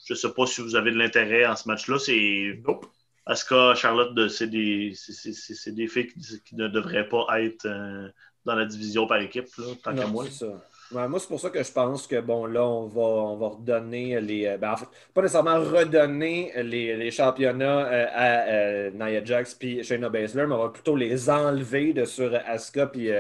je 0.07 0.15
ne 0.15 0.19
sais 0.19 0.33
pas 0.33 0.47
si 0.47 0.61
vous 0.61 0.75
avez 0.75 0.91
de 0.91 0.99
l'intérêt 0.99 1.47
en 1.47 1.55
ce 1.55 1.69
match-là. 1.69 1.99
C'est 1.99 2.61
Nope. 2.67 2.87
Asuka, 3.27 3.75
Charlotte, 3.77 4.29
c'est 4.29 4.49
des, 4.49 4.93
c'est- 4.97 5.13
c'est- 5.13 5.33
c'est- 5.33 5.55
c'est 5.55 5.71
des 5.73 5.87
filles 5.87 6.09
qui, 6.09 6.43
qui 6.43 6.57
ne 6.57 6.67
devraient 6.67 7.09
pas 7.09 7.25
être 7.41 7.67
euh, 7.67 8.09
dans 8.45 8.57
la 8.57 8.65
division 8.65 9.07
par 9.07 9.19
équipe, 9.21 9.47
là, 9.59 9.65
tant 9.85 9.95
qu'à 9.95 10.03
Non, 10.03 10.09
moi. 10.09 10.25
c'est 10.25 10.45
ça. 10.47 10.47
Moi, 10.93 11.19
c'est 11.19 11.29
pour 11.29 11.41
ça 11.41 11.49
que 11.49 11.63
je 11.63 11.73
pense 11.73 12.07
que, 12.07 12.21
bon, 12.21 12.45
là, 12.45 12.63
on 12.65 12.87
va, 12.87 13.01
on 13.01 13.37
va 13.37 13.49
redonner 13.49 14.21
les. 14.21 14.47
euh, 14.47 14.59
ben, 14.59 14.73
en 14.73 14.77
fait, 14.77 14.87
pas 15.15 15.23
nécessairement 15.23 15.59
redonner 15.59 16.53
les, 16.63 17.11
championnats 17.11 17.87
euh, 17.87 18.07
à 18.13 18.49
euh, 18.49 18.91
Nia 18.91 19.25
Jax 19.25 19.55
puis 19.55 19.83
Shayna 19.83 20.09
Baszler, 20.09 20.47
mais 20.47 20.55
on 20.55 20.63
va 20.63 20.69
plutôt 20.69 20.97
les 20.97 21.31
enlever 21.31 21.93
de 21.93 22.05
sur 22.05 22.35
Asuka 22.47 22.87
puis, 22.87 23.11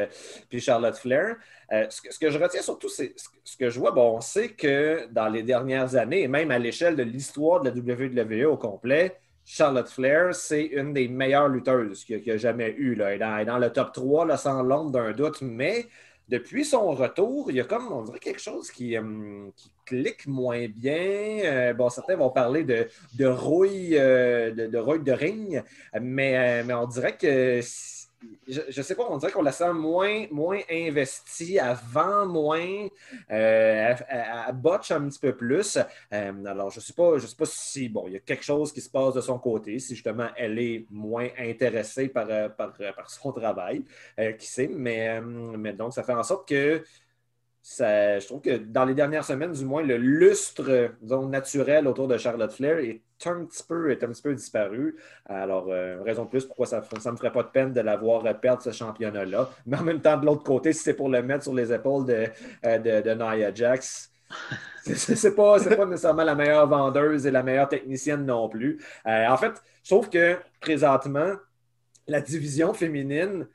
Charlotte 0.60 0.96
Flair. 0.96 1.36
Ce, 1.70 2.18
que, 2.18 2.30
je 2.30 2.38
retiens 2.38 2.60
surtout, 2.60 2.90
c'est 2.90 3.14
ce, 3.44 3.56
que 3.56 3.70
je 3.70 3.78
vois, 3.78 3.92
bon, 3.92 4.16
on 4.16 4.20
sait 4.20 4.50
que 4.50 5.06
dans 5.10 5.28
les 5.28 5.42
dernières 5.42 5.96
années, 5.96 6.22
et 6.22 6.28
même 6.28 6.50
à 6.50 6.58
l'échelle 6.58 6.96
de 6.96 7.02
l'histoire 7.02 7.60
de 7.62 7.70
la 7.70 7.74
WWE 7.74 8.46
au 8.52 8.58
complet, 8.58 9.16
Charlotte 9.44 9.88
Flair, 9.88 10.34
c'est 10.34 10.64
une 10.64 10.92
des 10.92 11.08
meilleures 11.08 11.48
lutteuses 11.48 12.04
qu'il 12.04 12.22
y 12.24 12.30
a, 12.30 12.36
jamais 12.36 12.74
eu. 12.76 12.94
Là. 12.94 13.12
Elle 13.14 13.42
est 13.42 13.44
dans, 13.46 13.58
le 13.58 13.70
top 13.70 13.92
3, 13.92 14.26
là, 14.26 14.36
sans 14.36 14.62
l'ombre 14.62 14.90
d'un 14.90 15.12
doute, 15.12 15.40
mais 15.40 15.86
depuis 16.32 16.64
son 16.64 16.92
retour, 16.92 17.50
il 17.50 17.56
y 17.56 17.60
a 17.60 17.64
comme, 17.64 17.92
on 17.92 18.04
dirait, 18.04 18.18
quelque 18.18 18.40
chose 18.40 18.70
qui, 18.70 18.96
hum, 18.96 19.52
qui 19.54 19.70
clique 19.84 20.26
moins 20.26 20.66
bien. 20.66 21.40
Euh, 21.44 21.74
bon, 21.74 21.90
certains 21.90 22.16
vont 22.16 22.30
parler 22.30 22.64
de, 22.64 22.88
de 23.16 23.26
rouille, 23.26 23.98
euh, 23.98 24.50
de, 24.50 24.78
rouille 24.78 25.02
de 25.02 25.12
ring, 25.12 25.62
mais, 26.00 26.38
euh, 26.38 26.64
mais 26.66 26.72
on 26.72 26.86
dirait 26.86 27.18
que, 27.18 27.60
je, 28.48 28.60
je 28.68 28.82
sais 28.82 28.94
pas, 28.94 29.04
on 29.08 29.16
dirait 29.18 29.32
qu'on 29.32 29.42
la 29.42 29.52
sent 29.52 29.72
moins, 29.72 30.26
moins 30.30 30.60
investie, 30.70 31.58
avant 31.58 32.26
moins, 32.26 32.60
euh, 32.60 32.88
elle, 33.30 34.06
elle- 34.08 34.24
elle 34.48 34.54
botche 34.54 34.90
un 34.90 35.08
petit 35.08 35.18
peu 35.18 35.34
plus. 35.36 35.78
Euh, 36.12 36.44
alors, 36.46 36.70
je 36.70 36.80
sais 36.80 36.92
pas, 36.92 37.18
je 37.18 37.26
sais 37.26 37.36
pas 37.36 37.46
si, 37.46 37.88
bon, 37.88 38.04
il 38.06 38.14
y 38.14 38.16
a 38.16 38.20
quelque 38.20 38.44
chose 38.44 38.72
qui 38.72 38.80
se 38.80 38.90
passe 38.90 39.14
de 39.14 39.20
son 39.20 39.38
côté, 39.38 39.78
si 39.78 39.94
justement 39.94 40.28
elle 40.36 40.58
est 40.58 40.86
moins 40.90 41.28
intéressée 41.38 42.08
par, 42.08 42.26
euh, 42.30 42.48
par, 42.48 42.72
euh, 42.80 42.92
par 42.92 43.10
son 43.10 43.32
travail 43.32 43.84
qui 44.38 44.46
sait, 44.46 44.68
mais, 44.68 45.20
mais 45.20 45.72
donc 45.72 45.92
ça 45.92 46.02
fait 46.02 46.12
en 46.12 46.22
sorte 46.22 46.48
que 46.48 46.82
je 47.64 48.26
trouve 48.26 48.40
que 48.40 48.56
dans 48.56 48.84
les 48.84 48.94
dernières 48.94 49.24
semaines, 49.24 49.52
du 49.52 49.64
moins, 49.64 49.82
le 49.82 49.96
lustre 49.96 50.64
euh, 50.68 51.28
naturel 51.28 51.86
autour 51.86 52.08
de 52.08 52.16
Charlotte 52.16 52.52
Flair 52.52 52.78
est 52.78 53.02
un 53.24 53.44
petit 53.44 53.62
peu, 53.62 53.90
est 53.92 54.34
disparu. 54.34 54.96
Alors, 55.26 55.68
euh, 55.70 56.02
raison 56.02 56.24
de 56.24 56.28
plus 56.28 56.44
pourquoi 56.44 56.66
ça 56.66 56.80
ne 56.80 57.10
me 57.12 57.16
ferait 57.16 57.30
pas 57.30 57.44
de 57.44 57.48
peine 57.48 57.72
de 57.72 57.80
la 57.80 57.96
voir 57.96 58.26
euh, 58.26 58.34
perdre 58.34 58.62
ce 58.62 58.72
championnat-là. 58.72 59.48
Mais 59.66 59.76
en 59.78 59.84
même 59.84 60.00
temps, 60.00 60.16
de 60.16 60.26
l'autre 60.26 60.42
côté, 60.42 60.72
si 60.72 60.82
c'est 60.82 60.94
pour 60.94 61.08
le 61.08 61.22
mettre 61.22 61.44
sur 61.44 61.54
les 61.54 61.72
épaules 61.72 62.04
de, 62.04 62.26
de, 62.64 63.14
Nia 63.14 63.54
Jax, 63.54 64.10
c'est- 64.84 65.36
pas, 65.36 65.60
pas 65.60 65.86
nécessairement 65.86 66.24
la 66.24 66.34
meilleure 66.34 66.66
vendeuse 66.66 67.26
et 67.26 67.30
la 67.30 67.44
meilleure 67.44 67.68
technicienne 67.68 68.26
non 68.26 68.48
plus. 68.48 68.82
En 69.04 69.36
fait, 69.36 69.52
je 69.84 69.90
trouve 69.90 70.10
que 70.10 70.36
présentement, 70.60 71.34
la 72.08 72.20
division 72.20 72.74
féminine, 72.74 73.46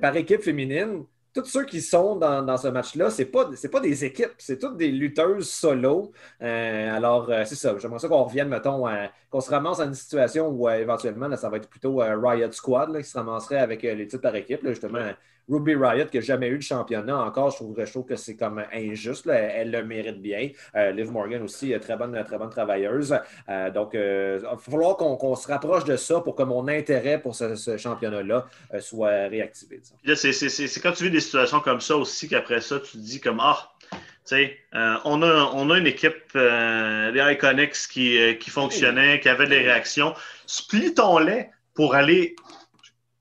par 0.00 0.16
équipe 0.16 0.42
féminine, 0.42 1.04
tous 1.40 1.50
ceux 1.50 1.64
qui 1.64 1.80
sont 1.80 2.16
dans, 2.16 2.56
ce 2.56 2.68
match-là, 2.68 3.10
ce 3.10 3.22
n'est 3.22 3.28
pas, 3.28 3.48
pas 3.72 3.80
des 3.80 4.04
équipes, 4.04 4.32
c'est 4.38 4.58
toutes 4.58 4.76
des 4.76 4.90
lutteuses 4.90 5.48
solo. 5.48 6.12
Euh, 6.42 6.96
alors, 6.96 7.30
euh, 7.30 7.44
c'est 7.44 7.54
ça. 7.54 7.76
J'aimerais 7.78 7.98
ça 7.98 8.08
qu'on 8.08 8.24
revienne, 8.24 8.48
mettons, 8.48 8.84
qu'on 9.30 9.40
se 9.40 9.50
ramasse 9.50 9.80
à 9.80 9.84
une 9.84 9.94
situation 9.94 10.48
où 10.48 10.68
euh, 10.68 10.74
éventuellement, 10.74 11.28
là, 11.28 11.36
ça 11.36 11.48
va 11.48 11.58
être 11.58 11.68
plutôt 11.68 11.96
Riot 11.98 12.52
Squad 12.52 12.90
là, 12.90 13.02
qui 13.02 13.08
se 13.08 13.16
ramasserait 13.16 13.58
avec 13.58 13.82
les 13.82 14.06
titres 14.06 14.22
par 14.22 14.34
équipe. 14.34 14.62
là, 14.62 14.70
justement, 14.70 15.00
Ruby 15.48 15.74
Riot 15.74 16.06
qui 16.06 16.18
n'a 16.18 16.22
jamais 16.22 16.48
eu 16.48 16.58
de 16.58 16.62
championnat 16.62 17.16
encore, 17.18 17.50
je 17.50 17.56
trouve, 17.56 17.74
je 17.84 17.90
trouve 17.90 18.04
que 18.06 18.16
c'est 18.16 18.36
comme 18.36 18.62
injuste. 18.72 19.26
là. 19.26 19.34
Elle, 19.34 19.70
le 19.70 19.82
mérite 19.84 20.20
bien. 20.20 20.50
Euh, 20.76 20.90
Liv 20.92 21.10
Morgan 21.10 21.42
aussi, 21.42 21.72
euh, 21.72 21.78
très 21.78 21.96
bonne, 21.96 22.22
très 22.24 22.38
bonne 22.38 22.50
travailleuse. 22.50 23.18
Euh, 23.48 23.70
donc, 23.70 23.90
il 23.94 24.40
va 24.42 24.56
falloir 24.58 24.96
qu'on 24.96 25.34
se 25.34 25.48
rapproche 25.48 25.84
de 25.84 25.96
ça 25.96 26.20
pour 26.20 26.34
que 26.34 26.42
mon 26.42 26.68
intérêt 26.68 27.20
pour 27.20 27.34
ce, 27.34 27.54
ce 27.54 27.76
championnat-là 27.76 28.46
soit 28.80 29.28
réactivé. 29.28 29.80
c'est- 30.14 30.80
quand 30.82 30.92
tu 30.92 31.04
vis 31.04 31.10
des 31.10 31.20
situations 31.20 31.60
comme 31.60 31.80
ça 31.80 31.96
aussi 31.96 32.28
qu'après 32.28 32.60
ça, 32.60 32.78
tu 32.80 32.92
te 32.92 32.96
dis 32.98 33.20
comme 33.20 33.38
Ah, 33.40 33.70
tu 33.90 33.98
sais, 34.24 34.56
euh, 34.74 34.94
on, 35.04 35.22
a, 35.22 35.50
on 35.54 35.70
a 35.70 35.78
une 35.78 35.86
équipe, 35.86 36.14
euh, 36.36 37.10
les 37.10 37.32
Iconics 37.32 37.72
qui, 37.90 38.18
euh, 38.18 38.34
qui 38.34 38.50
fonctionnait, 38.50 39.20
qui 39.20 39.28
avait 39.30 39.46
des 39.46 39.58
réactions. 39.60 40.12
Splittons-les 40.46 41.48
pour 41.74 41.94
aller 41.94 42.34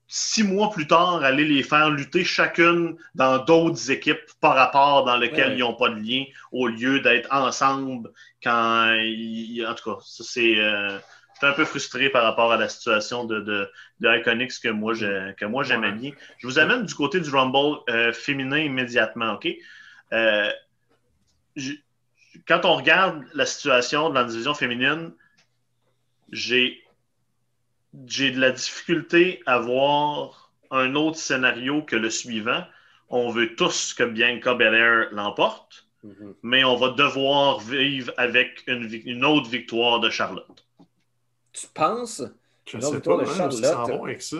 six 0.07 0.43
mois 0.43 0.69
plus 0.69 0.87
tard, 0.87 1.23
aller 1.23 1.43
les 1.45 1.63
faire 1.63 1.89
lutter 1.89 2.23
chacune 2.23 2.95
dans 3.15 3.39
d'autres 3.39 3.91
équipes 3.91 4.19
par 4.39 4.55
rapport 4.55 5.03
dans 5.05 5.17
lesquelles 5.17 5.49
Ouais. 5.49 5.57
ils 5.57 5.59
n'ont 5.59 5.73
pas 5.73 5.89
de 5.89 5.99
lien, 5.99 6.23
au 6.51 6.67
lieu 6.67 6.99
d'être 7.01 7.27
ensemble 7.31 8.11
quand 8.43 8.93
ils. 8.93 9.65
En 9.67 9.73
tout 9.75 9.93
cas, 9.95 9.99
ça 10.03 10.23
c'est. 10.23 10.57
euh, 10.59 10.97
J'étais 11.35 11.47
un 11.47 11.53
peu 11.53 11.65
frustré 11.65 12.09
par 12.09 12.23
rapport 12.23 12.51
à 12.51 12.57
la 12.57 12.67
situation 12.67 13.23
de, 13.23 13.39
de, 13.41 13.69
de 13.99 14.17
Iconics 14.17 14.59
que 14.59 14.69
moi, 14.69 14.95
j'ai- 14.95 15.35
que 15.37 15.45
moi 15.45 15.63
j'aimais 15.63 15.91
bien. 15.91 16.11
Je 16.39 16.47
vous 16.47 16.57
amène 16.57 16.83
du 16.83 16.95
côté 16.95 17.19
du 17.19 17.29
Rumble 17.29 17.77
euh, 17.91 18.11
féminin 18.11 18.57
immédiatement, 18.57 19.33
OK? 19.33 19.47
Euh, 20.13 20.49
je- 21.55 21.73
quand 22.47 22.65
on 22.65 22.75
regarde 22.75 23.23
la 23.35 23.45
situation 23.45 24.09
de 24.09 24.15
la 24.15 24.23
division 24.23 24.55
féminine, 24.55 25.11
j'ai 26.31 26.83
j'ai 28.05 28.31
de 28.31 28.39
la 28.39 28.51
difficulté 28.51 29.41
à 29.45 29.59
voir 29.59 30.51
un 30.71 30.95
autre 30.95 31.17
scénario 31.17 31.81
que 31.83 31.95
le 31.95 32.09
suivant. 32.09 32.63
On 33.09 33.29
veut 33.29 33.55
tous 33.55 33.93
que 33.93 34.03
Bianca 34.03 34.53
Belair 34.53 35.09
l'emporte, 35.11 35.87
Mhm. 36.03 36.35
mais 36.43 36.63
on 36.63 36.75
va 36.75 36.89
devoir 36.89 37.59
vivre 37.59 38.13
avec 38.17 38.63
une, 38.67 39.25
autre 39.25 39.49
victoire 39.49 39.99
de 39.99 40.09
Charlotte. 40.09 40.65
Tu 41.53 41.67
penses? 41.73 42.23
Je 42.65 42.79
sais 42.79 42.99
pas, 43.01 43.17
de 43.17 43.25
Charlotte? 43.25 43.61
va 43.61 43.95
avec 44.03 44.21
ça. 44.21 44.37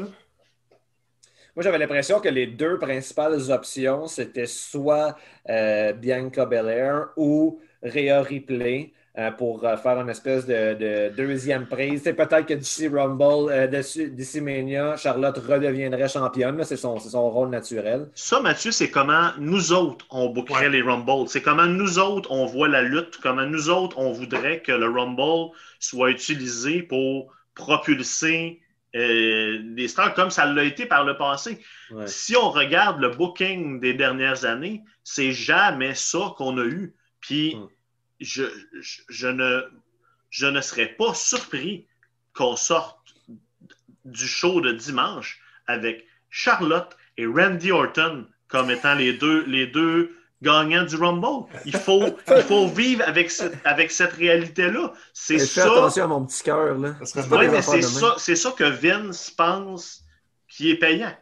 Moi, 1.56 1.64
j'avais 1.64 1.80
l'impression 1.80 2.20
que 2.20 2.30
les 2.30 2.46
deux 2.46 2.78
principales 2.78 3.50
options, 3.50 4.06
c'était 4.06 4.46
soit 4.46 5.18
euh, 5.50 5.92
Bianca 5.94 6.46
Belair 6.46 7.08
ou 7.16 7.60
Rhea 7.82 8.22
Ripley 8.22 8.92
euh, 8.94 8.97
pour 9.32 9.66
euh, 9.66 9.76
faire 9.78 10.00
une 10.00 10.10
espèce 10.10 10.46
de, 10.46 10.76
de 10.76 11.10
deuxième 11.16 11.66
prise. 11.66 12.02
C'est 12.04 12.14
peut-être 12.14 12.46
que 12.46 12.54
d'ici 12.54 12.88
Rumble, 12.88 13.52
euh, 13.52 13.68
d'ici 13.68 14.42
Mania, 14.42 14.96
Charlotte 14.96 15.38
redeviendrait 15.38 16.08
championne. 16.08 16.64
C'est 16.64 16.78
son, 16.78 17.00
c'est 17.00 17.10
son 17.10 17.30
rôle 17.30 17.50
naturel. 17.50 18.10
Ça, 18.14 18.40
Mathieu, 18.42 18.72
c'est 18.72 18.92
comment 18.92 19.30
nous 19.40 19.74
autres, 19.74 20.06
on 20.12 20.30
bookerait 20.30 20.66
Ouais. 20.68 20.70
les 20.70 20.82
Rumbles. 20.84 21.28
C'est 21.28 21.42
comment 21.42 21.66
nous 21.66 21.98
autres, 22.00 22.32
on 22.32 22.46
voit 22.46 22.68
la 22.68 22.84
lutte, 22.84 23.18
comment 23.24 23.46
nous 23.46 23.70
autres, 23.70 23.98
on 23.98 24.12
voudrait 24.12 24.62
que 24.62 24.72
le 24.72 24.88
Rumble 24.90 25.52
soit 25.80 26.12
utilisé 26.12 26.84
pour 26.84 27.34
propulser 27.56 28.62
euh, 28.96 29.60
des 29.76 29.88
stars 29.88 30.14
comme 30.14 30.30
ça 30.30 30.46
l'a 30.46 30.64
été 30.64 30.86
par 30.86 31.04
le 31.04 31.18
passé. 31.18 31.60
Ouais. 31.92 32.08
Si 32.08 32.36
on 32.36 32.50
regarde 32.50 33.00
le 33.02 33.10
booking 33.10 33.80
des 33.80 33.94
dernières 33.94 34.46
années, 34.46 34.84
c'est 35.04 35.32
jamais 35.32 35.94
ça 35.94 36.34
qu'on 36.38 36.58
a 36.58 36.64
eu. 36.66 36.96
Puis 37.20 37.56
Mm. 37.56 37.68
Je, 38.20 38.44
je, 38.80 39.02
je 39.10 39.28
ne, 39.28 39.64
je 40.30 40.48
ne 40.48 40.62
serais 40.62 40.88
pas 40.88 41.14
surpris 41.14 41.86
qu'on 42.34 42.56
sorte 42.56 42.98
du 44.06 44.28
show 44.28 44.62
de 44.62 44.72
dimanche 44.72 45.42
avec 45.68 46.06
Charlotte 46.30 46.96
et 47.18 47.26
Randy 47.26 47.72
Orton 47.72 48.28
comme 48.48 48.72
étant 48.72 48.96
les 48.96 49.14
deux, 49.14 49.44
les 49.46 49.68
deux 49.68 50.16
gagnant 50.42 50.84
du 50.84 50.96
Rumble. 50.96 51.48
Il 51.66 51.76
faut, 51.76 52.04
il 52.28 52.44
faut 52.44 52.68
vivre 52.68 53.04
avec 53.06 53.32
cette, 53.32 53.56
avec 53.66 53.92
cette 53.92 54.14
réalité-là. 54.14 54.94
C'est 55.14 55.40
ça. 55.40 55.64
attention 55.64 56.04
à 56.06 56.08
mon 56.08 56.26
petit 56.26 56.44
cœur, 56.44 56.78
C'est 57.04 57.28
Oui, 57.30 57.48
mais 57.50 57.62
ça, 57.62 58.16
c'est 58.18 58.36
ça 58.36 58.52
que 58.52 58.64
Vince 58.64 59.32
pense 59.32 60.04
qui 60.48 60.72
est 60.72 60.78
payant. 60.78 61.14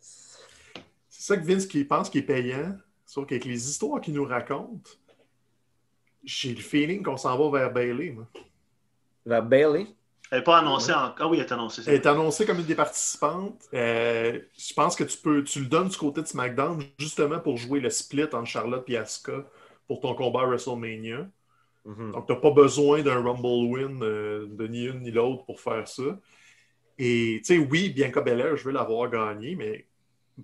C'est 0.00 1.22
ça 1.22 1.36
que 1.36 1.44
Vince 1.44 1.66
qui 1.66 1.84
pense 1.84 2.08
qui 2.08 2.18
est 2.18 2.22
payant. 2.22 2.76
Sauf 3.04 3.26
qu'avec 3.26 3.44
les 3.44 3.68
histoires 3.68 4.00
qu'il 4.00 4.14
nous 4.14 4.24
raconte, 4.24 4.99
j'ai 6.24 6.54
le 6.54 6.60
feeling 6.60 7.02
qu'on 7.02 7.16
s'en 7.16 7.36
va 7.36 7.58
vers 7.58 7.72
Bailey. 7.72 8.10
Moi. 8.10 8.26
La 9.26 9.40
Bailey? 9.40 9.86
Elle 10.30 10.38
n'est 10.38 10.44
pas 10.44 10.58
annoncée 10.58 10.92
encore. 10.92 11.14
Ah 11.18 11.28
oui, 11.28 11.38
elle 11.38 11.46
est 11.46 11.52
annoncée. 11.52 11.82
Elle 11.86 11.94
est 11.94 12.06
annoncée 12.06 12.46
comme 12.46 12.60
une 12.60 12.64
des 12.64 12.76
participantes. 12.76 13.68
Euh, 13.74 14.38
je 14.56 14.74
pense 14.74 14.94
que 14.94 15.02
tu 15.02 15.18
peux, 15.18 15.42
tu 15.42 15.60
le 15.60 15.66
donnes 15.66 15.88
du 15.88 15.96
côté 15.96 16.22
de 16.22 16.26
SmackDown 16.26 16.82
justement 16.98 17.40
pour 17.40 17.56
jouer 17.56 17.80
le 17.80 17.90
split 17.90 18.24
entre 18.32 18.46
Charlotte 18.46 18.84
et 18.88 18.96
Asuka 18.96 19.44
pour 19.88 20.00
ton 20.00 20.14
combat 20.14 20.42
à 20.42 20.46
WrestleMania. 20.46 21.26
Mhm. 21.84 22.12
Donc, 22.12 22.26
tu 22.26 22.32
n'as 22.32 22.38
pas 22.38 22.50
besoin 22.52 23.02
d'un 23.02 23.22
Rumble 23.22 23.72
win 23.72 23.98
euh, 24.02 24.46
de 24.48 24.66
ni 24.68 24.84
une 24.84 25.00
ni 25.00 25.10
l'autre 25.10 25.44
pour 25.44 25.60
faire 25.60 25.88
ça. 25.88 26.18
Et, 26.96 27.40
tu 27.44 27.56
sais, 27.56 27.58
oui, 27.58 27.88
Bianca 27.88 28.20
Belair, 28.20 28.56
je 28.56 28.64
veux 28.64 28.72
l'avoir 28.72 29.10
gagné, 29.10 29.56
mais 29.56 29.86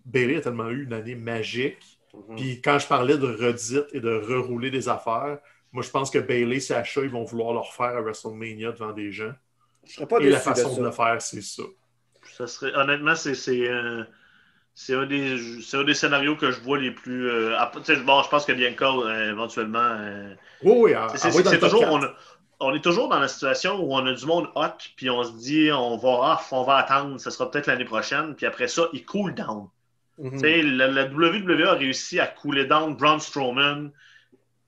Bailey 0.05 0.37
a 0.37 0.41
tellement 0.41 0.71
eu 0.71 0.85
une 0.85 0.95
année 0.95 1.15
magique. 1.15 2.01
Mhm. 2.13 2.37
Puis 2.37 2.61
quand 2.61 2.81
je 2.81 2.89
parlais 2.89 3.19
de 3.19 3.27
redite 3.27 3.87
et 3.93 4.01
de 4.01 4.11
rerouler 4.11 4.73
des 4.73 4.89
affaires, 4.89 5.39
moi, 5.73 5.83
je 5.83 5.91
pense 5.91 6.11
que 6.11 6.19
Bailey 6.19 6.61
Sacha, 6.61 7.03
ils 7.03 7.11
vont 7.11 7.25
vouloir 7.25 7.53
le 7.53 7.61
refaire 7.61 7.97
à 7.97 8.01
WrestleMania 8.01 8.73
devant 8.73 8.93
des 8.93 9.13
gens. 9.13 9.33
Je 9.85 9.95
serais 9.95 10.07
pas 10.07 10.19
et 10.19 10.29
la 10.29 10.39
de 10.39 10.43
façon 10.43 10.77
de, 10.77 10.83
le 10.83 10.91
faire, 10.91 11.21
c'est 11.21 11.43
ça. 11.43 11.63
Ça 12.37 12.47
serait, 12.47 12.75
honnêtement, 12.75 13.15
c'est, 13.15 13.35
c'est, 13.35 13.69
euh, 13.69 14.03
c'est 14.75 14.95
un, 14.95 15.07
des, 15.07 15.39
c'est 15.63 15.77
un 15.79 15.85
des 15.85 15.95
scénarios 15.95 16.37
que 16.37 16.51
je 16.51 16.61
vois 16.61 16.79
les 16.79 16.91
plus. 16.91 17.31
euh, 17.31 17.57
bon, 18.05 18.23
je 18.23 18.29
pense 18.29 18.45
que 18.45 18.53
Bianca, 18.53 18.87
euh, 18.87 19.31
éventuellement. 19.31 19.79
euh, 19.79 20.35
Oui, 20.63 20.93
oui, 20.93 20.93
c'est, 21.15 21.59
toujours. 21.59 21.81
4. 21.81 22.15
On, 22.59 22.75
est 22.75 22.81
toujours 22.81 23.09
dans 23.09 23.19
la 23.19 23.29
situation 23.29 23.79
où 23.83 23.95
on 23.95 24.07
a 24.07 24.13
du 24.13 24.27
monde 24.27 24.49
hot, 24.55 24.79
puis 24.97 25.09
on 25.11 25.25
se 25.25 25.33
dit, 25.33 25.71
on 25.73 25.97
va 25.97 26.35
off, 26.35 26.49
on 26.53 26.63
va 26.63 26.77
attendre, 26.77 27.19
ça 27.21 27.31
sera 27.31 27.51
peut-être 27.51 27.67
l'année 27.67 27.85
prochaine, 27.85 28.35
puis 28.35 28.47
après 28.47 28.69
ça, 28.69 28.89
il 28.93 29.05
cool 29.05 29.35
down. 29.35 29.69
Tu 30.19 30.39
sais, 30.39 30.63
la, 30.63 30.89
la 30.89 31.05
WWE 31.05 31.69
a 31.69 31.75
réussi 31.75 32.19
à 32.19 32.27
cooler 32.27 32.65
down 32.65 32.97
Braun 32.97 33.19
Strowman 33.19 33.91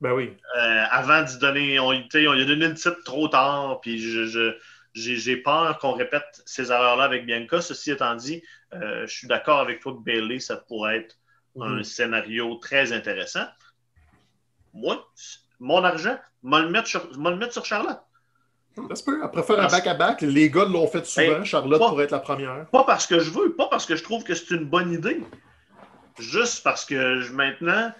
Ben 0.00 0.12
oui. 0.12 0.36
euh, 0.56 0.84
avant 0.90 1.22
d'y 1.22 1.38
donner. 1.38 1.78
On, 1.80 1.88
on 1.88 2.32
lui 2.32 2.42
a 2.42 2.44
donné 2.44 2.66
une 2.66 2.74
titre 2.74 3.02
trop 3.04 3.26
tard, 3.28 3.80
puis 3.80 3.98
je, 3.98 4.54
j'ai, 4.94 5.36
peur 5.36 5.78
qu'on 5.78 5.92
répète 5.92 6.42
ces 6.46 6.70
erreurs-là 6.70 7.04
avec 7.04 7.26
Bianca. 7.26 7.60
Ceci 7.60 7.90
étant 7.90 8.14
dit, 8.14 8.42
euh, 8.74 9.06
je 9.06 9.12
suis 9.14 9.26
d'accord 9.26 9.58
avec 9.60 9.80
toi 9.80 9.92
que 9.94 9.98
Bailey, 10.02 10.38
ça 10.40 10.56
pourrait 10.56 10.98
être 10.98 11.16
un 11.60 11.76
Mhm. 11.78 11.84
scénario 11.84 12.54
très 12.56 12.92
intéressant. 12.92 13.46
Moi, 14.72 15.04
mon 15.58 15.82
argent, 15.82 16.16
m'a 16.42 16.60
le 16.60 16.68
mettre 16.70 16.86
sur, 16.88 17.18
m'a 17.18 17.30
le 17.30 17.36
mettre 17.36 17.52
sur 17.52 17.64
Charlotte. 17.64 17.98
Ça 18.88 18.94
se 18.94 19.02
peut. 19.02 19.20
Après 19.24 19.42
faire 19.42 19.58
un 19.58 19.66
back-à-back, 19.66 20.20
les 20.20 20.48
gars 20.50 20.64
l'ont 20.66 20.86
fait 20.86 21.04
souvent. 21.04 21.38
Hey, 21.40 21.44
Charlotte 21.44 21.80
pas- 21.80 21.88
pourrait 21.88 22.04
être 22.04 22.12
la 22.12 22.20
première. 22.20 22.66
Pas 22.70 22.84
parce 22.84 23.08
que 23.08 23.18
je 23.18 23.30
veux, 23.30 23.56
pas 23.56 23.66
parce 23.66 23.84
que 23.86 23.96
je 23.96 24.04
trouve 24.04 24.22
que 24.22 24.34
c'est 24.34 24.54
une 24.54 24.66
bonne 24.66 24.92
idée. 24.92 25.20
Juste 26.20 26.62
parce 26.62 26.84
que 26.84 27.20
je- 27.20 27.32
maintenant, 27.32 27.92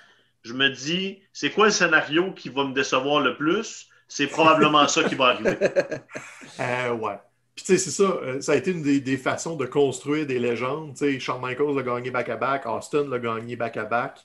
je 0.48 0.54
me 0.54 0.68
dis, 0.70 1.20
c'est 1.32 1.50
quoi 1.50 1.66
le 1.66 1.72
scénario 1.72 2.32
qui 2.32 2.48
va 2.48 2.64
me 2.64 2.72
décevoir 2.74 3.20
le 3.20 3.36
plus? 3.36 3.88
C'est 4.08 4.26
probablement 4.26 4.88
ça 4.88 5.04
qui 5.04 5.14
va 5.14 5.26
arriver. 5.26 5.56
Euh, 6.60 6.92
ouais. 6.92 7.18
Puis 7.54 7.64
tu 7.64 7.72
sais, 7.72 7.78
c'est 7.78 7.90
ça. 7.90 8.04
euh, 8.04 8.40
ça 8.40 8.52
a 8.52 8.56
été 8.56 8.70
une 8.72 8.82
des, 8.82 9.00
des 9.00 9.16
façons 9.16 9.54
de 9.56 9.66
construire 9.66 10.26
des 10.26 10.38
légendes. 10.38 10.92
Tu 10.94 10.98
sais, 11.04 11.20
Shawn 11.20 11.40
Michaels 11.40 11.74
l'a 11.74 11.82
gagné 11.82 12.10
back-à-back, 12.10 12.66
Austin 12.66 13.06
l'a 13.08 13.18
gagné 13.18 13.54
back-à-back. 13.56 14.18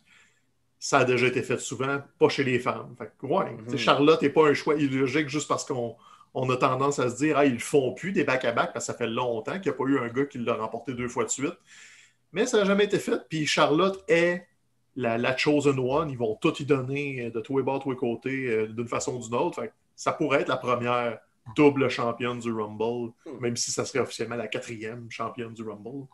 Ça 0.79 0.99
a 0.99 1.05
déjà 1.05 1.27
été 1.27 1.41
fait 1.43 1.59
souvent, 1.59 1.99
pas 2.19 2.29
chez 2.29 2.43
les 2.43 2.59
femmes. 2.59 2.95
Fait 2.97 3.11
que, 3.19 3.25
ouais, 3.25 3.51
Mhm. 3.67 3.77
Charlotte 3.77 4.21
n'est 4.21 4.29
pas 4.29 4.47
un 4.49 4.53
choix 4.53 4.75
illogique 4.75 5.29
juste 5.29 5.47
parce 5.47 5.65
qu'on 5.65 5.95
on 6.33 6.49
a 6.49 6.57
tendance 6.57 6.97
à 6.99 7.09
se 7.09 7.17
dire, 7.17 7.37
ah, 7.37 7.45
ils 7.45 7.59
font 7.59 7.93
plus 7.93 8.11
des 8.11 8.23
back-à-back 8.23 8.73
parce 8.73 8.87
que 8.87 8.91
ça 8.91 8.97
fait 8.97 9.07
longtemps 9.07 9.59
qu'il 9.59 9.71
n'y 9.71 9.75
a 9.75 9.77
pas 9.77 9.83
eu 9.85 9.99
un 9.99 10.07
gars 10.07 10.25
qui 10.25 10.39
l'a 10.39 10.55
remporté 10.55 10.93
deux 10.93 11.07
fois 11.07 11.23
de 11.25 11.29
suite. 11.29 11.57
Mais 12.31 12.45
ça 12.47 12.57
n'a 12.59 12.65
jamais 12.65 12.85
été 12.85 12.97
fait. 12.99 13.21
Puis 13.29 13.45
Charlotte 13.45 14.03
est 14.07 14.47
la, 14.95 15.17
la 15.17 15.35
chosen 15.37 15.77
one. 15.79 16.09
Ils 16.09 16.17
vont 16.17 16.35
tout 16.35 16.53
y 16.61 16.65
donner 16.65 17.25
euh, 17.25 17.29
de 17.31 17.39
tous 17.41 17.57
les 17.57 17.63
bords, 17.63 17.79
de 17.79 17.83
tous 17.83 17.91
les 17.91 17.97
côtés, 17.97 18.47
euh, 18.49 18.67
d'une 18.67 18.87
façon 18.87 19.15
ou 19.15 19.23
d'une 19.23 19.35
autre. 19.35 19.61
Fait 19.61 19.67
que 19.69 19.73
ça 19.95 20.11
pourrait 20.13 20.41
être 20.41 20.47
la 20.49 20.57
première 20.57 21.19
double 21.55 21.89
championne 21.89 22.39
du 22.39 22.51
Rumble, 22.53 23.11
Hmm. 23.25 23.39
même 23.41 23.57
si 23.57 23.71
ça 23.71 23.83
serait 23.85 23.99
officiellement 23.99 24.35
la 24.35 24.47
quatrième 24.47 25.09
championne 25.11 25.53
du 25.53 25.63
Rumble. 25.63 26.07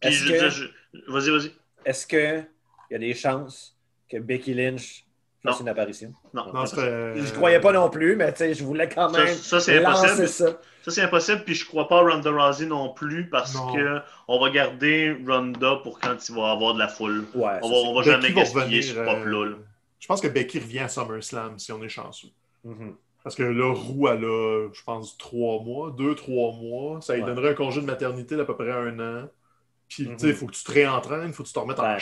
Puis 0.00 0.10
Est-ce 0.10 0.24
je- 0.24 0.32
que- 0.32 0.48
je- 0.50 1.12
Vas-y, 1.12 1.30
vas-y. 1.30 1.52
Est-ce 1.84 2.06
qu'il 2.06 2.48
y 2.90 2.94
a 2.94 2.98
des 2.98 3.14
chances 3.14 3.76
que 4.08 4.16
Becky 4.18 4.54
Lynch 4.54 5.04
Non. 5.44 5.52
une 5.60 5.68
apparition? 5.68 6.12
Non, 6.32 6.66
serait- 6.66 7.14
Je 7.16 7.32
croyais 7.32 7.60
pas 7.60 7.72
non 7.72 7.90
plus, 7.90 8.16
mais 8.16 8.32
tu 8.32 8.38
sais, 8.38 8.54
je 8.54 8.64
voulais 8.64 8.88
quand 8.88 9.10
même 9.10 9.26
ça, 9.28 9.60
c'est 9.60 9.84
impossible. 9.84 10.26
ça. 10.28 10.46
Ça, 10.82 10.90
c'est 10.90 11.02
impossible. 11.02 11.42
Puis 11.44 11.54
je 11.54 11.66
crois 11.66 11.86
pas 11.88 11.98
à 11.98 12.00
Ronda 12.02 12.30
Rousey 12.30 12.66
non 12.66 12.92
plus 12.94 13.28
parce 13.28 13.54
Non. 13.54 13.72
que 13.74 13.98
on 14.28 14.38
va 14.40 14.50
garder 14.50 15.16
Ronda 15.26 15.76
pour 15.82 15.98
quand 16.00 16.16
il 16.28 16.34
va 16.34 16.50
avoir 16.50 16.74
de 16.74 16.78
la 16.78 16.88
foule. 16.88 17.24
Ouais, 17.34 17.58
On 17.62 17.68
ça, 17.68 17.74
va, 17.74 17.74
on 17.90 17.94
va 17.94 18.00
Becky 18.00 18.10
jamais 18.10 18.32
gaspiller 18.32 18.62
revenir, 18.64 18.84
ce 18.84 18.98
euh, 18.98 19.04
pop-là. 19.04 19.44
là. 19.50 19.56
Je 20.00 20.06
pense 20.06 20.20
que 20.20 20.28
Becky 20.28 20.58
revient 20.58 20.80
à 20.80 20.88
SummerSlam 20.88 21.58
si 21.58 21.72
on 21.72 21.82
est 21.82 21.88
chanceux. 21.88 22.28
c'est- 22.62 22.68
Mhm. 22.70 22.94
Parce 23.22 23.36
que 23.36 23.42
là, 23.42 23.72
Roux, 23.74 24.08
elle 24.08 24.24
a, 24.24 24.68
je 24.72 24.82
pense, 24.84 25.16
trois 25.16 25.62
mois, 25.62 25.94
deux, 25.96 26.14
trois 26.14 26.52
mois. 26.52 27.00
Ça 27.00 27.14
lui 27.14 27.22
Ouais. 27.22 27.28
donnerait 27.28 27.50
un 27.50 27.54
congé 27.54 27.80
de 27.80 27.86
maternité 27.86 28.36
d'à 28.36 28.44
peu 28.44 28.54
près 28.54 28.70
un 28.72 28.98
an. 29.00 29.28
Puis, 29.88 30.04
tu 30.06 30.12
sais, 30.18 30.28
il 30.28 30.34
faut 30.34 30.46
que 30.46 30.52
tu 30.52 30.62
te 30.64 30.72
réentraînes, 30.72 31.28
il 31.28 31.32
faut 31.32 31.42
que 31.42 31.48
tu 31.48 31.54
te 31.54 31.58
remettes 31.58 31.78
en 31.80 31.82
Ben, 31.84 31.98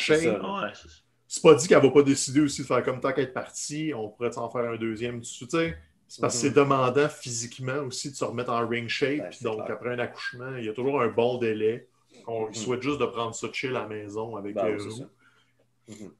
c'est 1.34 1.40
pas 1.42 1.54
dit 1.54 1.66
qu'elle 1.66 1.80
va 1.80 1.90
pas 1.90 2.02
décider 2.02 2.42
aussi 2.42 2.60
de 2.60 2.66
faire 2.66 2.82
comme 2.82 3.00
tant 3.00 3.10
qu'être 3.14 3.32
partie, 3.32 3.92
on 3.96 4.10
pourrait 4.10 4.36
en 4.36 4.50
faire 4.50 4.70
un 4.70 4.76
deuxième. 4.76 5.22
Tu 5.22 5.46
sais, 5.48 5.78
c'est 6.06 6.20
parce 6.20 6.34
que 6.38 6.46
Mhm. 6.46 6.52
c'est 6.52 6.54
demandant 6.60 7.08
physiquement 7.08 7.78
aussi 7.86 8.10
de 8.10 8.14
se 8.16 8.22
remettre 8.24 8.50
en 8.50 8.68
ring 8.68 8.86
shape. 8.86 9.16
Ben, 9.18 9.30
donc, 9.40 9.64
clair. 9.64 9.76
après 9.76 9.94
un 9.94 9.98
accouchement, 9.98 10.56
il 10.58 10.66
y 10.66 10.68
a 10.68 10.74
toujours 10.74 11.00
un 11.00 11.08
bon 11.08 11.38
délai. 11.38 11.88
On 12.26 12.48
Mhm. 12.48 12.54
souhaite 12.54 12.82
juste 12.82 12.98
de 13.00 13.06
prendre 13.06 13.34
ça 13.34 13.48
chill 13.50 13.70
à 13.70 13.80
la 13.80 13.86
maison 13.88 14.36
avec 14.36 14.54
Ben, 14.56 14.66
euh, 14.66 14.78
c'est 14.78 14.88
Roux. 14.88 14.96
ça. 14.98 15.08
Mhm. 15.88 16.12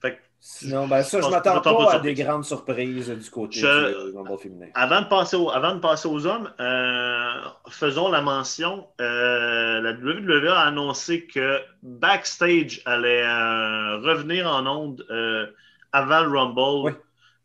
Fait 0.00 0.16
que 0.16 0.20
Sinon, 0.46 0.86
ben 0.86 1.02
ça, 1.02 1.18
je 1.18 1.22
pense- 1.22 1.32
m'attends 1.32 1.60
pas 1.62 1.94
à 1.94 1.98
des 2.00 2.12
grandes 2.12 2.44
surprises 2.44 3.08
du 3.08 3.30
côté 3.30 3.60
Je- 3.60 3.66
du 3.66 3.94
euh, 3.94 4.12
Rumble 4.14 4.38
féminin. 4.38 4.66
Avant 4.74 5.00
de 5.00 5.06
passer, 5.06 5.36
au- 5.36 5.50
avant 5.50 5.74
de 5.74 5.80
passer 5.80 6.06
aux 6.06 6.26
hommes, 6.26 6.52
euh, 6.60 7.32
faisons 7.70 8.10
la 8.10 8.20
mention. 8.20 8.86
euh, 9.00 9.80
la 9.80 9.92
WWE 9.94 10.48
a 10.52 10.60
annoncé 10.66 11.26
que 11.26 11.60
Backstage 11.82 12.82
allait 12.84 13.22
euh, 13.24 13.96
revenir 14.00 14.46
en 14.46 14.66
onde 14.66 15.06
euh, 15.10 15.46
avant 15.92 16.20
le 16.22 16.38
Rumble 16.38 16.90
Oui. 16.90 16.92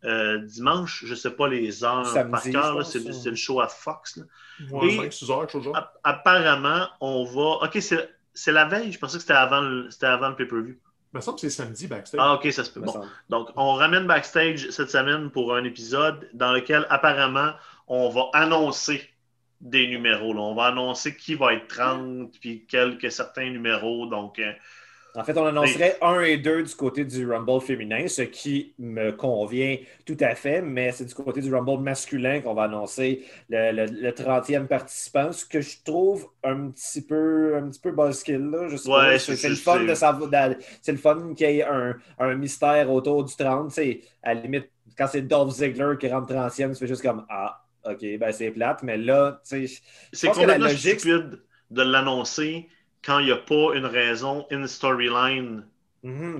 euh, 0.04 0.39
dimanche. 0.39 1.04
Je 1.06 1.12
ne 1.12 1.16
sais 1.16 1.32
pas 1.32 1.47
les 1.47 1.86
heures 1.86 2.06
Samedi, 2.06 2.32
par 2.32 2.43
je 2.43 2.52
cœur. 2.52 2.86
C'est 2.86 3.30
le 3.30 3.36
show 3.38 3.62
à 3.62 3.70
Fox. 3.70 4.18
là. 4.18 4.24
Ouais, 4.72 4.88
Et- 4.93 4.97
5-6 4.97 5.32
heures, 5.32 5.39
quelque 5.41 5.52
chose. 5.54 5.64
genre. 5.64 5.78
App- 5.78 5.97
Apparemment, 6.04 6.86
on 7.00 7.24
va. 7.24 7.66
Ok, 7.66 7.78
c'est 7.80 8.10
c'est 8.34 8.52
la 8.52 8.66
veille. 8.66 8.91
Je 8.91 9.00
pensais 9.00 9.16
que 9.16 9.22
c'était 9.22 9.34
avant 9.34 9.62
le, 9.62 9.89
c'était 9.89 10.06
avant 10.08 10.28
le 10.30 10.36
pay-per-view. 10.36 10.78
Il 11.14 11.18
me 11.18 11.22
semble 11.22 11.36
que 11.36 11.41
c'est 11.41 11.49
samedi 11.49 11.88
backstage. 11.88 12.22
Ah, 12.24 12.34
ok, 12.36 12.51
ça 12.51 12.64
se 12.64 12.70
peut. 12.70 12.82
Bon. 12.82 13.01
Donc, 13.30 13.49
on 13.55 13.74
ramène 13.74 14.05
backstage 14.05 14.70
cette 14.70 14.91
semaine 14.91 15.32
pour 15.32 15.55
un 15.55 15.64
épisode 15.64 16.30
dans 16.34 16.51
lequel 16.51 16.86
apparemment 16.89 17.53
on 17.88 18.10
va 18.10 18.30
annoncer 18.34 19.10
des 19.60 19.88
numéros. 19.88 20.34
là. 20.34 20.41
On 20.41 20.53
va 20.55 20.66
annoncer 20.66 21.16
qui 21.16 21.34
va 21.36 21.53
être 21.53 21.68
30 21.68 22.32
puis 22.39 22.66
quelques 22.68 23.12
certains 23.12 23.49
numéros. 23.49 24.05
Donc, 24.05 24.38
euh, 24.39 24.53
En 25.16 25.24
fait, 25.24 25.36
on 25.38 25.45
annoncerait 25.45 25.97
un 26.01 26.22
et 26.22 26.38
deux 26.38 26.62
du 26.64 26.76
côté 26.76 27.03
du 27.03 27.26
Rumble 27.30 27.60
féminin, 27.62 28.07
ce 28.07 28.22
qui 28.22 28.74
me 28.78 29.12
convient 29.12 29.78
tout 30.05 30.16
à 30.20 30.36
fait, 30.36 30.62
mais 30.62 30.91
c'est 30.91 31.05
du 31.05 31.14
côté 31.16 31.41
du 31.41 31.53
Rumble 31.53 31.82
masculin 31.82 32.41
qu'on 32.41 32.53
va 32.53 32.64
annoncer 32.64 33.26
le, 33.49 33.72
le- 33.72 33.86
le 34.01 34.12
30e 34.12 34.68
participant, 34.68 35.32
ce 35.32 35.45
que 35.45 35.62
je 35.62 35.78
trouve 35.84 36.28
un 36.43 36.70
petit 36.70 37.01
peu, 37.01 37.55
un 37.57 37.70
petit 37.70 37.80
peu 37.80 37.91
buzzkill. 37.91 38.38
Là. 38.51 38.68
Je 38.70 38.78
sais 38.78 38.89
Ouais, 38.89 39.18
c'est- 39.18 39.49
le 39.49 39.55
fun 39.55 39.84
de 39.84 39.95
savoir, 39.95 40.30
c'est 40.82 40.91
le 40.91 40.97
fun 40.99 41.34
qu'il 41.36 41.49
y 41.49 41.60
ait 41.60 41.64
un, 41.64 41.95
un 42.20 42.36
mystère 42.36 42.91
autour 42.91 43.24
du 43.26 43.36
30. 43.36 43.70
tu 43.70 43.74
sais, 43.76 44.01
À 44.22 44.36
la 44.36 44.41
limite, 44.41 44.70
quand 44.95 45.07
c'est 45.07 45.24
Dolph 45.24 45.51
Ziggler 45.53 45.95
qui 45.99 46.07
rentre 46.07 46.28
30e, 46.28 46.74
tu 46.74 46.80
fais 46.80 46.88
juste 46.88 47.01
comme 47.01 47.26
Ah, 47.30 47.64
ok, 47.84 48.05
ben 48.20 48.32
c'est 48.32 48.51
plate, 48.51 48.84
mais 48.84 48.97
là, 48.97 49.41
tu 49.49 49.68
sais, 49.68 49.82
c'est 50.14 50.28
que 50.28 50.34
la 50.34 50.39
complètement 50.41 50.66
logique- 50.68 50.99
stupide 50.99 51.39
de 51.72 51.82
l'annoncer 51.82 52.68
quand 53.04 53.20
il 53.20 53.26
n'y 53.26 53.32
a 53.32 53.38
pas 53.38 53.76
une 53.76 53.86
raison, 53.86 54.45
une 54.52 54.68
storyline 54.68 55.66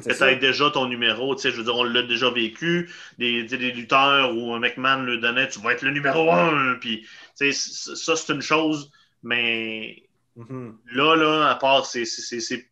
c'est 0.02 0.10
que 0.10 0.14
tu 0.14 0.20
ça. 0.20 0.32
aies 0.32 0.38
déjà 0.38 0.70
ton 0.72 0.88
numéro. 0.88 1.36
Tu 1.36 1.42
sais, 1.42 1.52
je 1.52 1.58
veux 1.58 1.64
dire, 1.66 1.76
on 1.76 1.84
l'a 1.84 2.02
déjà 2.04 2.30
vécu. 2.30 2.90
Des, 3.18 3.44
des 3.44 3.72
lutteurs 3.72 4.36
où 4.36 4.54
un 4.54 4.60
McMahon 4.60 5.04
le 5.04 5.18
donnait, 5.18 5.50
tu 5.50 5.60
vas 5.60 5.74
être 5.74 5.82
le 5.82 5.92
numéro 5.92 6.32
un. 6.32 6.76
Puis, 6.80 7.02
tu 7.38 7.52
sais, 7.52 7.96
ça, 7.96 8.16
c'est 8.16 8.34
une 8.34 8.42
chose, 8.42 8.92
mais 9.24 10.04
Mhm. 10.38 10.78
là, 10.94 11.16
là, 11.16 11.50
à 11.50 11.56
part, 11.56 11.86
c'est. 11.86 12.06
c'est- 12.06 12.40
c'est- 12.40 12.70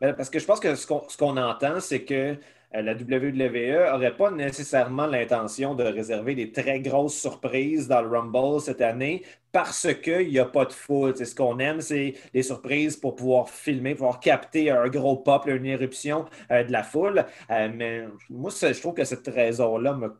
Ben, 0.00 0.12
parce 0.14 0.28
que 0.28 0.38
je 0.38 0.44
pense 0.44 0.60
que 0.60 0.74
ce 0.74 0.86
qu'on 0.86 1.36
entend, 1.36 1.80
c'est 1.80 2.04
que 2.04 2.36
la 2.82 2.92
WWE 2.92 3.92
n'aurait 3.92 4.16
pas 4.16 4.30
nécessairement 4.30 5.06
l'intention 5.06 5.74
de 5.74 5.84
réserver 5.84 6.34
des 6.34 6.50
très 6.52 6.80
grosses 6.80 7.18
surprises 7.18 7.88
dans 7.88 8.02
le 8.02 8.08
Rumble 8.08 8.60
cette 8.60 8.80
année 8.80 9.22
parce 9.52 9.86
qu'il 10.02 10.28
n'y 10.30 10.38
a 10.40 10.44
pas 10.44 10.64
de 10.64 10.72
foule. 10.72 11.16
ce 11.16 11.34
qu'on 11.34 11.58
aime, 11.60 11.80
c'est 11.80 12.14
les 12.34 12.42
surprises 12.42 12.96
pour 12.96 13.14
pouvoir 13.14 13.48
filmer, 13.48 13.94
pouvoir 13.94 14.18
capter 14.18 14.70
un 14.70 14.88
gros 14.88 15.16
pop, 15.16 15.46
une 15.46 15.66
éruption 15.66 16.24
euh, 16.50 16.64
de 16.64 16.72
la 16.72 16.82
foule. 16.82 17.24
Euh, 17.50 17.70
mais 17.72 18.04
moi, 18.28 18.50
je 18.50 18.80
trouve 18.80 18.94
que 18.94 19.04
cette 19.04 19.28
raison-là 19.28 19.94
me 19.94 20.12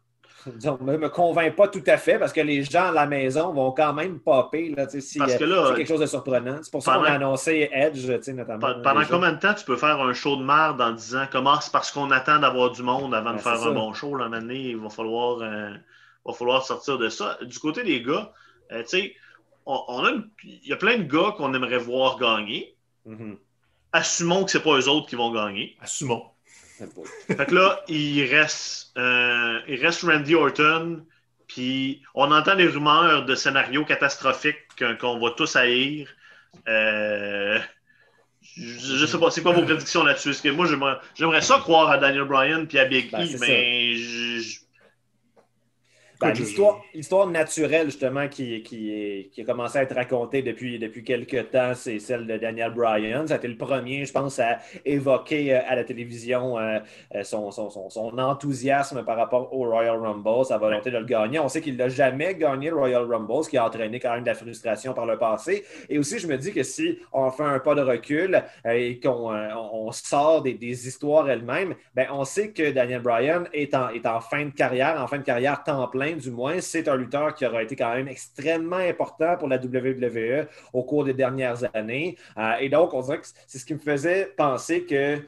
ne 0.65 0.97
me 0.97 1.09
convainc 1.09 1.55
pas 1.57 1.69
tout 1.69 1.83
à 1.87 1.97
fait 1.97 2.19
parce 2.19 2.33
que 2.33 2.41
les 2.41 2.63
gens 2.63 2.87
à 2.87 2.91
la 2.91 3.07
maison 3.07 3.53
vont 3.53 3.73
quand 3.73 3.93
même 3.93 4.19
popper 4.19 4.75
là, 4.77 4.89
si 4.89 5.01
c'est 5.01 5.19
quelque 5.39 5.87
chose 5.87 6.01
de 6.01 6.07
surprenant. 6.07 6.59
C'est 6.63 6.71
pour 6.71 6.83
ça 6.83 6.95
qu'on 6.95 7.05
a 7.05 7.13
annoncé 7.13 7.69
Edge, 7.73 8.07
notamment. 8.29 8.81
Pendant 8.83 9.05
combien 9.09 9.33
de 9.33 9.39
temps 9.39 9.55
tu 9.55 9.65
peux 9.65 9.77
faire 9.77 10.01
un 10.01 10.13
show 10.13 10.37
de 10.37 10.45
merde 10.45 10.81
en 10.81 10.93
disant 10.93 11.27
comment 11.31 11.61
c'est 11.61 11.73
parce 11.73 11.91
qu'on 11.91 12.11
attend 12.11 12.39
d'avoir 12.39 12.71
du 12.71 12.83
monde 12.83 13.15
avant 13.15 13.33
de 13.33 13.39
faire 13.39 13.63
un 13.63 13.73
bon 13.73 13.93
show. 13.93 14.17
Là, 14.17 14.29
maintenant, 14.29 14.55
il 14.55 14.77
va 14.77 14.91
falloir, 14.91 15.39
euh, 15.41 15.71
va 16.25 16.33
falloir 16.33 16.65
sortir 16.65 16.99
de 16.99 17.09
ça. 17.09 17.39
Du 17.43 17.59
côté 17.59 17.83
des 17.83 18.03
gars, 18.03 18.33
euh, 18.73 18.83
on, 19.67 20.05
a 20.05 20.13
il 20.43 20.69
y 20.69 20.73
a 20.73 20.77
plein 20.77 20.99
de 20.99 21.05
gars 21.05 21.35
qu'on 21.37 21.55
aimerait 21.55 21.79
voir 21.79 22.19
gagner. 22.19 22.77
Mm-hmm. 23.07 23.37
Assumons 23.93 24.45
que 24.45 24.51
ce 24.51 24.59
n'est 24.59 24.65
pas 24.65 24.77
eux 24.79 24.89
autres 24.89 25.09
qui 25.09 25.17
vont 25.17 25.33
gagner. 25.33 25.77
Assumons. 25.81 26.34
Fait 26.79 27.47
que 27.47 27.55
là, 27.55 27.81
il 27.89 28.25
reste, 28.25 28.93
euh, 28.99 29.61
il 29.69 29.85
reste 29.85 30.03
Randy 30.03 30.35
Orton, 30.35 31.05
puis 31.47 32.03
on 32.15 32.33
entend 32.33 32.57
des 32.57 32.67
rumeurs 32.67 33.25
de 33.25 33.35
scénarios 33.35 33.85
catastrophiques 33.85 34.59
qu'on 35.01 35.21
va 35.21 35.31
tous 35.31 35.55
haïr. 35.57 36.09
Euh, 36.69 37.59
je, 38.57 39.03
ne 39.03 39.07
sais 39.07 39.19
pas, 39.19 39.31
c'est 39.31 39.43
quoi 39.43 39.53
vos 39.53 39.63
prédictions 39.63 40.05
là-dessus? 40.05 40.51
Moi, 40.53 40.67
j'aimerais 41.15 41.41
ça 41.43 41.59
croire 41.59 41.91
à 41.91 41.99
Daniel 41.99 42.25
Bryan 42.25 42.67
puis 42.67 42.79
à 42.79 42.85
Big 42.85 43.11
ben, 43.11 43.23
E, 43.23 43.39
mais 43.41 43.95
je, 43.95 44.61
ben, 46.33 46.81
l'histoire, 46.95 47.27
naturelle, 47.27 47.87
justement, 47.87 48.29
qui, 48.29 48.63
qui, 48.63 49.29
qui, 49.33 49.41
a 49.41 49.45
commencé 49.45 49.79
à 49.79 49.83
être 49.83 49.95
racontée 49.95 50.43
depuis, 50.43 50.79
depuis 50.79 51.05
quelques 51.05 51.51
temps, 51.51 51.73
c'est 51.75 51.99
celle 51.99 52.27
de 52.27 52.37
Daniel 52.37 52.73
Bryan. 52.73 53.27
Ça 53.27 53.35
a 53.35 53.37
été 53.37 53.49
le 53.49 53.57
premier, 53.57 54.05
je 54.05 54.13
pense, 54.13 54.39
à 54.39 54.59
évoquer 54.85 55.55
euh, 55.55 55.61
à 55.67 55.77
la 55.77 55.85
télévision 55.85 56.59
euh, 56.59 56.79
euh, 57.15 57.23
son, 57.25 57.51
son, 57.51 57.71
son, 57.71 58.19
enthousiasme 58.19 59.05
par 59.05 59.17
rapport 59.17 59.53
au 59.53 59.69
Royal 59.69 59.97
Rumble, 59.99 60.45
sa 60.45 60.59
volonté 60.59 60.91
de 60.91 60.99
le 60.99 61.05
gagner. 61.05 61.39
On 61.39 61.49
sait 61.49 61.61
qu'il 61.61 61.77
n'a 61.77 61.89
jamais 61.89 62.35
gagné 62.35 62.71
le 62.71 62.77
Royal 62.77 63.05
Rumble, 63.05 63.45
ce 63.45 63.51
qui 63.51 63.57
a 63.57 63.67
entraîné 63.67 64.01
quand 64.01 64.13
même 64.13 64.23
de 64.23 64.29
la 64.29 64.35
frustration 64.35 64.95
par 64.95 65.07
le 65.07 65.19
passé. 65.19 65.65
Et 65.89 65.99
aussi, 65.99 66.19
je 66.19 66.27
me 66.27 66.37
dis 66.37 66.53
que 66.53 66.63
si 66.63 66.99
on 67.13 67.31
fait 67.31 67.45
un 67.45 67.59
pas 67.59 67.75
de 67.75 67.83
recul 67.83 68.43
et 68.65 68.99
qu'on 69.01 69.35
on 69.35 69.93
sort 69.93 70.43
des, 70.43 70.55
des 70.55 70.89
histoires 70.89 71.29
elles-mêmes, 71.29 71.75
ben, 71.95 72.07
on 72.13 72.25
sait 72.25 72.51
que 72.51 72.71
Daniel 72.71 73.03
Bryan 73.03 73.49
est 73.53 73.75
en, 73.75 73.89
est 73.91 74.07
en 74.07 74.21
fin 74.21 74.45
de 74.45 74.51
carrière, 74.51 75.01
en 75.01 75.07
fin 75.07 75.19
de 75.19 75.23
carrière 75.23 75.63
temps 75.63 75.87
plein 75.89 76.14
du 76.15 76.31
moins, 76.31 76.61
c'est 76.61 76.89
un 76.89 76.97
lutteur 76.97 77.35
qui 77.35 77.47
aura 77.47 77.63
été 77.63 77.77
quand 77.77 77.95
même 77.95 78.09
extrêmement 78.09 78.77
important 78.77 79.37
pour 79.37 79.49
la 79.49 79.57
WWE 79.57 80.47
au 80.73 80.83
cours 80.83 81.05
des 81.05 81.15
dernières 81.15 81.65
années. 81.75 82.17
Euh, 82.37 82.55
et 82.61 82.69
donc, 82.69 82.95
on 82.95 83.03
dirait 83.03 83.21
que 83.21 83.27
c'est 83.47 83.59
ce 83.59 83.65
qui 83.65 83.75
me 83.75 83.79
faisait 83.79 84.33
penser 84.37 84.85
que 84.85 85.21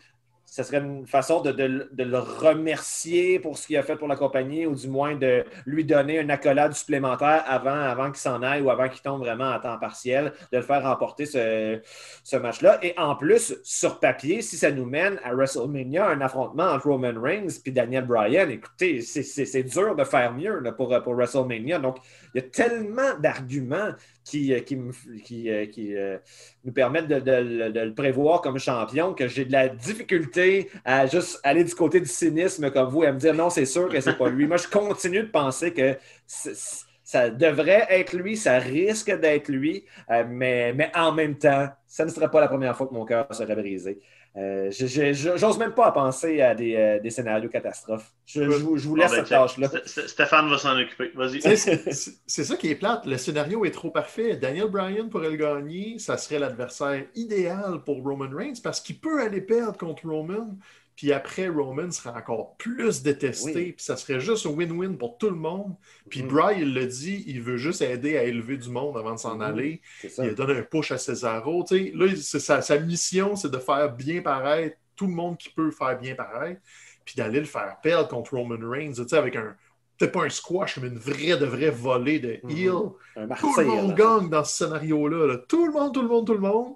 ce 0.57 0.63
serait 0.63 0.79
une 0.79 1.07
façon 1.07 1.43
de, 1.43 1.51
le 1.51 2.19
remercier 2.19 3.39
pour 3.39 3.59
ce 3.59 3.67
qu'il 3.67 3.77
a 3.77 3.83
fait 3.83 3.97
pour 3.97 4.09
la 4.09 4.17
compagnie 4.17 4.65
ou 4.65 4.75
du 4.75 4.89
moins 4.89 5.15
de 5.15 5.45
lui 5.67 5.85
donner 5.85 6.19
une 6.19 6.31
accolade 6.31 6.73
supplémentaire 6.73 7.45
avant, 7.47 7.79
avant 7.79 8.07
qu'il 8.07 8.21
s'en 8.21 8.41
aille 8.41 8.63
ou 8.63 8.71
avant 8.71 8.89
qu'il 8.89 9.03
tombe 9.03 9.21
vraiment 9.21 9.51
à 9.51 9.59
temps 9.59 9.79
partiel, 9.79 10.33
de 10.51 10.57
le 10.57 10.63
faire 10.63 10.83
remporter 10.83 11.27
ce, 11.27 11.79
ce 12.25 12.37
match-là. 12.39 12.79
Et 12.83 12.95
en 12.97 13.17
plus, 13.17 13.55
sur 13.65 14.01
papier, 14.01 14.41
si 14.41 14.57
ça 14.57 14.71
nous 14.71 14.87
mène 14.87 15.21
à 15.25 15.35
WrestleMania, 15.35 16.09
un 16.09 16.23
affrontement 16.23 16.71
entre 16.71 16.87
Roman 16.87 17.21
Reigns 17.21 17.61
et 17.67 17.71
Daniel 17.71 18.07
Bryan, 18.07 18.51
écoutez, 18.51 19.03
c'est 19.03 19.63
dur 19.63 19.95
de 19.95 20.05
faire 20.05 20.33
mieux 20.33 20.63
pour, 20.75 20.89
pour 21.03 21.15
WrestleMania. 21.17 21.81
Donc, 21.81 21.99
il 22.35 22.41
y 22.41 22.45
a 22.45 22.49
tellement 22.49 23.15
d'arguments 23.21 23.91
qui, 24.27 24.53
euh, 24.53 24.61
qui, 24.61 25.49
euh, 25.49 25.67
euh, 25.79 26.19
nous 26.65 26.73
permettent 26.73 27.07
de, 27.07 27.81
le 27.81 27.95
prévoir 27.95 28.43
comme 28.43 28.59
champion, 28.59 29.15
que 29.15 29.29
j'ai 29.29 29.45
de 29.45 29.53
la 29.53 29.69
difficulté 29.69 30.69
à 30.85 31.07
juste 31.07 31.41
aller 31.45 31.63
du 31.63 31.75
côté 31.75 32.01
du 32.01 32.07
cynisme 32.09 32.71
comme 32.71 32.89
vous 32.89 33.05
et 33.05 33.07
à 33.07 33.13
me 33.13 33.19
dire 33.19 33.35
non, 33.35 33.51
c'est 33.51 33.67
sûr 33.67 33.89
que 33.89 34.01
c'est 34.01 34.19
pas 34.19 34.29
lui. 34.29 34.47
Moi, 34.47 34.57
je 34.57 34.67
continue 34.67 35.23
de 35.23 35.29
penser 35.29 35.73
que 35.73 35.97
ça 36.27 37.31
devrait 37.31 37.87
être 37.89 38.15
lui, 38.15 38.37
ça 38.37 38.59
risque 38.59 39.17
d'être 39.21 39.49
lui, 39.49 39.85
mais, 40.29 40.73
mais 40.73 40.91
en 40.97 41.13
même 41.13 41.39
temps, 41.39 41.69
ça 41.87 42.05
ne 42.05 42.11
serait 42.11 42.31
pas 42.31 42.41
la 42.41 42.49
première 42.49 42.77
fois 42.77 42.89
que 42.89 42.95
mon 42.95 43.05
cœur 43.05 43.33
serait 43.33 43.55
brisé. 43.55 44.01
Euh, 44.37 44.71
j'ose 44.71 45.59
même 45.59 45.73
pas 45.73 45.91
penser 45.93 46.43
à 46.43 46.55
des, 46.55 46.77
euh, 46.77 47.11
scénarios 47.11 47.49
catastrophes. 47.49 48.13
Je, 48.27 48.43
vous 48.43 48.95
laisse 48.95 49.11
ben, 49.11 49.17
cette 49.17 49.29
tâche-là. 49.29 49.71
Stéphane 49.87 50.51
va 50.51 50.59
s'en 50.59 50.79
occuper. 50.79 51.11
Vas-y. 51.15 51.41
C'est 51.57 52.45
ça 52.45 52.57
qui 52.57 52.69
est 52.69 52.75
plate. 52.75 53.07
Le 53.07 53.17
scénario 53.17 53.65
est 53.65 53.71
trop 53.71 53.91
parfait. 53.91 54.37
Daniel 54.37 54.69
Bryan 54.69 55.09
pourrait 55.09 55.31
le 55.31 55.37
gagner. 55.37 55.99
Ça 55.99 56.19
serait 56.19 56.39
l'adversaire 56.39 57.05
idéal 57.15 57.83
pour 57.85 58.03
Roman 58.03 58.29
Reigns 58.31 58.61
parce 58.63 58.81
qu'il 58.81 58.99
peut 58.99 59.23
aller 59.23 59.41
perdre 59.41 59.79
contre 59.79 60.07
Roman. 60.07 60.55
Puis 60.97 61.13
après, 61.13 61.49
Roman 61.49 61.91
serait 61.91 62.17
encore 62.17 62.57
plus 62.57 63.03
détesté. 63.03 63.73
Puis 63.73 63.85
ça 63.85 63.99
serait 63.99 64.19
juste 64.19 64.47
un 64.47 64.51
win-win 64.51 64.97
pour 64.97 65.19
tout 65.19 65.29
le 65.29 65.37
monde. 65.37 65.75
Puis 66.09 66.23
mm-hmm. 66.23 66.27
Brian, 66.27 66.59
il 66.59 66.75
l'a 66.75 66.87
dit, 66.87 67.23
il 67.27 67.43
veut 67.43 67.59
juste 67.59 67.83
aider 67.83 68.17
à 68.17 68.25
élever 68.25 68.57
du 68.57 68.71
monde 68.71 68.97
avant 68.97 69.13
de 69.13 69.19
s'en 69.19 69.39
mm-hmm. 69.39 69.45
aller. 69.45 69.83
Il 70.03 70.31
a 70.31 70.35
donné 70.35 70.55
un 70.55 70.63
push 70.63 70.93
à 70.93 70.99
Cesaro. 70.99 71.67
là, 71.71 72.17
sa, 72.17 72.63
sa 72.63 72.79
mission, 72.79 73.37
c'est 73.37 73.51
de 73.51 73.59
faire 73.59 73.93
bien 73.95 74.23
paraître 74.23 74.79
tout 74.97 75.07
le 75.07 75.13
monde 75.13 75.37
qui 75.37 75.51
peut 75.51 75.71
faire 75.71 75.99
bien 75.99 76.15
paraître. 76.15 76.63
Puis 77.05 77.15
d'aller 77.15 77.41
le 77.41 77.47
faire 77.47 77.77
perdre 77.83 78.09
contre 78.09 78.35
Roman 78.35 78.59
Reigns, 78.69 78.95
avec 79.13 79.37
un. 79.37 79.55
Peut-être 79.99 80.13
pas 80.13 80.25
un 80.25 80.29
squash, 80.29 80.79
mais 80.79 80.89
une 80.89 80.99
vraie 80.99 81.39
de 81.39 81.47
vraie 81.47 81.71
volée 81.71 82.19
de 82.19 82.39
mm-hmm. 82.45 82.59
heel. 82.59 83.37
tout 83.39 83.55
le 83.59 83.65
monde 83.65 83.95
gagne 83.95 84.29
dans 84.29 84.45
ce 84.45 84.65
scénario-là. 84.65 85.27
Là. 85.27 85.37
Tout 85.49 85.67
le 85.67 85.73
monde, 85.73 85.93
tout 85.93 86.03
le 86.03 86.09
monde, 86.09 86.27
tout 86.27 86.35
le 86.35 86.41
monde. 86.41 86.75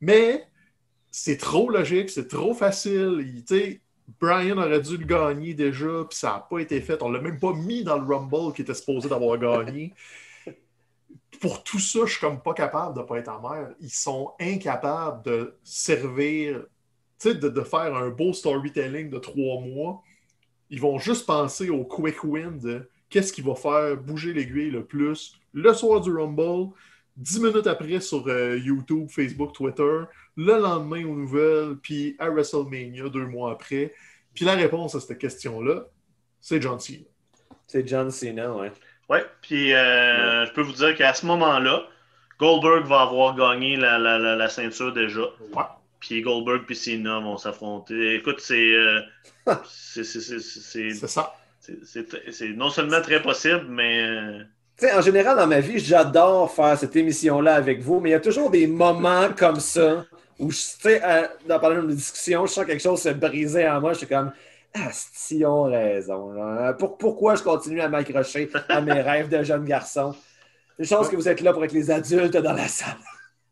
Mais 0.00 0.48
c'est 1.18 1.38
trop 1.38 1.70
logique, 1.70 2.10
c'est 2.10 2.28
trop 2.28 2.52
facile. 2.52 3.42
Il, 3.50 3.80
Brian 4.20 4.58
aurait 4.58 4.82
dû 4.82 4.98
le 4.98 5.06
gagner 5.06 5.54
déjà, 5.54 6.04
puis 6.08 6.18
ça 6.18 6.28
n'a 6.28 6.40
pas 6.40 6.58
été 6.58 6.78
fait. 6.82 7.02
On 7.02 7.08
ne 7.08 7.16
l'a 7.16 7.22
même 7.22 7.40
pas 7.40 7.54
mis 7.54 7.82
dans 7.82 7.98
le 7.98 8.04
Rumble 8.04 8.52
qui 8.54 8.60
était 8.60 8.74
supposé 8.74 9.08
d'avoir 9.08 9.38
gagné. 9.38 9.94
Pour 11.40 11.64
tout 11.64 11.78
ça, 11.78 12.00
je 12.04 12.10
suis 12.10 12.20
comme 12.20 12.42
pas 12.42 12.52
capable 12.52 12.94
de 12.96 13.00
ne 13.00 13.06
pas 13.06 13.16
être 13.16 13.30
amer. 13.30 13.70
Ils 13.80 13.88
sont 13.88 14.32
incapables 14.38 15.24
de 15.24 15.54
servir, 15.64 16.66
de, 17.24 17.32
de 17.32 17.60
faire 17.62 17.96
un 17.96 18.10
beau 18.10 18.34
storytelling 18.34 19.08
de 19.08 19.18
trois 19.18 19.62
mois. 19.62 20.02
Ils 20.68 20.82
vont 20.82 20.98
juste 20.98 21.24
penser 21.24 21.70
au 21.70 21.84
quick 21.84 22.24
win 22.24 22.58
de 22.58 22.90
qu'est-ce 23.08 23.32
qui 23.32 23.40
va 23.40 23.54
faire 23.54 23.96
bouger 23.96 24.34
l'aiguille 24.34 24.70
le 24.70 24.84
plus 24.84 25.40
le 25.54 25.72
soir 25.72 26.02
du 26.02 26.14
Rumble, 26.14 26.74
dix 27.16 27.40
minutes 27.40 27.66
après 27.66 28.00
sur 28.00 28.28
euh, 28.28 28.58
YouTube, 28.58 29.08
Facebook, 29.08 29.54
Twitter 29.54 30.02
le 30.36 30.58
lendemain 30.58 31.04
aux 31.04 31.14
nouvelles, 31.14 31.76
puis 31.82 32.16
à 32.18 32.28
WrestleMania 32.28 33.08
deux 33.08 33.26
mois 33.26 33.52
après. 33.52 33.94
Puis 34.34 34.44
la 34.44 34.54
réponse 34.54 34.94
à 34.94 35.00
cette 35.00 35.18
question-là, 35.18 35.86
c'est 36.40 36.60
John 36.60 36.78
Cena. 36.78 37.04
C'est 37.66 37.86
John 37.86 38.10
Cena, 38.10 38.52
ouais. 38.52 38.72
Ouais, 39.08 39.24
puis 39.40 39.72
euh, 39.72 40.46
je 40.46 40.52
peux 40.52 40.62
vous 40.62 40.72
dire 40.72 40.94
qu'à 40.96 41.14
ce 41.14 41.24
moment-là, 41.26 41.84
Goldberg 42.38 42.84
va 42.86 43.02
avoir 43.02 43.36
gagné 43.36 43.76
la, 43.76 43.98
la, 43.98 44.18
la, 44.18 44.48
ceinture 44.48 44.92
déjà. 44.92 45.22
Ouais. 45.54 45.62
Puis 46.00 46.22
Goldberg 46.22 46.62
et 46.68 46.74
Cena 46.74 47.20
vont 47.20 47.36
s'affronter. 47.36 48.16
Écoute, 48.16 48.40
c'est. 48.40 48.74
Euh, 48.74 49.00
c'est 49.64 50.04
ça. 50.04 51.34
C'est 51.60 52.48
non 52.50 52.70
seulement 52.70 53.00
très 53.00 53.22
possible, 53.22 53.64
mais. 53.68 54.02
Euh, 54.02 54.42
sais, 54.76 54.92
en 54.92 55.00
général, 55.00 55.36
dans 55.36 55.46
ma 55.46 55.60
vie, 55.60 55.78
j'adore 55.78 56.52
faire 56.52 56.76
cette 56.76 56.96
émission-là 56.96 57.54
avec 57.54 57.80
vous, 57.80 58.00
mais 58.00 58.10
il 58.10 58.12
y 58.12 58.16
a 58.16 58.20
toujours 58.20 58.50
des 58.50 58.66
moments 58.66 59.28
comme 59.36 59.60
ça 59.60 60.04
où, 60.38 60.48
tu 60.48 60.54
sais, 60.54 61.00
dans 61.46 61.58
pendant 61.58 61.82
une 61.82 61.94
discussion, 61.94 62.46
je 62.46 62.52
sens 62.52 62.64
quelque 62.66 62.82
chose 62.82 63.00
se 63.00 63.08
briser 63.10 63.68
en 63.68 63.80
moi. 63.80 63.92
Je 63.92 63.98
suis 63.98 64.06
comme, 64.06 64.32
ah, 64.74 64.90
si 64.92 65.44
ont 65.44 65.64
raison. 65.64 66.34
Pour, 66.78 66.98
pourquoi 66.98 67.34
je 67.36 67.42
continue 67.42 67.80
à 67.80 67.88
m'accrocher 67.88 68.50
à 68.68 68.80
mes 68.80 68.92
rêves 69.00 69.28
de 69.28 69.42
jeune 69.42 69.64
garçon? 69.64 70.14
Une 70.78 70.84
chance 70.84 71.08
que 71.08 71.16
vous 71.16 71.28
êtes 71.28 71.40
là 71.40 71.52
pour 71.52 71.64
être 71.64 71.72
les 71.72 71.90
adultes 71.90 72.36
dans 72.36 72.52
la 72.52 72.68
salle. 72.68 72.98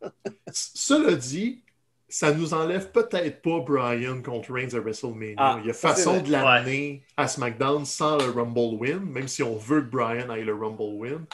Cela 0.52 1.14
dit, 1.14 1.64
ça 2.08 2.32
nous 2.32 2.52
enlève 2.52 2.90
peut-être 2.90 3.40
pas 3.40 3.60
Brian 3.60 4.20
contre 4.22 4.52
Reigns 4.52 4.74
à 4.74 4.80
WrestleMania. 4.80 5.34
Ah, 5.38 5.56
il 5.60 5.66
y 5.66 5.70
a 5.70 5.74
façon 5.74 6.20
de 6.20 6.30
l'amener 6.30 7.02
à 7.16 7.26
SmackDown 7.26 7.84
sans 7.86 8.18
le 8.18 8.30
Rumble 8.30 8.78
win, 8.78 9.00
même 9.00 9.28
si 9.28 9.42
on 9.42 9.56
veut 9.56 9.80
que 9.80 9.90
Brian 9.90 10.28
aille 10.28 10.44
le 10.44 10.54
Rumble 10.54 10.94
win. 10.98 11.26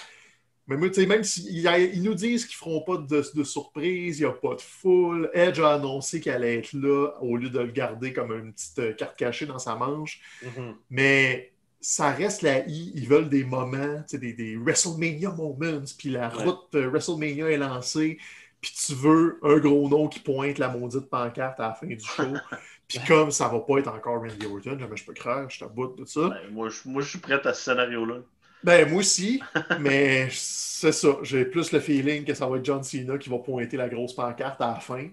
Mais 0.70 0.76
moi, 0.76 0.88
même 1.08 1.24
s'ils 1.24 2.02
nous 2.02 2.14
disent 2.14 2.46
qu'ils 2.46 2.54
ne 2.54 2.70
feront 2.70 2.82
pas 2.82 2.96
de, 2.96 3.42
surprise, 3.42 4.20
il 4.20 4.22
n'y 4.22 4.28
a 4.28 4.32
pas 4.32 4.54
de 4.54 4.60
foule, 4.60 5.28
Edge 5.34 5.58
a 5.58 5.74
annoncé 5.74 6.20
qu'elle 6.20 6.36
allait 6.36 6.58
être 6.58 6.72
là 6.74 7.08
au 7.20 7.36
lieu 7.36 7.50
de 7.50 7.58
le 7.58 7.72
garder 7.72 8.12
comme 8.12 8.30
une 8.32 8.52
petite 8.52 8.78
euh, 8.78 8.92
carte 8.92 9.16
cachée 9.16 9.46
dans 9.46 9.58
sa 9.58 9.74
manche. 9.74 10.20
Mm-hmm. 10.44 10.74
Mais 10.90 11.52
ça 11.80 12.12
reste 12.12 12.42
la 12.42 12.60
I. 12.68 12.92
Ils 12.94 13.08
veulent 13.08 13.28
des 13.28 13.42
moments, 13.42 14.04
des, 14.12 14.32
des 14.32 14.56
WrestleMania 14.56 15.30
moments, 15.30 15.82
puis 15.98 16.10
la 16.10 16.28
route 16.28 16.72
euh, 16.76 16.88
WrestleMania 16.88 17.50
est 17.50 17.58
lancée, 17.58 18.18
puis 18.60 18.72
tu 18.86 18.94
veux 18.94 19.40
un 19.42 19.58
gros 19.58 19.88
nom 19.88 20.06
qui 20.06 20.20
pointe 20.20 20.58
la 20.58 20.68
maudite 20.68 21.10
pancarte 21.10 21.58
à 21.58 21.68
la 21.68 21.74
fin 21.74 21.88
du 21.88 21.98
show. 21.98 22.22
Puis 22.86 22.98
comme 23.06 23.30
ça 23.30 23.46
va 23.46 23.60
pas 23.60 23.78
être 23.78 23.88
encore 23.88 24.20
Randy 24.20 24.46
Orton, 24.46 24.76
jamais 24.76 24.96
je 24.96 25.04
peux 25.04 25.14
croire, 25.14 25.48
je 25.48 25.64
bout 25.64 25.94
de 25.96 26.04
ça. 26.04 26.28
Ben, 26.28 26.50
moi, 26.50 26.68
je, 26.68 26.88
moi, 26.88 27.02
je 27.02 27.08
suis 27.08 27.18
prêt 27.20 27.40
à 27.44 27.54
ce 27.54 27.62
scénario-là. 27.62 28.16
Ben, 28.62 28.88
moi 28.88 29.00
aussi, 29.00 29.42
mais 29.80 30.28
c'est 30.30 30.92
ça. 30.92 31.16
J'ai 31.22 31.44
plus 31.44 31.72
le 31.72 31.80
feeling 31.80 32.24
que 32.24 32.34
ça 32.34 32.46
va 32.46 32.56
être 32.56 32.64
John 32.64 32.82
Cena 32.82 33.18
qui 33.18 33.28
va 33.28 33.38
pointer 33.38 33.76
la 33.76 33.88
grosse 33.88 34.14
pancarte 34.14 34.60
à 34.60 34.72
la 34.72 34.80
fin. 34.80 35.08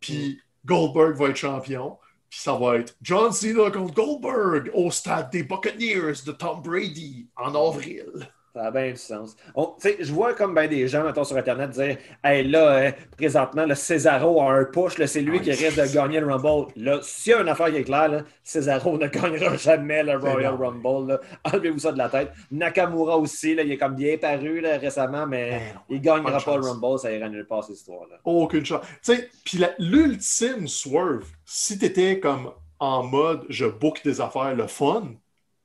Puis 0.00 0.40
Goldberg 0.64 1.16
va 1.16 1.28
être 1.28 1.36
champion. 1.36 1.98
Puis 2.30 2.40
ça 2.40 2.54
va 2.54 2.76
être 2.78 2.96
John 3.02 3.32
Cena 3.32 3.70
contre 3.70 3.94
Goldberg 3.94 4.70
au 4.74 4.90
stade 4.90 5.30
des 5.30 5.42
Buccaneers 5.42 6.22
de 6.24 6.32
Tom 6.32 6.62
Brady 6.62 7.28
en 7.36 7.54
avril. 7.54 8.30
Ça 8.54 8.64
a 8.66 8.70
bien 8.70 8.90
du 8.90 8.96
sens. 8.96 9.34
On- 9.54 9.74
tu 9.80 9.94
je 9.98 10.12
vois 10.12 10.34
comme 10.34 10.54
ben 10.54 10.68
des 10.68 10.86
gens, 10.86 11.04
mettons, 11.04 11.24
sur 11.24 11.38
Internet 11.38 11.70
dire 11.70 11.96
Hey, 12.22 12.46
là, 12.46 12.68
euh, 12.68 12.92
présentement, 13.16 13.64
le 13.64 13.74
Cesaro 13.74 14.42
a 14.42 14.52
un 14.52 14.64
push, 14.66 15.02
c'est 15.06 15.22
lui 15.22 15.40
qui 15.40 15.50
risque 15.52 15.78
de 15.80 15.94
gagner 15.94 16.20
le 16.20 16.26
Rumble. 16.30 16.70
Là, 16.76 16.98
s'il 17.02 17.32
y 17.32 17.34
a 17.34 17.40
une 17.40 17.48
affaire 17.48 17.70
qui 17.70 17.76
est 17.76 17.84
claire, 17.84 18.08
là, 18.08 18.22
Cesaro 18.44 18.98
ne 18.98 19.06
gagnera 19.06 19.56
jamais 19.56 20.02
le 20.02 20.18
Royal. 20.18 20.54
Rumble. 20.54 21.18
Enlevez-vous 21.44 21.78
ça 21.78 21.92
de 21.92 21.98
la 21.98 22.10
tête. 22.10 22.30
Nakamura 22.50 23.16
aussi, 23.16 23.54
là, 23.54 23.62
il 23.62 23.72
est 23.72 23.78
comme 23.78 23.94
bien 23.94 24.18
paru 24.18 24.60
là, 24.60 24.76
récemment, 24.76 25.26
mais 25.26 25.50
Ben 25.50 25.74
non, 25.74 25.80
il 25.88 25.96
ne 25.96 26.02
gagnera 26.02 26.38
pas 26.38 26.56
le. 26.58 26.62
Rumble, 26.62 26.98
ça 26.98 27.10
ira 27.10 27.30
nulle 27.30 27.46
part, 27.46 27.64
cette 27.64 27.76
histoire-là. 27.76 28.16
Aucune 28.24 28.66
chance. 28.66 28.84
Tu 29.02 29.14
puis 29.44 29.64
l'ultime 29.78 30.68
swerve, 30.68 31.24
si 31.46 31.78
t'étais 31.78 32.20
comme 32.20 32.50
en 32.78 33.02
mode 33.02 33.46
je 33.48 33.64
book 33.64 34.02
des 34.04 34.20
affaires 34.20 34.54
le 34.54 34.66
fun, 34.66 35.04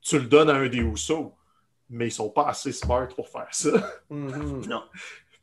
tu 0.00 0.18
le 0.18 0.24
donnes 0.24 0.48
à 0.48 0.54
un 0.54 0.68
des 0.68 0.78
Usos. 0.78 1.34
Mais 1.90 2.08
ils 2.08 2.12
sont 2.12 2.28
pas 2.30 2.46
assez 2.48 2.72
smart 2.72 3.08
pour 3.08 3.28
faire 3.28 3.48
ça. 3.50 3.70
Mhm. 4.10 4.62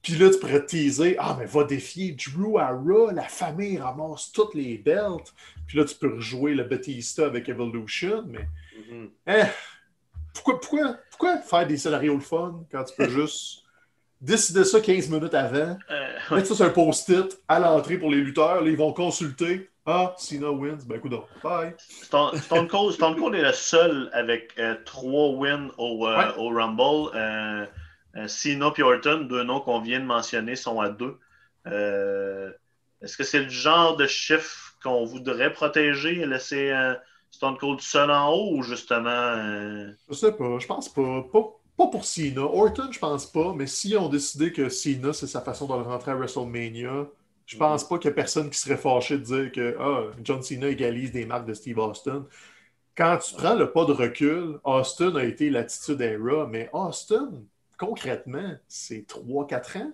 Puis 0.01 0.13
là, 0.17 0.29
tu 0.29 0.37
pourrais 0.39 0.61
te 0.61 0.67
teaser 0.67 1.15
Ah, 1.17 1.35
mais 1.39 1.45
va 1.45 1.63
défier 1.63 2.11
Drew 2.11 2.59
à 2.59 2.69
Raw, 2.69 3.09
la 3.11 3.23
famille 3.23 3.79
ramasse 3.79 4.31
toutes 4.31 4.53
les 4.53 4.77
belts. 4.77 5.33
Puis 5.67 5.77
là, 5.79 5.85
tu 5.85 5.95
peux 5.95 6.13
rejouer 6.13 6.53
le 6.53 6.63
Batista 6.63 7.25
avec 7.25 7.49
Evolution. 7.49 8.23
Mais 8.27 8.47
Mhm. 8.91 9.09
eh, 9.27 9.41
pourquoi, 10.33 10.59
pourquoi, 10.59 10.95
pourquoi 11.09 11.37
faire 11.39 11.65
des 11.65 11.77
scénarios 11.77 12.13
le 12.13 12.19
fun 12.21 12.63
quand 12.71 12.83
tu 12.83 12.93
peux 12.95 13.09
juste 13.09 13.63
décider 14.21 14.63
ça 14.63 14.79
15 14.79 15.09
minutes 15.09 15.33
avant? 15.33 15.75
Euh, 15.89 16.17
Mettre 16.35 16.47
ça 16.49 16.55
sur 16.55 16.65
un 16.65 16.69
post-it 16.69 17.39
à 17.47 17.59
l'entrée 17.59 17.97
pour 17.97 18.11
les 18.11 18.21
lutteurs. 18.21 18.61
Là, 18.61 18.69
ils 18.69 18.77
vont 18.77 18.93
consulter. 18.93 19.71
Ah, 19.85 20.15
Cena 20.17 20.49
wins. 20.51 20.85
Ben, 20.87 20.95
écoute, 20.97 21.13
bye. 21.43 21.73
Stone, 21.77 22.35
Stone 22.37 22.67
Cold, 22.67 22.93
Stone 22.93 23.15
Cold 23.17 23.35
est 23.35 23.43
le 23.43 23.53
seul 23.53 24.09
avec 24.13 24.53
euh, 24.57 24.75
trois 24.83 25.29
wins 25.29 25.69
au, 25.77 26.07
euh, 26.07 26.17
Ouais. 26.17 26.33
au 26.37 26.49
Rumble. 26.49 27.11
Euh, 27.15 27.65
Cena 28.27 28.71
et 28.77 28.81
Orton, 28.81 29.21
deux 29.29 29.43
noms 29.43 29.59
qu'on 29.59 29.81
vient 29.81 29.99
de 29.99 30.05
mentionner, 30.05 30.55
sont 30.55 30.79
à 30.79 30.89
deux. 30.89 31.17
Est-ce 33.01 33.17
que 33.17 33.23
c'est 33.23 33.43
le 33.43 33.49
genre 33.49 33.97
de 33.97 34.07
chiffre 34.07 34.73
qu'on 34.81 35.05
voudrait 35.05 35.51
protéger 35.53 36.19
et 36.21 36.25
laisser 36.25 36.73
Stone 37.31 37.57
Cold 37.57 37.81
seul 37.81 38.09
en 38.11 38.31
haut 38.31 38.55
ou 38.57 38.63
justement. 38.63 39.35
Je 40.09 40.13
sais 40.13 40.31
pas. 40.31 40.57
Je 40.59 40.65
pense 40.65 40.89
pas. 40.89 41.23
Pas, 41.31 41.43
pas 41.77 41.87
pour 41.87 42.05
Cena. 42.05 42.41
Orton, 42.43 42.89
je 42.91 42.99
pense 42.99 43.25
pas. 43.25 43.53
Mais 43.53 43.67
s'ils 43.67 43.97
ont 43.97 44.07
décidé 44.09 44.53
que 44.53 44.69
Cena, 44.69 45.11
c'est 45.11 45.27
sa 45.27 45.41
façon 45.41 45.67
de 45.67 45.73
le 45.73 45.81
rentrer 45.81 46.11
à 46.11 46.15
WrestleMania, 46.15 47.07
je 47.45 47.57
pense 47.57 47.87
pas 47.87 47.97
qu'il 47.97 48.09
y 48.09 48.11
a 48.11 48.15
personne 48.15 48.49
qui 48.49 48.57
serait 48.57 48.77
fâché 48.77 49.17
de 49.17 49.23
dire 49.23 49.51
que 49.51 49.75
ah, 49.79 50.11
John 50.23 50.41
Cena 50.41 50.67
égalise 50.67 51.11
des 51.11 51.25
marques 51.25 51.47
de 51.47 51.53
Steve 51.53 51.77
Austin. 51.77 52.25
Quand 52.95 53.17
tu 53.17 53.35
prends 53.35 53.55
le 53.55 53.71
pas 53.71 53.85
de 53.85 53.91
recul, 53.91 54.59
Austin 54.63 55.15
a 55.15 55.23
été 55.23 55.49
l'attitude 55.49 56.01
era, 56.01 56.47
mais 56.47 56.69
Austin, 56.73 57.43
concrètement, 57.77 58.55
c'est 58.67 59.05
3-4 59.07 59.79
ans. 59.79 59.93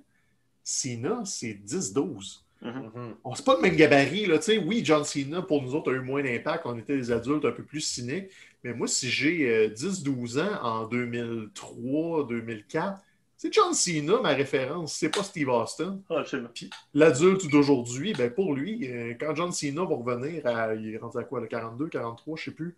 Cena, 0.63 1.23
c'est 1.25 1.53
10-12. 1.53 2.43
Mhm. 2.61 3.15
On 3.23 3.33
c'est 3.33 3.43
pas 3.43 3.55
le 3.55 3.61
même 3.61 3.75
gabarit, 3.75 4.27
là, 4.27 4.37
tu 4.37 4.45
sais. 4.45 4.57
Oui, 4.59 4.81
John 4.85 5.03
Cena, 5.03 5.41
pour 5.41 5.63
nous 5.63 5.73
autres, 5.73 5.91
a 5.91 5.95
eu 5.95 5.99
moins 5.99 6.21
d'impact. 6.21 6.65
On 6.65 6.77
était 6.77 6.95
des 6.95 7.11
adultes 7.11 7.43
un 7.43 7.51
peu 7.51 7.63
plus 7.63 7.81
cyniques. 7.81 8.29
Mais 8.63 8.73
moi, 8.73 8.87
si 8.87 9.09
j'ai 9.09 9.49
euh, 9.49 9.69
10-12 9.69 10.39
ans 10.39 10.63
en 10.63 10.85
2003, 10.85 12.27
2004, 12.27 13.01
c'est 13.41 13.51
John 13.51 13.73
Cena, 13.73 14.21
ma 14.21 14.29
référence. 14.33 14.93
C'est 14.93 15.09
pas 15.09 15.23
Steve 15.23 15.49
Austin. 15.49 15.99
ah, 16.11 16.19
absolument. 16.19 16.49
L'adulte 16.93 17.49
d'aujourd'hui, 17.49 18.13
ben 18.13 18.29
pour 18.29 18.53
lui, 18.53 18.87
euh, 18.87 19.15
quand 19.19 19.35
John 19.35 19.51
Cena 19.51 19.81
va 19.81 19.95
revenir 19.95 20.45
à, 20.45 20.75
il 20.75 20.93
est 20.93 20.97
rendu 20.99 21.17
à 21.17 21.23
quoi, 21.23 21.41
le 21.41 21.47
42, 21.47 21.87
43, 21.87 22.37
je 22.37 22.43
sais 22.43 22.51
plus, 22.51 22.75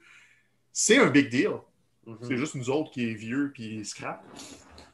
c'est 0.71 0.99
un 0.99 1.09
big 1.09 1.29
deal. 1.29 1.49
Mhm. 2.07 2.17
C'est 2.21 2.37
juste 2.37 2.55
nous 2.55 2.69
autres 2.69 2.91
qui 2.91 3.09
est 3.09 3.13
vieux 3.13 3.51
puis 3.53 3.83
scrap. 3.83 4.23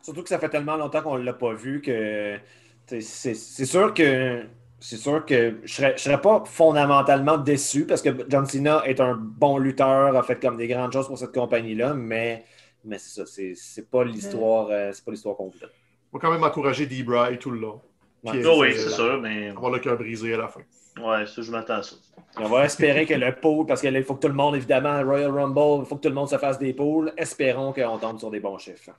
Surtout 0.01 0.23
que 0.23 0.29
ça 0.29 0.39
fait 0.39 0.49
tellement 0.49 0.75
longtemps 0.75 1.03
qu'on 1.03 1.19
ne 1.19 1.23
l'a 1.23 1.33
pas 1.33 1.53
vu 1.53 1.81
que 1.81 2.39
c'est 2.87 3.35
sûr 3.35 3.93
que 3.93 4.43
c'est 4.79 4.97
sûr 4.97 5.23
que 5.23 5.59
je 5.65 5.71
serais, 5.71 5.93
je 5.97 6.01
serais 6.01 6.19
pas 6.19 6.43
fondamentalement 6.47 7.37
déçu 7.37 7.85
parce 7.85 8.01
que 8.01 8.09
John 8.27 8.47
Cena 8.47 8.81
est 8.85 8.99
un 8.99 9.13
bon 9.13 9.59
lutteur, 9.59 10.15
a 10.15 10.23
fait 10.23 10.39
comme 10.41 10.57
des 10.57 10.67
grandes 10.67 10.93
choses 10.93 11.05
pour 11.05 11.19
cette 11.19 11.33
compagnie-là, 11.33 11.93
mais, 11.93 12.43
mais 12.85 12.97
c'est 12.97 13.09
ça, 13.21 13.25
c'est 13.25 13.53
c'est 13.55 13.89
pas 13.89 14.03
l'histoire 14.03 14.67
euh, 14.69 14.91
c'est 14.93 15.03
pas 15.03 15.11
l'histoire 15.11 15.35
qu'on 15.35 15.47
voulait. 15.49 15.67
On 16.11 16.17
va 16.17 16.21
quand 16.21 16.31
même 16.31 16.43
encourager 16.43 16.85
D-Bry 16.85 17.37
tout 17.37 17.51
le 17.51 17.59
long. 17.59 17.81
Ouais. 18.23 18.41
Ah 18.43 18.49
oui, 18.57 18.69
euh, 18.69 18.73
c'est 18.77 18.89
sûr, 18.89 19.21
mais. 19.21 19.49
Avoir 19.49 19.71
le 19.71 19.79
cœur 19.79 19.97
brisé 19.97 20.33
à 20.33 20.37
la 20.37 20.47
fin. 20.47 20.61
Ouais, 20.99 21.25
ça, 21.25 21.41
je 21.41 21.51
m'attends 21.51 21.75
à 21.75 21.83
ça. 21.83 21.95
On 22.37 22.49
va 22.49 22.65
espérer 22.65 23.05
que 23.05 23.13
le 23.13 23.33
pool, 23.33 23.65
parce 23.65 23.79
qu'il 23.79 24.03
faut 24.03 24.15
que 24.15 24.21
tout 24.21 24.27
le 24.27 24.33
monde, 24.33 24.55
évidemment, 24.55 25.01
Royal 25.03 25.31
Rumble, 25.31 25.83
il 25.83 25.87
faut 25.87 25.95
que 25.95 26.01
tout 26.01 26.09
le 26.09 26.15
monde 26.15 26.27
se 26.29 26.37
fasse 26.37 26.59
des 26.59 26.73
pools. 26.73 27.13
Espérons 27.15 27.71
qu'on 27.71 27.97
tombe 27.97 28.19
sur 28.19 28.29
des 28.31 28.39
bons 28.41 28.57
chiffres. 28.57 28.89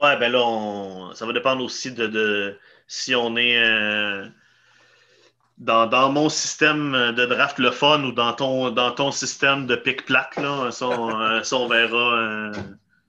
Ouais, 0.00 0.16
ben 0.18 0.32
là, 0.32 0.40
on- 0.42 1.12
ça 1.14 1.26
va 1.26 1.32
dépendre 1.32 1.62
aussi 1.62 1.92
de, 1.92 2.06
de- 2.06 2.56
si 2.86 3.14
on 3.14 3.36
est 3.36 3.56
euh, 3.62 4.26
dans, 5.58 5.86
dans 5.86 6.10
mon 6.10 6.28
système 6.28 7.12
de 7.14 7.26
draft 7.26 7.58
le 7.58 7.70
fun 7.70 8.02
ou 8.04 8.12
dans 8.12 8.32
ton, 8.32 8.70
dans 8.70 8.92
ton 8.92 9.10
système 9.12 9.66
de 9.66 9.76
pic-plaque. 9.76 10.36
Là, 10.36 10.70
ça, 10.70 10.88
on, 10.88 11.20
euh, 11.20 11.42
ça, 11.42 11.56
on 11.56 11.68
verra. 11.68 12.14
euh, 12.14 12.52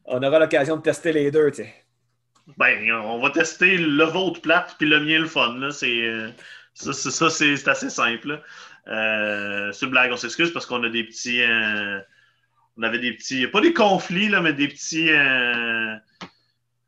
On 0.05 0.21
aura 0.21 0.39
l'occasion 0.39 0.77
de 0.77 0.81
tester 0.81 1.13
les 1.13 1.31
deux, 1.31 1.51
tu 1.51 1.63
sais. 1.63 1.73
ben, 2.57 2.91
on 2.91 3.19
va 3.19 3.29
tester 3.29 3.77
le 3.77 4.03
vôtre 4.03 4.41
plate 4.41 4.75
puis 4.77 4.87
le 4.87 4.99
mien 4.99 5.19
le 5.19 5.27
fun. 5.27 5.57
Là. 5.59 5.71
C'est, 5.71 6.01
euh, 6.01 6.29
ça, 6.73 7.29
c'est, 7.29 7.67
assez 7.67 7.89
simple. 7.89 8.41
Euh, 8.87 9.71
c'est 9.71 9.85
une 9.85 9.91
blague, 9.91 10.11
on 10.11 10.17
s'excuse 10.17 10.51
parce 10.51 10.65
qu'on 10.65 10.83
a 10.83 10.89
des 10.89 11.03
petits. 11.03 11.41
euh, 11.41 11.99
on 12.77 12.83
avait 12.83 12.99
des 12.99 13.13
petits. 13.13 13.47
Pas 13.47 13.61
des 13.61 13.73
conflits, 13.73 14.29
là, 14.29 14.41
mais 14.41 14.53
des 14.53 14.67
petits. 14.67 15.09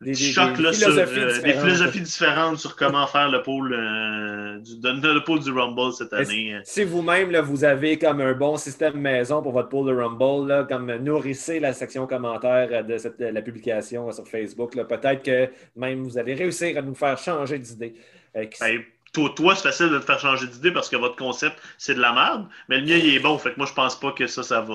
Des, 0.02 0.12
des- 0.12 0.16
choc 0.18 0.58
des 0.58 0.64
là, 0.64 0.74
sur, 0.74 0.90
philosophies 0.90 1.20
euh, 1.20 1.28
des 1.28 1.34
différentes. 1.34 1.64
philosophies 1.64 2.02
différentes 2.02 2.58
sur 2.60 2.76
comment 2.76 3.08
faire 3.08 3.30
le 3.30 3.42
pôle, 3.42 3.74
euh, 3.74 4.60
du, 4.60 4.78
de- 4.80 5.14
le 5.14 5.24
pôle 5.24 5.40
du 5.40 5.52
Rumble 5.52 5.94
cette 5.94 6.12
année. 6.12 6.60
Si 6.66 6.84
vous-même, 6.84 7.32
là, 7.32 7.42
vous 7.42 7.64
avez 7.64 7.98
comme 7.98 8.20
un 8.20 8.34
bon 8.34 8.58
système 8.58 8.98
maison 9.00 9.42
pour 9.42 9.54
votre 9.54 9.70
pool 9.70 9.88
de 9.88 9.96
Rumble, 9.98 10.50
là, 10.50 10.64
comme 10.66 10.94
nourrissez 10.98 11.62
la 11.62 11.72
section 11.72 12.08
commentaire 12.08 12.84
de, 12.84 12.98
cette- 12.98 13.18
de 13.20 13.28
la 13.28 13.42
publication 13.42 14.12
sur 14.12 14.28
Facebook, 14.28 14.74
peut-être 14.76 15.24
que 15.24 15.50
même 15.78 16.04
vous 16.04 16.18
allez 16.18 16.34
réussir 16.36 16.78
à 16.78 16.82
nous 16.82 16.94
faire 16.96 17.18
changer 17.18 17.58
d'idée. 17.58 17.96
Euh, 18.36 18.46
Ben, 18.60 18.82
toi, 19.14 19.30
toi, 19.34 19.56
c'est 19.56 19.64
facile 19.70 19.90
de 19.92 20.00
te 20.00 20.04
faire 20.06 20.20
changer 20.20 20.48
d'idée 20.48 20.72
parce 20.74 20.90
que 20.90 20.98
votre 20.98 21.16
concept, 21.16 21.56
c'est 21.78 21.96
de 21.96 22.02
la 22.02 22.12
merde, 22.12 22.48
mais 22.68 22.80
le 22.80 22.86
mien, 22.86 22.98
il 23.02 23.16
est 23.16 23.20
bon. 23.20 23.38
Fait 23.38 23.52
que 23.52 23.58
moi, 23.58 23.66
je 23.66 23.74
pense 23.74 23.98
pas 23.98 24.12
que 24.12 24.28
ça, 24.28 24.44
ça 24.44 24.60
va. 24.60 24.74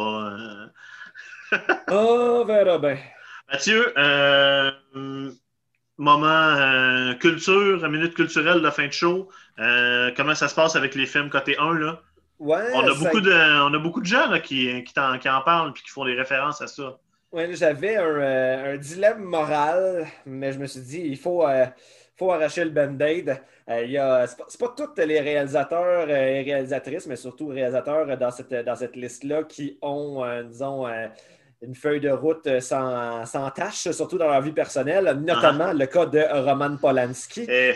euh. 1.52 1.58
On 1.90 2.44
verra 2.46 2.78
bien. 2.78 2.96
Mathieu, 3.50 3.92
euh, 3.98 4.70
moment 5.98 6.26
euh, 6.28 7.14
culture, 7.14 7.88
minute 7.88 8.14
culturelle 8.14 8.62
de 8.62 8.70
fin 8.70 8.86
de 8.86 8.92
show. 8.92 9.28
Euh, 9.58 10.12
comment 10.16 10.34
ça 10.34 10.48
se 10.48 10.54
passe 10.54 10.76
avec 10.76 10.94
les 10.94 11.06
films 11.06 11.30
côté 11.30 11.58
1, 11.58 11.74
là? 11.74 12.02
Ouais, 12.38 12.66
On 12.72 12.88
a, 12.88 12.94
ça- 12.94 13.10
beaucoup 13.10 13.20
de, 13.20 13.32
on 13.32 13.74
a 13.74 13.78
beaucoup 13.78 14.00
de 14.00 14.06
gens 14.06 14.28
là, 14.28 14.40
qui, 14.40 14.84
qui, 14.84 14.94
t'en- 14.94 15.18
qui 15.18 15.28
en 15.30 15.42
parlent 15.42 15.70
et 15.70 15.74
qui 15.80 15.88
font 15.90 16.04
des 16.06 16.14
références 16.14 16.62
à 16.62 16.68
ça. 16.68 16.98
Ouais, 17.32 17.54
J'avais 17.54 17.96
un, 17.96 18.72
un 18.74 18.76
dilemme 18.76 19.22
moral, 19.22 20.06
mais 20.26 20.52
je 20.52 20.58
me 20.58 20.66
suis 20.66 20.80
dit, 20.80 20.98
il 21.00 21.16
faut, 21.16 21.46
euh, 21.46 21.64
faut 22.16 22.32
arracher 22.32 22.64
le 22.64 22.70
band-aid. 22.70 23.40
Euh, 23.68 24.00
a- 24.00 24.26
c'est 24.26 24.36
pas, 24.36 24.46
pas 24.68 24.74
tous 24.76 25.00
les 25.00 25.20
réalisateurs 25.20 26.10
et 26.10 26.42
réalisatrices, 26.42 27.06
mais 27.06 27.14
surtout 27.14 27.46
réalisateurs 27.48 28.18
dans 28.18 28.32
cette, 28.32 28.52
dans 28.52 28.74
cette 28.74 28.96
liste-là 28.96 29.44
qui 29.44 29.78
ont, 29.80 30.24
euh, 30.24 30.42
disons, 30.42 30.88
une 31.62 31.74
feuille 31.74 32.00
de 32.00 32.08
route 32.10 32.46
euh, 32.46 32.60
sans, 32.60 33.26
sans 33.26 33.50
tâche, 33.50 33.90
surtout 33.90 34.16
dans 34.16 34.28
leur 34.28 34.40
vie 34.40 34.52
personnelle, 34.52 35.04
notamment 35.20 35.72
le 35.74 35.84
cas 35.86 36.06
de 36.06 36.20
Roman 36.48 36.76
Polanski. 36.76 37.44
euh, 37.48 37.72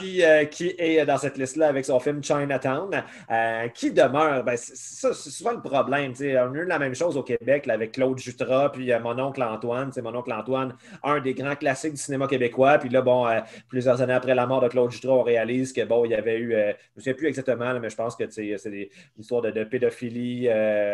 qui, 0.00 0.24
euh, 0.24 0.44
qui 0.46 0.74
est 0.76 1.06
dans 1.06 1.18
cette 1.18 1.38
liste-là 1.38 1.68
avec 1.68 1.84
son 1.84 2.00
film 2.00 2.22
Chinatown, 2.22 2.90
euh, 3.30 3.68
qui 3.68 3.92
demeure, 3.92 4.42
ben, 4.42 4.56
c'est- 4.56 5.12
souvent 5.14 5.52
le 5.52 5.60
problème. 5.60 6.12
On 6.20 6.54
a 6.54 6.58
eu 6.58 6.64
la 6.64 6.78
même 6.80 6.94
chose 6.96 7.16
au 7.16 7.22
Québec 7.22 7.66
là, 7.66 7.74
avec 7.74 7.92
Claude 7.92 8.18
Jutras, 8.18 8.70
puis 8.70 8.92
euh, 8.92 8.98
mon 8.98 9.16
oncle 9.20 9.42
Antoine. 9.42 9.92
C'est 9.92 10.02
mon 10.02 10.14
oncle 10.16 10.32
Antoine, 10.32 10.74
un 11.04 11.20
des 11.20 11.34
grands 11.34 11.54
classiques 11.54 11.92
du 11.94 12.00
cinéma 12.00 12.26
québécois. 12.26 12.78
Puis 12.78 12.88
là, 12.88 13.02
bon, 13.02 13.26
plusieurs 13.68 14.02
années 14.02 14.14
après 14.14 14.34
la 14.34 14.46
mort 14.46 14.60
de 14.60 14.68
Claude 14.68 14.90
Jutras, 14.90 15.12
on 15.12 15.22
réalise 15.22 15.72
que 15.72 15.84
bon, 15.84 16.04
il 16.04 16.10
y 16.10 16.14
avait 16.14 16.38
eu, 16.38 16.50
je 16.52 16.56
ne 16.56 16.66
me 16.66 16.74
souviens 16.96 17.14
plus 17.14 17.28
exactement, 17.28 17.72
là, 17.72 17.78
mais 17.78 17.90
je 17.90 17.96
pense 17.96 18.16
que 18.16 18.24
c'est 18.28 18.46
une 18.46 18.86
histoire 19.20 19.42
de, 19.42 19.50
de 19.52 19.62
pédophilie. 19.64 20.48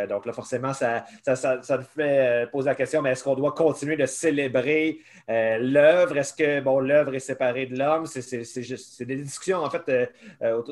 donc 0.09 0.27
là, 0.27 0.33
forcément, 0.33 0.75
ça, 0.75 1.05
ça, 1.25 1.37
ça, 1.37 1.63
ça 1.63 1.79
fait. 1.81 2.34
Euh, 2.35 2.47
pose 2.47 2.67
la 2.67 2.75
question, 2.75 3.03
mais 3.03 3.11
est-ce 3.11 3.25
qu'on 3.25 3.35
doit 3.35 3.53
continuer 3.53 3.97
de 3.97 4.07
célébrer 4.07 4.99
euh, 5.31 5.59
l'œuvre? 5.61 6.17
Est-ce 6.17 6.35
que 6.35 6.61
bon, 6.61 6.81
l'œuvre 6.81 7.15
est 7.15 7.21
séparée 7.21 7.67
de 7.67 7.79
l'homme? 7.79 8.07
C'est, 8.07 9.05
des 9.05 9.17
discussions, 9.17 9.59
en 9.59 9.71
fait, 9.71 10.11
euh, 10.43 10.63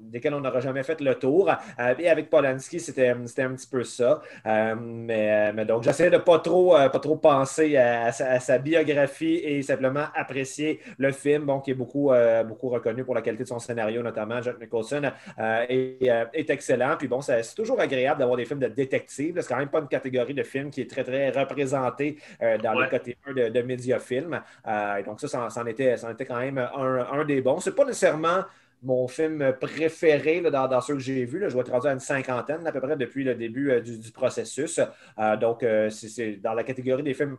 desquelles 0.00 0.34
on 0.34 0.40
n'aura 0.40 0.60
jamais 0.60 0.82
fait 0.82 1.00
le 1.00 1.14
tour. 1.14 1.50
Et 1.98 2.08
avec 2.08 2.30
Polanski, 2.30 2.80
c'était, 2.80 3.08
un 3.08 3.24
petit 3.24 3.66
peu 3.66 3.84
ça. 3.84 4.22
Mais, 4.44 5.52
mais 5.52 5.64
donc, 5.64 5.82
j'essaie 5.82 6.10
de 6.10 6.18
pas 6.18 6.38
trop, 6.38 6.72
pas 6.72 7.00
trop 7.00 7.16
penser 7.16 7.76
à, 7.76 8.12
sa, 8.12 8.58
biographie 8.58 9.40
et 9.44 9.62
simplement 9.62 10.06
apprécier 10.14 10.80
le 10.98 11.12
film, 11.12 11.44
bon, 11.44 11.60
qui 11.60 11.72
est 11.72 11.74
beaucoup, 11.74 12.10
beaucoup 12.46 12.68
reconnu 12.68 13.04
pour 13.04 13.14
la 13.14 13.22
qualité 13.22 13.44
de 13.44 13.48
son 13.48 13.58
scénario, 13.58 14.02
notamment. 14.02 14.40
Jack 14.40 14.60
Nicholson 14.60 15.10
est, 15.38 15.98
est 16.32 16.50
excellent. 16.50 16.96
Puis 16.98 17.08
bon, 17.08 17.20
c'est 17.20 17.54
toujours 17.54 17.80
agréable 17.80 18.20
d'avoir 18.20 18.36
des 18.36 18.44
films 18.44 18.60
de 18.60 18.68
détective. 18.68 19.38
C'est 19.40 19.48
quand 19.48 19.58
même 19.58 19.68
pas 19.68 19.80
une 19.80 19.88
catégorie 19.88 20.34
de 20.34 20.42
films 20.42 20.70
qui 20.70 20.80
est 20.80 20.90
très, 21.02 21.30
très 21.32 21.42
représentée 21.42 22.18
euh, 22.42 22.58
dans 22.58 22.74
Ouais. 22.76 22.84
le 22.84 22.90
côté 22.90 23.16
1 23.26 23.32
de, 23.34 23.48
de 23.48 23.62
Mediafilm. 23.62 24.40
Euh, 24.66 25.02
donc, 25.02 25.20
ça, 25.20 25.28
c'en 25.28 25.50
c'en 25.50 25.66
était, 25.66 25.96
c'en 25.96 26.10
était 26.10 26.24
quand 26.26 26.38
même 26.38 26.58
un, 26.58 27.06
un 27.12 27.24
des 27.24 27.40
bons. 27.42 27.60
C'est 27.60 27.74
pas 27.74 27.84
nécessairement 27.84 28.44
mon 28.82 29.08
film 29.08 29.54
préféré 29.60 30.40
là, 30.42 30.50
dans, 30.50 30.68
dans 30.68 30.80
ceux 30.80 30.94
que 30.94 31.00
j'ai 31.00 31.24
vus. 31.24 31.38
là. 31.38 31.48
Je 31.48 31.54
vais 31.54 31.60
être 31.60 31.72
rendu 31.72 31.86
à 31.88 31.92
une 31.92 32.00
cinquantaine 32.00 32.66
à 32.66 32.72
peu 32.72 32.80
près 32.80 32.96
depuis 32.96 33.24
le 33.24 33.34
début 33.34 33.70
euh, 33.70 33.80
du, 33.80 33.98
du 33.98 34.10
processus. 34.12 34.78
Euh, 35.18 35.36
donc, 35.36 35.62
euh, 35.62 35.88
c'est- 35.90 36.08
c'est 36.08 36.32
dans 36.36 36.52
la 36.54 36.64
catégorie 36.64 37.02
des 37.02 37.14
films 37.14 37.38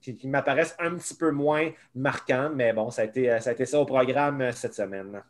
qui, 0.00 0.16
qui 0.16 0.28
m'apparaissent 0.28 0.76
un 0.78 0.94
petit 0.94 1.14
peu 1.14 1.30
moins 1.30 1.70
marquants, 1.94 2.50
mais 2.54 2.72
bon, 2.72 2.90
ça 2.90 3.02
a 3.02 3.04
été, 3.04 3.38
ça, 3.40 3.50
a 3.50 3.52
été 3.52 3.66
ça 3.66 3.78
au 3.80 3.84
programme 3.84 4.50
cette 4.52 4.74
semaine. 4.74 5.20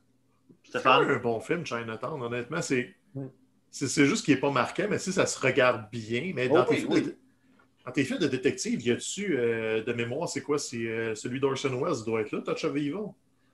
C'est 0.63 0.79
Stéphane? 0.79 1.11
un 1.11 1.17
bon 1.17 1.41
film, 1.41 1.65
Chinatown. 1.65 2.23
Honnêtement, 2.23 2.61
c'est 2.63 2.95
Mm. 3.15 3.27
c'est 3.71 3.89
c'est 3.89 4.05
juste 4.05 4.25
qu'il 4.27 4.35
n'est 4.35 4.41
pas 4.41 4.51
marquant, 4.51 4.85
mais 4.91 4.99
si 4.99 5.13
ça 5.13 5.25
se 5.25 5.41
regarde 5.41 5.91
bien. 5.91 6.33
Mais 6.35 6.47
dans, 6.49 6.61
Oh 6.61 6.65
tes, 6.65 6.75
oui, 6.75 6.81
films 6.81 6.93
oui. 6.93 7.17
Dans 7.89 7.93
tes 7.93 8.05
films 8.05 8.21
de 8.21 8.29
détective, 8.29 8.83
y 8.83 8.91
a-tu 8.93 9.37
euh, 9.39 9.83
de 9.83 9.93
mémoire, 9.95 10.29
c'est 10.29 10.43
quoi 10.43 10.59
C'est 10.61 10.77
euh, 10.87 11.15
celui 11.17 11.41
d'Orson 11.41 11.71
Welles 11.83 12.05
doit 12.07 12.21
être 12.21 12.33
là, 12.33 12.43
Touch 12.43 12.65
of 12.65 12.77
Evil? 12.77 12.95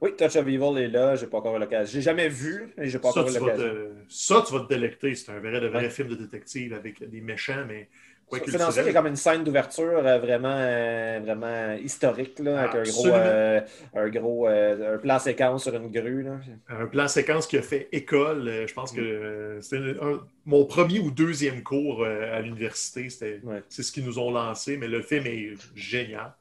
Oui, 0.00 0.14
Touch 0.16 0.36
of 0.36 0.46
Evil 0.46 0.78
est 0.78 0.88
là, 0.88 1.16
j'ai 1.16 1.26
pas 1.26 1.38
encore 1.38 1.56
eu 1.56 1.58
l'occasion. 1.60 1.92
J'ai 1.94 2.02
jamais 2.02 2.28
vu 2.28 2.72
et 2.78 2.88
j'ai 2.88 2.98
pas 2.98 3.08
Ça 3.08 3.10
encore 3.10 3.28
eu 3.28 3.32
tu, 3.32 3.38
vas 3.38 3.50
l'occasion. 3.50 3.76
te, 3.76 3.92
ça, 4.08 4.42
tu 4.46 4.52
vas 4.54 4.60
te 4.60 4.68
délecter. 4.68 5.14
C'est 5.14 5.30
un 5.32 5.38
vrai, 5.40 5.60
de 5.60 5.66
vrai 5.68 5.90
Ouais. 5.90 5.90
film 5.90 6.08
de 6.08 6.14
détective 6.16 6.72
avec 6.72 7.02
des 7.08 7.20
méchants, 7.20 7.64
mais 7.68 7.90
quoi 8.28 8.38
C'est 8.46 8.58
dans 8.58 8.70
ça 8.70 8.82
qu'il 8.82 8.92
y 8.92 8.96
a 8.96 8.98
comme 8.98 9.06
une 9.08 9.16
scène 9.16 9.44
d'ouverture 9.44 9.98
euh, 10.04 10.18
vraiment, 10.18 10.56
euh, 10.56 11.20
vraiment 11.22 11.74
historique, 11.74 12.38
là, 12.40 12.60
avec 12.62 12.74
un 12.88 12.90
gros, 12.90 13.06
euh, 13.08 13.60
un 13.94 14.08
gros 14.08 14.48
euh, 14.48 14.94
un 14.94 14.98
plan 14.98 15.18
séquence 15.18 15.62
sur 15.64 15.74
une 15.74 15.90
grue. 15.90 16.22
Là. 16.22 16.32
Un 16.68 16.86
plan 16.86 17.08
séquence 17.08 17.46
qui 17.46 17.56
a 17.58 17.62
fait 17.62 17.88
école. 17.92 18.64
Je 18.66 18.72
pense 18.74 18.92
que 18.92 19.00
euh, 19.00 19.60
c'était 19.60 19.94
un- 20.00 20.20
mon 20.46 20.64
premier 20.66 20.98
ou 21.00 21.10
deuxième 21.10 21.62
cours 21.62 22.04
à 22.04 22.40
l'université. 22.40 23.08
Ouais. 23.44 23.62
C'est 23.68 23.82
ce 23.82 23.90
qu'ils 23.92 24.04
nous 24.04 24.18
ont 24.18 24.30
lancé, 24.30 24.76
mais 24.76 24.88
le 24.88 25.00
film 25.00 25.26
est 25.26 25.54
génial. 25.74 26.32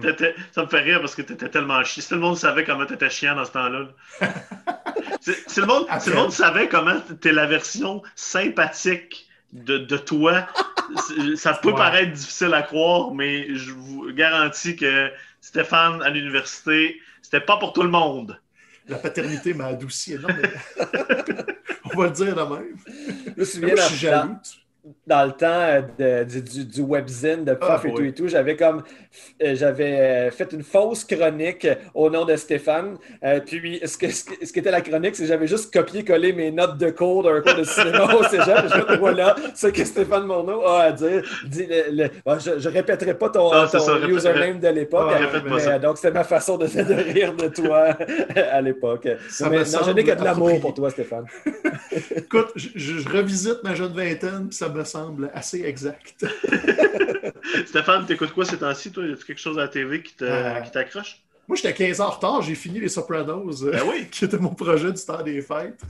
T'étais- 0.00 0.34
Ça 0.52 0.62
me 0.62 0.68
fait 0.68 0.80
rire 0.80 1.00
parce 1.00 1.14
que 1.14 1.22
t'étais 1.22 1.48
tellement 1.48 1.82
chiant. 1.84 2.02
Si 2.02 2.08
tout 2.08 2.14
le 2.16 2.20
monde 2.22 2.36
savait 2.36 2.64
comment 2.64 2.86
t'étais 2.86 3.10
chiant 3.10 3.36
dans 3.36 3.44
ce 3.44 3.52
temps-là. 3.52 3.80
là. 4.20 4.28
si, 5.20 5.60
le 5.60 5.66
monde, 5.66 5.86
si 6.00 6.10
le 6.10 6.16
monde 6.16 6.32
savait 6.32 6.68
comment 6.68 6.96
t'es 7.20 7.32
la 7.32 7.46
version 7.46 8.02
sympathique 8.16 9.28
de, 9.52 9.78
de 9.78 9.96
toi, 9.96 10.46
ça 11.36 11.54
peut 11.54 11.70
Ouais. 11.70 11.74
paraître 11.74 12.12
difficile 12.12 12.54
à 12.54 12.62
croire, 12.62 13.12
mais 13.14 13.54
je 13.54 13.72
vous 13.72 14.12
garantis 14.12 14.76
que 14.76 15.10
Stéphane 15.40 16.02
à 16.02 16.10
l'université, 16.10 17.00
c'était 17.22 17.40
pas 17.40 17.56
pour 17.58 17.72
tout 17.72 17.82
le 17.82 17.88
monde. 17.90 18.40
La 18.88 18.98
paternité 18.98 19.54
m'a 19.54 19.66
adouci 19.66 20.14
énormément. 20.14 20.48
On 21.94 21.98
va 21.98 22.06
le 22.06 22.10
dire 22.12 22.34
de 22.34 22.42
même. 22.54 22.76
Je 23.36 23.40
me 23.40 23.44
souviens 23.44 23.68
Moi, 23.68 23.76
je 23.76 23.82
suis 23.82 23.96
jaloux. 23.96 24.36
Dans- 25.06 25.24
le 25.26 25.32
temps 25.32 25.46
euh, 25.48 25.82
de- 25.98 26.24
du, 26.24 26.42
du, 26.42 26.64
du 26.64 26.80
webzine 26.82 27.44
de 27.44 27.56
Ah, 27.60 27.76
Puff 27.78 27.84
et 27.84 27.94
tout 27.94 28.04
et 28.04 28.12
tout, 28.12 28.28
j'avais 28.28 28.56
comme 28.56 28.82
euh, 29.42 29.54
j'avais 29.54 30.00
euh, 30.00 30.30
fait 30.30 30.52
une 30.52 30.62
fausse 30.62 31.04
chronique 31.04 31.66
au 31.94 32.08
nom 32.10 32.24
de 32.24 32.36
Stéphane. 32.36 32.96
Euh, 33.24 33.40
puis 33.44 33.80
ce 33.84 33.96
que 33.98 34.08
ce, 34.10 34.24
ce 34.44 34.52
qui 34.52 34.58
était 34.58 34.70
la 34.70 34.80
chronique, 34.80 35.16
c'est 35.16 35.22
que 35.24 35.28
j'avais 35.28 35.46
juste 35.46 35.72
copié-collé 35.72 36.32
mes 36.32 36.50
notes 36.50 36.78
de 36.78 36.90
cours 36.90 37.22
d'un 37.22 37.40
cours 37.40 37.54
de 37.54 37.64
cinéma 37.64 38.14
au 38.14 38.22
cégep. 38.24 38.64
Je 38.68 38.96
voilà 38.98 39.36
ce 39.54 39.66
que 39.68 39.84
Stéphane 39.84 40.24
Morneau 40.24 40.64
a 40.64 40.82
à 40.84 40.92
dire. 40.92 41.22
Dis 41.46 41.66
le- 41.66 42.04
le- 42.04 42.10
bon, 42.24 42.38
je, 42.38 42.68
répéterai 42.68 43.14
pas 43.18 43.28
ton, 43.30 43.50
Ah, 43.52 43.66
c'est 43.70 43.78
ton 43.78 43.84
ça, 43.84 43.94
répète- 43.94 44.10
username 44.10 44.60
de 44.60 44.68
l'époque. 44.68 45.10
Ah, 45.12 45.40
mais, 45.44 45.78
donc 45.78 45.96
c'était 45.98 46.12
ma 46.12 46.24
façon 46.24 46.56
de, 46.56 46.66
de 46.66 46.94
rire 47.12 47.34
de 47.34 47.48
toi 47.48 47.96
à 48.52 48.60
l'époque. 48.60 49.04
Me 49.06 49.58
non, 49.72 49.80
je 49.86 49.90
n'ai 49.90 50.04
que 50.04 50.12
de 50.12 50.24
l'amour 50.24 50.60
pour 50.60 50.72
toi, 50.74 50.90
Stéphane. 50.90 51.24
Écoute, 52.16 52.52
je, 52.56 53.08
revisite 53.08 53.62
ma 53.64 53.74
jeune 53.74 53.92
vingtaine, 53.92 54.46
puis 54.48 54.56
ça 54.56 54.68
me 54.70 54.84
semble 54.84 55.30
assez 55.34 55.62
exact. 55.64 56.24
Stéphane, 57.66 58.06
t'écoutes 58.06 58.32
quoi 58.32 58.44
ces 58.44 58.58
temps-ci, 58.58 58.92
toi? 58.92 59.04
Y 59.06 59.12
a 59.12 59.16
quelque 59.16 59.38
chose 59.40 59.58
à 59.58 59.62
la 59.62 59.68
TV 59.68 60.02
qui 60.02 60.14
Euh. 60.22 60.60
qui 60.60 60.70
t'accroche? 60.70 61.22
Moi, 61.48 61.56
j'étais 61.56 61.72
15 61.74 62.00
ans 62.00 62.06
en 62.06 62.10
retard, 62.10 62.42
j'ai 62.42 62.54
fini 62.54 62.78
Les 62.78 62.88
Sopranos, 62.88 63.64
Ben 63.64 63.82
oui. 63.88 64.06
qui 64.10 64.24
était 64.24 64.38
mon 64.38 64.54
projet 64.54 64.92
du 64.92 65.02
temps 65.04 65.22
des 65.22 65.40
fêtes. 65.42 65.80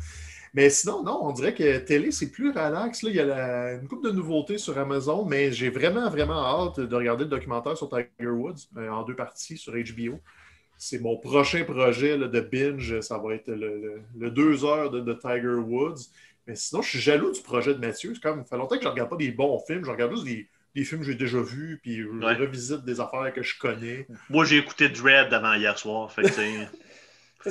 Mais 0.54 0.68
sinon, 0.70 1.02
non, 1.04 1.20
on 1.22 1.32
dirait 1.32 1.54
que 1.54 1.78
télé, 1.78 2.10
c'est 2.10 2.30
plus 2.30 2.48
relax. 2.50 3.02
Là, 3.02 3.10
il 3.10 3.16
y 3.16 3.20
a 3.20 3.24
la- 3.24 3.72
une 3.74 3.86
couple 3.86 4.08
de 4.08 4.12
nouveautés 4.12 4.58
sur 4.58 4.76
Amazon, 4.78 5.24
mais 5.24 5.52
j'ai 5.52 5.68
vraiment, 5.70 6.08
vraiment 6.10 6.42
hâte 6.44 6.80
de 6.80 6.96
regarder 6.96 7.24
le 7.24 7.30
documentaire 7.30 7.76
sur 7.76 7.88
Tiger 7.88 8.30
Woods 8.30 8.56
euh, 8.76 8.88
en 8.88 9.04
deux 9.04 9.14
parties 9.14 9.56
sur 9.58 9.72
HBO. 9.74 10.18
C'est 10.76 10.98
mon 10.98 11.18
prochain 11.18 11.62
projet 11.64 12.16
là, 12.16 12.26
de 12.26 12.40
binge. 12.40 13.00
Ça 13.00 13.18
va 13.18 13.34
être 13.34 13.48
le, 13.48 13.54
le- 13.56 14.00
le 14.18 14.30
deux 14.30 14.64
heures 14.64 14.90
de, 14.90 15.00
de 15.00 15.12
Tiger 15.12 15.54
Woods. 15.62 16.08
Mais 16.50 16.56
sinon, 16.56 16.82
je 16.82 16.88
suis 16.88 16.98
jaloux 16.98 17.30
du 17.30 17.40
projet 17.42 17.74
de 17.74 17.78
Mathieu. 17.78 18.10
C'est 18.12 18.20
comme, 18.20 18.42
ça 18.42 18.50
fait 18.50 18.56
longtemps 18.56 18.74
que 18.74 18.82
je 18.82 18.86
ne 18.88 18.92
regarde 18.92 19.08
pas 19.08 19.14
des 19.16 19.30
bons 19.30 19.60
films. 19.68 19.84
Je 19.84 19.90
regarde 19.90 20.10
juste 20.10 20.24
des, 20.24 20.48
des 20.74 20.82
films 20.84 21.00
que 21.02 21.06
j'ai 21.06 21.14
déjà 21.14 21.38
vus, 21.40 21.78
puis 21.80 21.98
je 22.02 22.08
Ouais. 22.08 22.34
revisite 22.34 22.84
des 22.84 22.98
affaires 23.00 23.32
que 23.32 23.40
je 23.44 23.56
connais. 23.56 24.08
Moi, 24.28 24.44
j'ai 24.44 24.56
écouté 24.56 24.88
Dread 24.88 25.32
avant 25.32 25.54
hier 25.54 25.78
soir. 25.78 26.10
Fait 26.12 26.22
que, 26.22 26.28
c'est- 26.32 26.68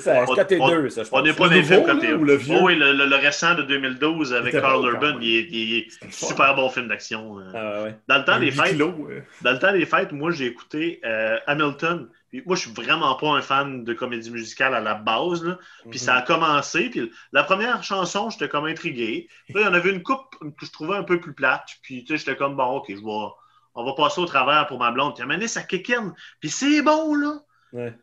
Ça, 0.01 0.21
On- 0.23 0.27
c'est 0.27 0.41
côté 0.41 0.57
on- 0.61 0.69
2, 0.69 0.89
ça, 0.89 1.01
je 1.03 1.07
On 1.07 1.11
pense. 1.11 1.23
n'est 1.23 1.33
pas 1.33 1.49
des 1.49 1.63
films 1.63 1.83
côté 1.85 2.13
ou 2.13 2.23
le 2.25 2.35
vieux? 2.35 2.57
Oh 2.61 2.65
oui, 2.65 2.75
le, 2.75 2.91
le- 2.93 3.05
le 3.07 3.15
récent 3.15 3.55
de 3.55 3.63
2012 3.63 4.33
avec 4.33 4.51
Carl 4.51 4.85
Urban, 4.85 5.17
il 5.21 5.35
est, 5.37 5.47
il 5.49 5.87
super 6.13 6.53
bon 6.55 6.69
film 6.69 6.87
d'action. 6.89 7.39
euh. 7.39 7.51
Ah, 7.55 7.83
ouais. 7.85 7.95
Dans 8.07 8.17
le 8.19 8.23
temps 8.25 8.33
Un 8.33 8.39
des 8.41 8.51
fêtes, 8.51 8.73
kilos, 8.73 8.93
dans 9.41 9.51
le 9.53 9.57
temps 9.59 9.71
des 9.71 9.85
fêtes, 9.87 10.11
moi 10.11 10.29
j'ai 10.31 10.45
écouté 10.45 10.99
euh, 11.05 11.37
Hamilton. 11.47 12.07
Puis 12.29 12.43
moi, 12.45 12.55
je 12.55 12.61
suis 12.61 12.71
vraiment 12.71 13.15
pas 13.15 13.29
un 13.29 13.41
fan 13.41 13.83
de 13.83 13.93
comédie 13.93 14.31
musicale 14.31 14.73
à 14.75 14.79
la 14.79 14.95
base. 14.95 15.43
là. 15.43 15.57
Puis 15.89 15.99
ça 15.99 16.15
a 16.15 16.21
commencé. 16.21 16.89
Puis 16.89 17.11
la 17.31 17.43
première 17.43 17.83
chanson, 17.83 18.29
j'étais 18.29 18.47
comme 18.47 18.65
intrigué. 18.65 19.27
Puis 19.45 19.55
là, 19.55 19.61
il 19.61 19.63
y 19.65 19.67
en 19.67 19.73
avait 19.73 19.89
une 19.89 20.03
coupe 20.03 20.35
que 20.39 20.65
je 20.65 20.71
trouvais 20.71 20.95
un 20.95 21.03
peu 21.03 21.19
plus 21.19 21.33
plate. 21.33 21.67
Puis 21.81 22.03
tu 22.03 22.13
sais, 22.13 22.17
j'étais 22.17 22.37
comme 22.37 22.55
bon, 22.55 22.77
ok, 22.77 22.85
je 22.89 22.95
vais, 22.95 23.31
on 23.75 23.83
va 23.83 23.93
passer 23.93 24.21
au 24.21 24.25
travers 24.25 24.67
pour 24.67 24.79
ma 24.79 24.91
blonde. 24.91 25.15
Puis 25.15 25.23
amené 25.23 25.47
sa 25.47 25.63
kékine. 25.63 26.13
Puis 26.39 26.49
c'est 26.49 26.81
bon, 26.81 27.15
là. 27.15 27.41
Ouais. 27.73 27.93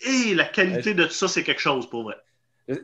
Et 0.00 0.34
la 0.34 0.44
qualité 0.44 0.94
de 0.94 1.04
tout 1.04 1.12
ça, 1.12 1.28
c'est 1.28 1.42
quelque 1.42 1.60
chose 1.60 1.88
pour 1.88 2.04
vrai. 2.04 2.16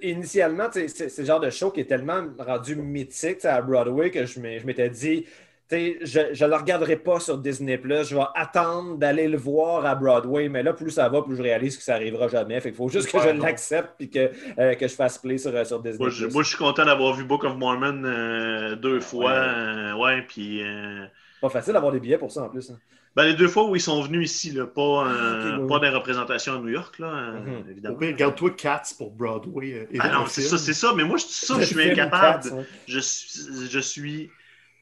Initialement, 0.03 0.69
c'est 0.73 1.19
le 1.19 1.25
genre 1.25 1.41
de 1.41 1.51
show 1.51 1.71
qui 1.71 1.81
est 1.81 1.87
tellement 1.87 2.25
rendu 2.39 2.75
mythique 2.75 3.45
à 3.45 3.63
Broadway 3.63 4.11
que 4.11 4.27
je 4.27 4.41
m'étais 4.41 4.91
dit, 4.91 5.27
je 5.71 6.45
ne 6.45 6.49
le 6.51 6.57
regarderai 6.57 6.97
pas 6.97 7.19
sur 7.19 7.39
Disney 7.39 7.81
je 7.83 8.15
vais 8.15 8.23
attendre 8.35 8.97
d'aller 8.97 9.27
le 9.27 9.37
voir 9.37 9.85
à 9.85 9.95
Broadway, 9.95 10.49
mais 10.49 10.63
là, 10.63 10.73
plus 10.73 10.91
ça 10.93 11.09
va, 11.09 11.23
plus 11.23 11.37
je 11.37 11.43
réalise 11.43 11.77
que 11.77 11.83
ça 11.83 11.95
n'arrivera 11.95 12.29
jamais. 12.29 12.61
Fait 12.61 12.69
qu'il 12.71 12.77
faut 12.77 12.89
juste 12.89 13.11
que 13.11 13.17
Ouais, 13.17 13.35
je 13.35 13.41
l'accepte 13.43 14.01
et 14.01 14.09
que, 14.09 14.31
euh, 14.59 14.75
que 14.75 14.87
je 14.87 14.95
fasse 14.95 15.19
play 15.19 15.39
sur, 15.39 15.51
sur 15.67 15.81
Disney. 15.81 15.99
Moi, 15.99 16.11
je, 16.11 16.27
moi, 16.27 16.43
je 16.43 16.49
suis 16.49 16.59
content 16.59 16.85
d'avoir 16.85 17.15
vu 17.15 17.25
Book 17.25 17.43
of 17.45 17.57
Mormon 17.57 18.05
euh, 18.05 18.77
deux 18.77 19.01
fois. 19.01 19.25
Ouais. 19.25 19.37
euh, 19.39 19.95
ouais, 19.97 20.23
puis. 20.23 20.63
euh, 20.63 21.05
Pas 21.41 21.49
facile 21.49 21.73
d'avoir 21.73 21.93
des 21.93 22.01
billets 22.01 22.19
pour 22.19 22.31
ça 22.31 22.43
en 22.45 22.49
plus. 22.49 22.71
hein. 22.71 22.79
ben, 23.17 23.25
les 23.25 23.35
deux 23.35 23.49
fois 23.49 23.65
où 23.69 23.75
ils 23.75 23.81
sont 23.81 24.01
venus 24.03 24.31
ici, 24.31 24.53
là, 24.53 24.67
pas, 24.67 25.09
euh, 25.09 25.57
ok, 25.57 25.63
oui, 25.63 25.69
pas 25.69 25.75
oui. 25.77 25.81
des 25.81 25.89
représentations 25.89 26.55
à 26.55 26.59
New 26.59 26.69
York, 26.69 26.99
là, 27.01 27.07
euh, 27.09 27.41
Mhm. 27.41 27.65
Au 27.67 27.71
évidemment. 27.71 27.97
regarde-toi 28.01 28.51
Cats 28.57 28.83
pour 28.99 29.11
Broadway. 29.11 29.73
euh, 29.75 29.87
et 29.91 29.99
Ah 30.01 30.11
non, 30.11 30.27
c'est 30.29 30.43
ça, 30.43 30.59
c'est 30.59 30.75
ça. 30.75 30.93
Mais 30.97 31.03
moi, 31.05 31.17
je, 31.17 31.25
ça, 31.27 31.55
je 31.61 31.65
suis 31.65 31.91
incapable. 31.91 32.45
Cats, 32.51 32.55
ouais. 32.55 32.65
Je 32.87 32.99
suis. 33.01 33.69
Je 33.71 33.79
suis 33.81 34.31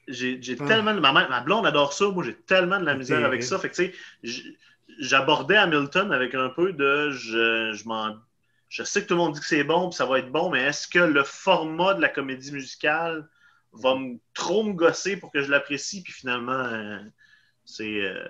j'ai 0.09 0.41
Ah. 0.61 0.67
tellement. 0.67 0.95
Ma, 0.95 1.13
mère- 1.13 1.29
ma 1.31 1.41
blonde 1.41 1.67
adore 1.67 1.93
ça. 1.93 2.09
Moi, 2.11 2.25
j'ai 2.25 2.35
tellement 2.35 2.79
de 2.81 2.85
la 2.85 2.95
misère 2.95 3.19
avec 3.25 3.43
ça. 3.43 3.59
Fait 3.59 3.71
que, 3.71 3.75
tu 3.77 3.93
sais, 4.23 4.43
j'abordais 5.01 5.57
Hamilton 5.57 6.13
avec 6.13 6.35
un 6.35 6.49
peu 6.51 6.73
de. 6.73 7.11
Je, 7.11 7.73
je 7.73 7.89
m'en. 7.89 8.17
Je 8.69 8.83
sais 8.83 9.03
que 9.03 9.07
tout 9.09 9.15
le 9.15 9.19
monde 9.19 9.35
dit 9.35 9.41
que 9.41 9.47
c'est 9.47 9.63
bon, 9.65 9.89
puis 9.89 9.97
ça 9.97 10.05
va 10.07 10.19
être 10.19 10.31
bon, 10.33 10.51
mais 10.51 10.63
est-ce 10.63 10.89
que 10.89 10.99
le 10.99 11.23
format 11.23 11.95
de 11.95 12.01
la 12.01 12.09
comédie 12.09 12.51
musicale 12.53 13.29
va 13.73 13.95
me, 13.95 14.17
trop 14.35 14.65
me 14.65 14.73
gosser 14.73 15.17
pour 15.17 15.31
que 15.31 15.43
je 15.43 15.51
l'apprécie, 15.51 16.03
puis 16.03 16.13
finalement, 16.13 16.53
euh, 16.53 16.99
c'est 17.65 18.01
euh, 18.03 18.27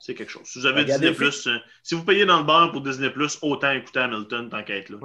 c'est 0.00 0.14
quelque 0.14 0.30
chose. 0.30 0.42
Si 0.44 0.58
vous 0.58 0.66
avez 0.66 0.82
Regardez 0.82 1.10
Disney+, 1.12 1.30
euh, 1.56 1.58
si 1.82 1.94
vous 1.94 2.04
payez 2.04 2.26
dans 2.26 2.38
le 2.38 2.44
bar 2.44 2.72
pour 2.72 2.80
Disney+, 2.82 3.12
autant 3.42 3.70
écouter 3.70 4.00
Hamilton 4.00 4.50
tant 4.50 4.62
qu'à 4.64 4.76
être 4.76 4.90
là. 4.90 4.98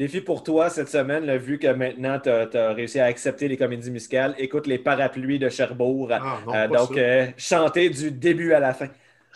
Défi 0.00 0.22
pour 0.22 0.42
toi 0.42 0.70
cette 0.70 0.88
semaine, 0.88 1.26
là, 1.26 1.36
vu 1.36 1.58
que 1.58 1.66
maintenant 1.66 2.18
tu 2.18 2.30
as, 2.30 2.72
réussi 2.72 2.98
à 3.00 3.04
accepter 3.04 3.48
les 3.48 3.58
comédies 3.58 3.90
musicales, 3.90 4.34
écoute 4.38 4.66
les 4.66 4.78
parapluies 4.78 5.38
de 5.38 5.50
Cherbourg. 5.50 6.08
Ah, 6.10 6.38
non, 6.46 6.54
Euh, 6.54 6.68
pas 6.68 6.78
donc, 6.78 6.94
ça. 6.94 7.00
euh, 7.00 7.26
chanter 7.36 7.90
du 7.90 8.10
début 8.10 8.54
à 8.54 8.60
la 8.60 8.72
fin. 8.72 8.86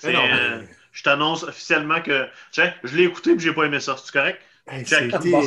Non, 0.05 0.21
euh, 0.25 0.63
je 0.91 1.03
t'annonce 1.03 1.43
officiellement 1.43 2.01
que 2.01 2.27
tiens, 2.51 2.73
je 2.83 2.97
l'ai 2.97 3.03
écouté 3.05 3.33
et 3.33 3.39
j'ai 3.39 3.53
pas 3.53 3.65
aimé 3.65 3.79
ça. 3.79 3.95
C'est 4.03 4.11
correct? 4.11 4.41
Hey, 4.67 4.85
Bon, 5.31 5.45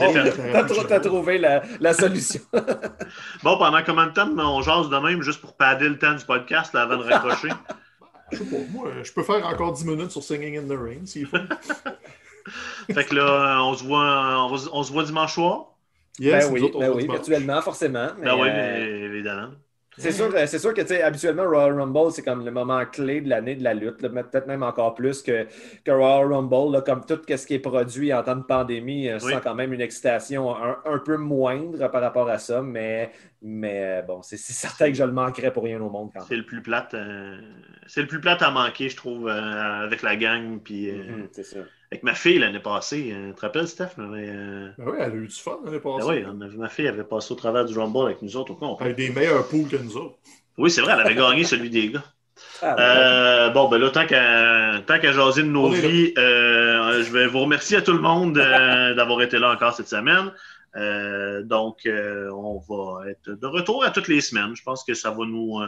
t'as 0.54 0.64
trou- 0.66 0.84
t'as 0.88 1.00
trouvé 1.00 1.40
la, 1.40 1.64
la 1.80 1.94
solution. 1.94 2.42
Bon, 3.42 3.58
pendant 3.58 3.82
combien 3.84 4.06
de 4.06 4.12
temps 4.14 4.30
on 4.38 4.62
jase 4.62 4.90
de 4.92 4.98
même 4.98 5.24
juste 5.24 5.42
pour 5.42 5.54
padder 5.58 5.90
le 5.90 5.98
temps 5.98 6.14
du 6.14 6.24
podcast 6.26 6.76
là, 6.76 6.84
avant 6.84 6.98
de 6.98 7.02
raccrocher? 7.12 7.50
Je 8.32 8.38
sais 8.38 8.44
pas, 8.44 8.58
moi, 8.72 8.92
je 9.04 9.12
peux 9.14 9.24
faire 9.24 9.44
encore 9.48 9.72
10 9.72 9.86
minutes 9.86 10.12
sur 10.12 10.22
Singing 10.22 10.58
in 10.60 10.68
the 10.68 10.78
Rain, 10.78 11.06
s'il 11.06 11.26
faut. 11.26 11.38
Fait 12.94 13.06
que 13.06 13.16
là, 13.16 13.62
on 13.64 13.74
se 13.76 13.84
voit, 13.84 14.46
on, 14.74 14.84
se 14.84 14.92
voit 14.92 15.04
dimanche 15.04 15.34
soir. 15.36 15.76
Yes, 16.20 16.50
ben 16.50 16.52
oui, 16.52 16.62
autres, 16.62 16.78
ben 16.78 16.90
oui, 16.92 17.08
virtuellement, 17.08 17.62
forcément. 17.62 18.10
mais, 18.20 18.28
Ben 18.28 18.36
oui, 18.36 18.50
euh, 18.50 18.88
évidemment. 19.06 19.54
C'est 20.00 20.12
sûr, 20.12 20.32
euh, 20.36 20.46
c'est 20.46 20.60
sûr 20.60 20.76
que, 20.76 20.82
tu 20.82 20.90
sais, 20.90 21.02
habituellement, 21.02 21.46
Royal 21.46 21.74
Rumble, 21.80 22.12
c'est 22.12 22.22
comme 22.22 22.46
le 22.46 22.52
moment 22.52 22.86
clé 22.86 23.20
de 23.20 23.30
l'année 23.30 23.56
de 23.56 23.64
la 23.64 23.74
lutte, 23.74 24.02
là, 24.04 24.10
mais 24.10 24.24
peut-être 24.24 24.46
même 24.46 24.62
encore 24.62 24.94
plus 24.94 25.24
que, 25.24 25.48
que 25.84 25.92
Royal 25.92 26.32
Rumble, 26.32 26.72
là, 26.74 26.82
comme 26.82 27.04
tout 27.04 27.20
ce 27.28 27.48
qui 27.48 27.56
est 27.56 27.60
produit 27.60 28.14
en 28.14 28.22
temps 28.24 28.36
de 28.36 28.44
pandémie, 28.44 29.10
euh, 29.10 29.18
je 29.18 29.26
Oui. 29.26 29.34
sens 29.34 29.42
quand 29.44 29.56
même 29.56 29.74
une 29.74 29.82
excitation 29.82 30.56
un, 30.56 30.78
un 30.86 31.00
peu 31.00 31.18
moindre 31.18 31.88
par 31.90 32.02
rapport 32.02 32.30
à 32.30 32.38
ça, 32.38 32.62
mais, 32.62 33.12
mais 33.42 34.02
euh, 34.02 34.02
bon, 34.04 34.22
c'est 34.22 34.38
c'est 34.38 34.54
certain 34.54 34.88
que 34.90 34.94
je 34.94 35.04
le 35.04 35.12
manquerais 35.14 35.52
pour 35.52 35.64
rien 35.64 35.82
au 35.82 35.90
monde 35.90 36.12
quand 36.14 36.22
même. 36.28 36.30
C'est 36.30 36.36
le 36.36 36.46
plus 36.46 36.62
plate. 36.62 36.94
euh, 36.94 37.40
c'est 37.88 38.02
le 38.02 38.08
plus 38.08 38.20
plate 38.22 38.42
à 38.42 38.52
manquer, 38.52 38.90
je 38.90 38.98
trouve, 38.98 39.28
euh, 39.30 39.84
avec 39.86 40.02
la 40.02 40.16
gang. 40.16 40.60
Puis 40.62 40.90
euh, 40.90 41.04
Mhm, 41.08 41.30
c'est 41.32 41.44
ça. 41.44 41.60
Avec 41.92 42.04
ma 42.04 42.14
fille 42.14 42.40
l'année 42.40 42.60
passée. 42.60 43.12
euh, 43.14 43.30
tu 43.30 43.36
te 43.36 43.42
rappelles, 43.42 43.68
Steph? 43.68 43.90
avait, 43.98 44.30
euh, 44.30 44.70
Ben 44.78 44.86
oui, 44.88 44.98
elle 45.00 45.12
a 45.12 45.16
eu 45.16 45.28
du 45.28 45.36
fun 45.36 45.58
l'année 45.64 45.80
ben 45.84 45.98
passée. 45.98 46.08
oui, 46.10 46.26
on 46.28 46.58
ma 46.60 46.70
fille 46.70 46.88
avait 46.88 47.04
passé 47.04 47.32
au 47.32 47.36
travers 47.36 47.66
du 47.66 47.78
Rumble 47.78 48.06
avec 48.06 48.22
nous 48.22 48.36
autres 48.36 48.52
au 48.52 48.56
complet. 48.56 48.86
Avec 48.88 48.98
des 48.98 49.10
meilleurs 49.10 49.48
poules 49.48 49.68
que 49.70 49.78
nous 49.78 49.96
autres. 49.98 50.16
Oui, 50.58 50.70
c'est 50.72 50.82
vrai, 50.82 50.94
elle 50.94 51.00
avait 51.02 51.16
gagné 51.16 51.44
celui 51.44 51.70
des 51.70 51.90
gars. 51.90 52.04
Ah, 52.62 52.76
ben, 52.76 52.84
Euh, 52.84 53.50
bon, 53.50 53.68
ben 53.68 53.80
là, 53.80 53.90
tant 53.90 54.06
qu'à 54.06 54.80
tant 54.86 55.00
qu'à 55.00 55.12
jaser 55.12 55.42
de 55.42 55.48
nos 55.48 55.70
vies, 55.70 56.14
euh, 56.20 57.04
je 57.04 57.12
vais 57.12 57.26
vous 57.26 57.40
remercier 57.40 57.78
à 57.78 57.82
tout 57.82 57.94
le 57.94 58.00
monde 58.00 58.38
euh, 58.38 58.94
d'avoir 58.96 59.24
été 59.24 59.40
là 59.40 59.52
encore 59.52 59.74
cette 59.74 59.88
semaine. 59.88 60.32
Euh, 60.76 61.42
donc, 61.42 61.88
euh, 61.88 62.30
on 62.32 62.60
va 62.60 63.10
être 63.10 63.32
de 63.32 63.48
retour 63.48 63.84
à 63.84 63.90
toutes 63.90 64.08
les 64.08 64.22
semaines. 64.22 64.56
Je 64.56 64.62
pense 64.62 64.84
que 64.84 64.94
ça 64.94 65.10
va 65.10 65.26
nous, 65.26 65.60
euh, 65.62 65.68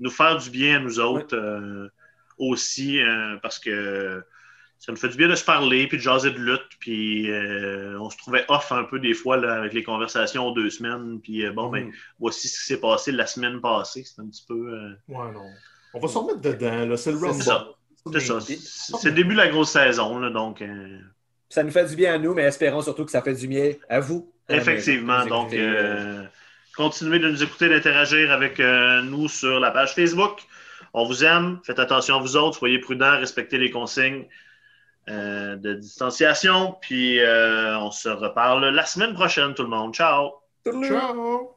nous 0.00 0.08
faire 0.10 0.38
du 0.38 0.48
bien 0.48 0.76
à 0.76 0.78
nous 0.80 1.00
autres 1.00 1.36
euh, 1.36 1.88
aussi, 2.38 2.98
euh, 3.02 3.36
parce 3.42 3.58
que 3.58 4.22
ça 4.78 4.92
nous 4.92 4.98
fait 4.98 5.08
du 5.08 5.16
bien 5.16 5.28
de 5.28 5.34
se 5.34 5.44
parler, 5.44 5.86
puis 5.86 5.96
de 5.96 6.02
jaser 6.02 6.30
de 6.30 6.38
lutte, 6.38 6.68
puis 6.78 7.30
euh, 7.30 7.98
on 8.00 8.10
se 8.10 8.16
trouvait 8.18 8.44
off 8.48 8.70
un 8.72 8.84
peu 8.84 8.98
des 8.98 9.14
fois 9.14 9.36
là, 9.36 9.54
avec 9.54 9.72
les 9.72 9.82
conversations 9.82 10.46
aux 10.46 10.52
deux 10.52 10.70
semaines, 10.70 11.20
puis 11.20 11.44
euh, 11.44 11.52
bon, 11.52 11.68
ben, 11.70 11.86
mhm. 11.86 11.92
voici 12.18 12.48
ce 12.48 12.58
qui 12.60 12.66
s'est 12.66 12.80
passé 12.80 13.12
la 13.12 13.26
semaine 13.26 13.60
passée. 13.60 14.04
C'est 14.04 14.20
un 14.20 14.26
petit 14.26 14.44
peu... 14.46 14.54
euh, 14.54 14.90
Ouais, 15.08 15.32
non. 15.32 15.46
On 15.94 15.98
va 16.00 16.08
se 16.08 16.18
remettre 16.18 16.40
dedans, 16.40 16.86
là. 16.86 16.96
C'est 16.96 17.12
le 17.12 17.18
Rumble. 17.18 17.42
ça. 17.42 17.68
C'est 18.12 18.20
ça. 18.20 18.38
C'est 18.40 19.08
le 19.08 19.14
début 19.14 19.32
de 19.32 19.38
la 19.38 19.48
grosse 19.48 19.70
saison, 19.70 20.18
là, 20.18 20.30
donc 20.30 20.62
euh, 20.62 20.98
Ça 21.48 21.64
nous 21.64 21.72
fait 21.72 21.86
du 21.86 21.96
bien 21.96 22.14
à 22.14 22.18
nous, 22.18 22.34
mais 22.34 22.42
espérons 22.42 22.82
surtout 22.82 23.04
que 23.04 23.10
ça 23.10 23.22
fait 23.22 23.34
du 23.34 23.48
bien 23.48 23.72
à 23.88 23.98
vous. 23.98 24.32
effectivement. 24.48 25.26
Donc, 25.26 25.52
continuez 26.76 27.18
de 27.18 27.30
nous 27.30 27.42
écouter, 27.42 27.68
d'interagir 27.68 28.30
avec 28.30 28.60
euh, 28.60 29.02
nous 29.02 29.28
sur 29.28 29.58
la 29.58 29.70
page 29.70 29.94
Facebook. 29.94 30.42
On 30.92 31.04
vous 31.06 31.24
aime. 31.24 31.58
Faites 31.64 31.78
attention 31.78 32.16
à 32.16 32.20
vous 32.20 32.36
autres. 32.36 32.58
Soyez 32.58 32.78
prudents. 32.78 33.18
Respectez 33.18 33.58
les 33.58 33.70
consignes 33.70 34.24
euh, 35.08 35.56
de 35.56 35.74
distanciation. 35.74 36.76
Puis, 36.80 37.20
euh, 37.20 37.78
on 37.78 37.90
se 37.90 38.08
reparle 38.08 38.66
la 38.68 38.84
semaine 38.86 39.14
prochaine, 39.14 39.54
tout 39.54 39.62
le 39.62 39.68
monde. 39.68 39.94
Ciao! 39.94 40.32
Ciao! 40.64 41.55